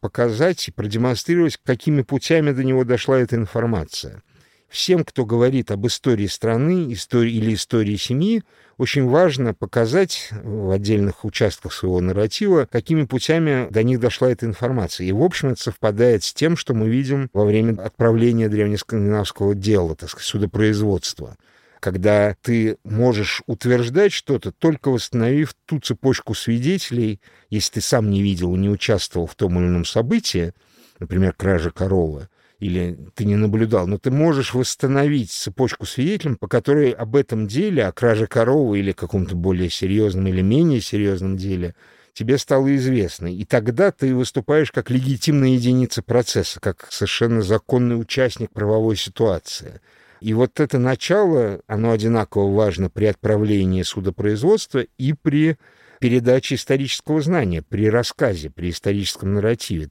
показать 0.00 0.66
и 0.66 0.72
продемонстрировать, 0.72 1.58
какими 1.62 2.00
путями 2.00 2.52
до 2.52 2.64
него 2.64 2.84
дошла 2.84 3.18
эта 3.18 3.36
информация. 3.36 4.22
Всем, 4.70 5.04
кто 5.04 5.26
говорит 5.26 5.70
об 5.70 5.86
истории 5.86 6.26
страны 6.26 6.90
истории, 6.94 7.32
или 7.32 7.52
истории 7.52 7.96
семьи, 7.96 8.42
очень 8.78 9.06
важно 9.08 9.54
показать 9.54 10.30
в 10.42 10.70
отдельных 10.70 11.24
участках 11.24 11.72
своего 11.72 12.00
нарратива, 12.00 12.68
какими 12.70 13.04
путями 13.04 13.68
до 13.70 13.82
них 13.82 14.00
дошла 14.00 14.30
эта 14.30 14.46
информация. 14.46 15.06
И, 15.06 15.12
в 15.12 15.22
общем, 15.22 15.50
это 15.50 15.62
совпадает 15.62 16.24
с 16.24 16.34
тем, 16.34 16.56
что 16.56 16.74
мы 16.74 16.88
видим 16.88 17.30
во 17.32 17.44
время 17.44 17.80
отправления 17.80 18.48
древнескандинавского 18.48 19.54
дела, 19.54 19.96
так 19.96 20.10
сказать, 20.10 20.26
судопроизводства 20.26 21.36
когда 21.78 22.34
ты 22.42 22.78
можешь 22.82 23.42
утверждать 23.46 24.12
что-то, 24.12 24.50
только 24.50 24.88
восстановив 24.88 25.54
ту 25.66 25.78
цепочку 25.78 26.34
свидетелей, 26.34 27.20
если 27.48 27.74
ты 27.74 27.80
сам 27.80 28.10
не 28.10 28.22
видел 28.22 28.56
и 28.56 28.58
не 28.58 28.68
участвовал 28.68 29.28
в 29.28 29.36
том 29.36 29.56
или 29.60 29.68
ином 29.68 29.84
событии, 29.84 30.52
например, 30.98 31.32
кража 31.34 31.70
коровы, 31.70 32.28
или 32.58 32.98
ты 33.14 33.24
не 33.24 33.36
наблюдал, 33.36 33.86
но 33.86 33.98
ты 33.98 34.10
можешь 34.10 34.54
восстановить 34.54 35.30
цепочку 35.30 35.86
свидетелей, 35.86 36.36
по 36.36 36.48
которой 36.48 36.90
об 36.90 37.16
этом 37.16 37.46
деле, 37.46 37.86
о 37.86 37.92
краже 37.92 38.26
коровы 38.26 38.78
или 38.78 38.92
каком-то 38.92 39.34
более 39.34 39.70
серьезном 39.70 40.26
или 40.26 40.42
менее 40.42 40.80
серьезном 40.80 41.36
деле, 41.36 41.74
тебе 42.12 42.38
стало 42.38 42.74
известно. 42.76 43.26
И 43.34 43.44
тогда 43.44 43.90
ты 43.90 44.14
выступаешь 44.14 44.72
как 44.72 44.90
легитимная 44.90 45.50
единица 45.50 46.02
процесса, 46.02 46.60
как 46.60 46.88
совершенно 46.90 47.42
законный 47.42 48.00
участник 48.00 48.50
правовой 48.52 48.96
ситуации— 48.96 49.80
и 50.20 50.32
вот 50.32 50.60
это 50.60 50.78
начало, 50.78 51.60
оно 51.66 51.92
одинаково 51.92 52.52
важно 52.52 52.88
при 52.88 53.06
отправлении 53.06 53.82
судопроизводства 53.82 54.84
и 54.98 55.12
при 55.12 55.56
передаче 56.00 56.54
исторического 56.54 57.20
знания, 57.20 57.62
при 57.62 57.88
рассказе, 57.88 58.50
при 58.50 58.70
историческом 58.70 59.34
нарративе. 59.34 59.90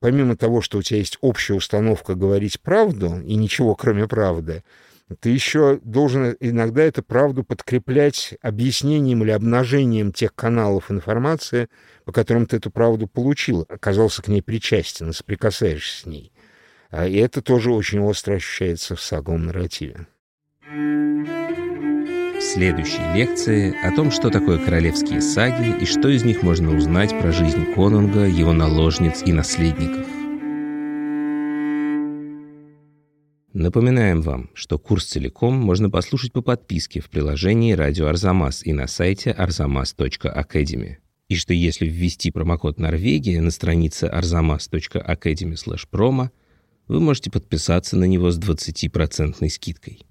Помимо 0.00 0.34
того, 0.36 0.62
что 0.62 0.78
у 0.78 0.82
тебя 0.82 0.98
есть 0.98 1.18
общая 1.20 1.54
установка 1.54 2.14
говорить 2.14 2.60
правду 2.60 3.20
и 3.20 3.36
ничего 3.36 3.74
кроме 3.74 4.08
правды, 4.08 4.64
ты 5.20 5.30
еще 5.30 5.80
должен 5.82 6.36
иногда 6.40 6.82
эту 6.82 7.02
правду 7.02 7.44
подкреплять 7.44 8.34
объяснением 8.42 9.22
или 9.22 9.30
обнажением 9.30 10.12
тех 10.12 10.34
каналов 10.34 10.90
информации, 10.90 11.68
по 12.04 12.12
которым 12.12 12.46
ты 12.46 12.56
эту 12.56 12.70
правду 12.70 13.08
получил, 13.08 13.66
оказался 13.68 14.22
к 14.22 14.28
ней 14.28 14.40
причастен, 14.40 15.12
соприкасаешься 15.12 16.02
с 16.02 16.06
ней. 16.06 16.32
А, 16.90 17.06
и 17.06 17.16
это 17.16 17.42
тоже 17.42 17.70
очень 17.70 18.00
остро 18.00 18.34
ощущается 18.34 18.96
в 18.96 19.02
саговом 19.02 19.46
нарративе. 19.46 20.06
В 22.40 22.42
следующей 22.42 23.14
лекции 23.14 23.72
о 23.86 23.94
том, 23.94 24.10
что 24.10 24.28
такое 24.30 24.58
королевские 24.58 25.20
саги 25.20 25.82
и 25.82 25.84
что 25.84 26.08
из 26.08 26.24
них 26.24 26.42
можно 26.42 26.74
узнать 26.74 27.10
про 27.10 27.30
жизнь 27.32 27.66
конунга, 27.74 28.24
его 28.24 28.54
наложниц 28.54 29.22
и 29.26 29.34
наследников. 29.34 30.06
Напоминаем 33.52 34.22
вам, 34.22 34.48
что 34.54 34.78
курс 34.78 35.04
целиком 35.04 35.54
можно 35.54 35.90
послушать 35.90 36.32
по 36.32 36.40
подписке 36.40 37.00
в 37.00 37.10
приложении 37.10 37.74
«Радио 37.74 38.06
Арзамас» 38.06 38.64
и 38.64 38.72
на 38.72 38.86
сайте 38.86 39.34
arzamas.academy. 39.36 40.96
И 41.28 41.36
что 41.36 41.52
если 41.52 41.84
ввести 41.84 42.30
промокод 42.30 42.78
«Норвегия» 42.78 43.42
на 43.42 43.50
странице 43.50 44.06
arzamas.academy/promo, 44.06 46.30
вы 46.88 47.00
можете 47.00 47.30
подписаться 47.30 47.98
на 47.98 48.04
него 48.04 48.30
с 48.30 48.38
20% 48.38 49.46
скидкой. 49.50 50.06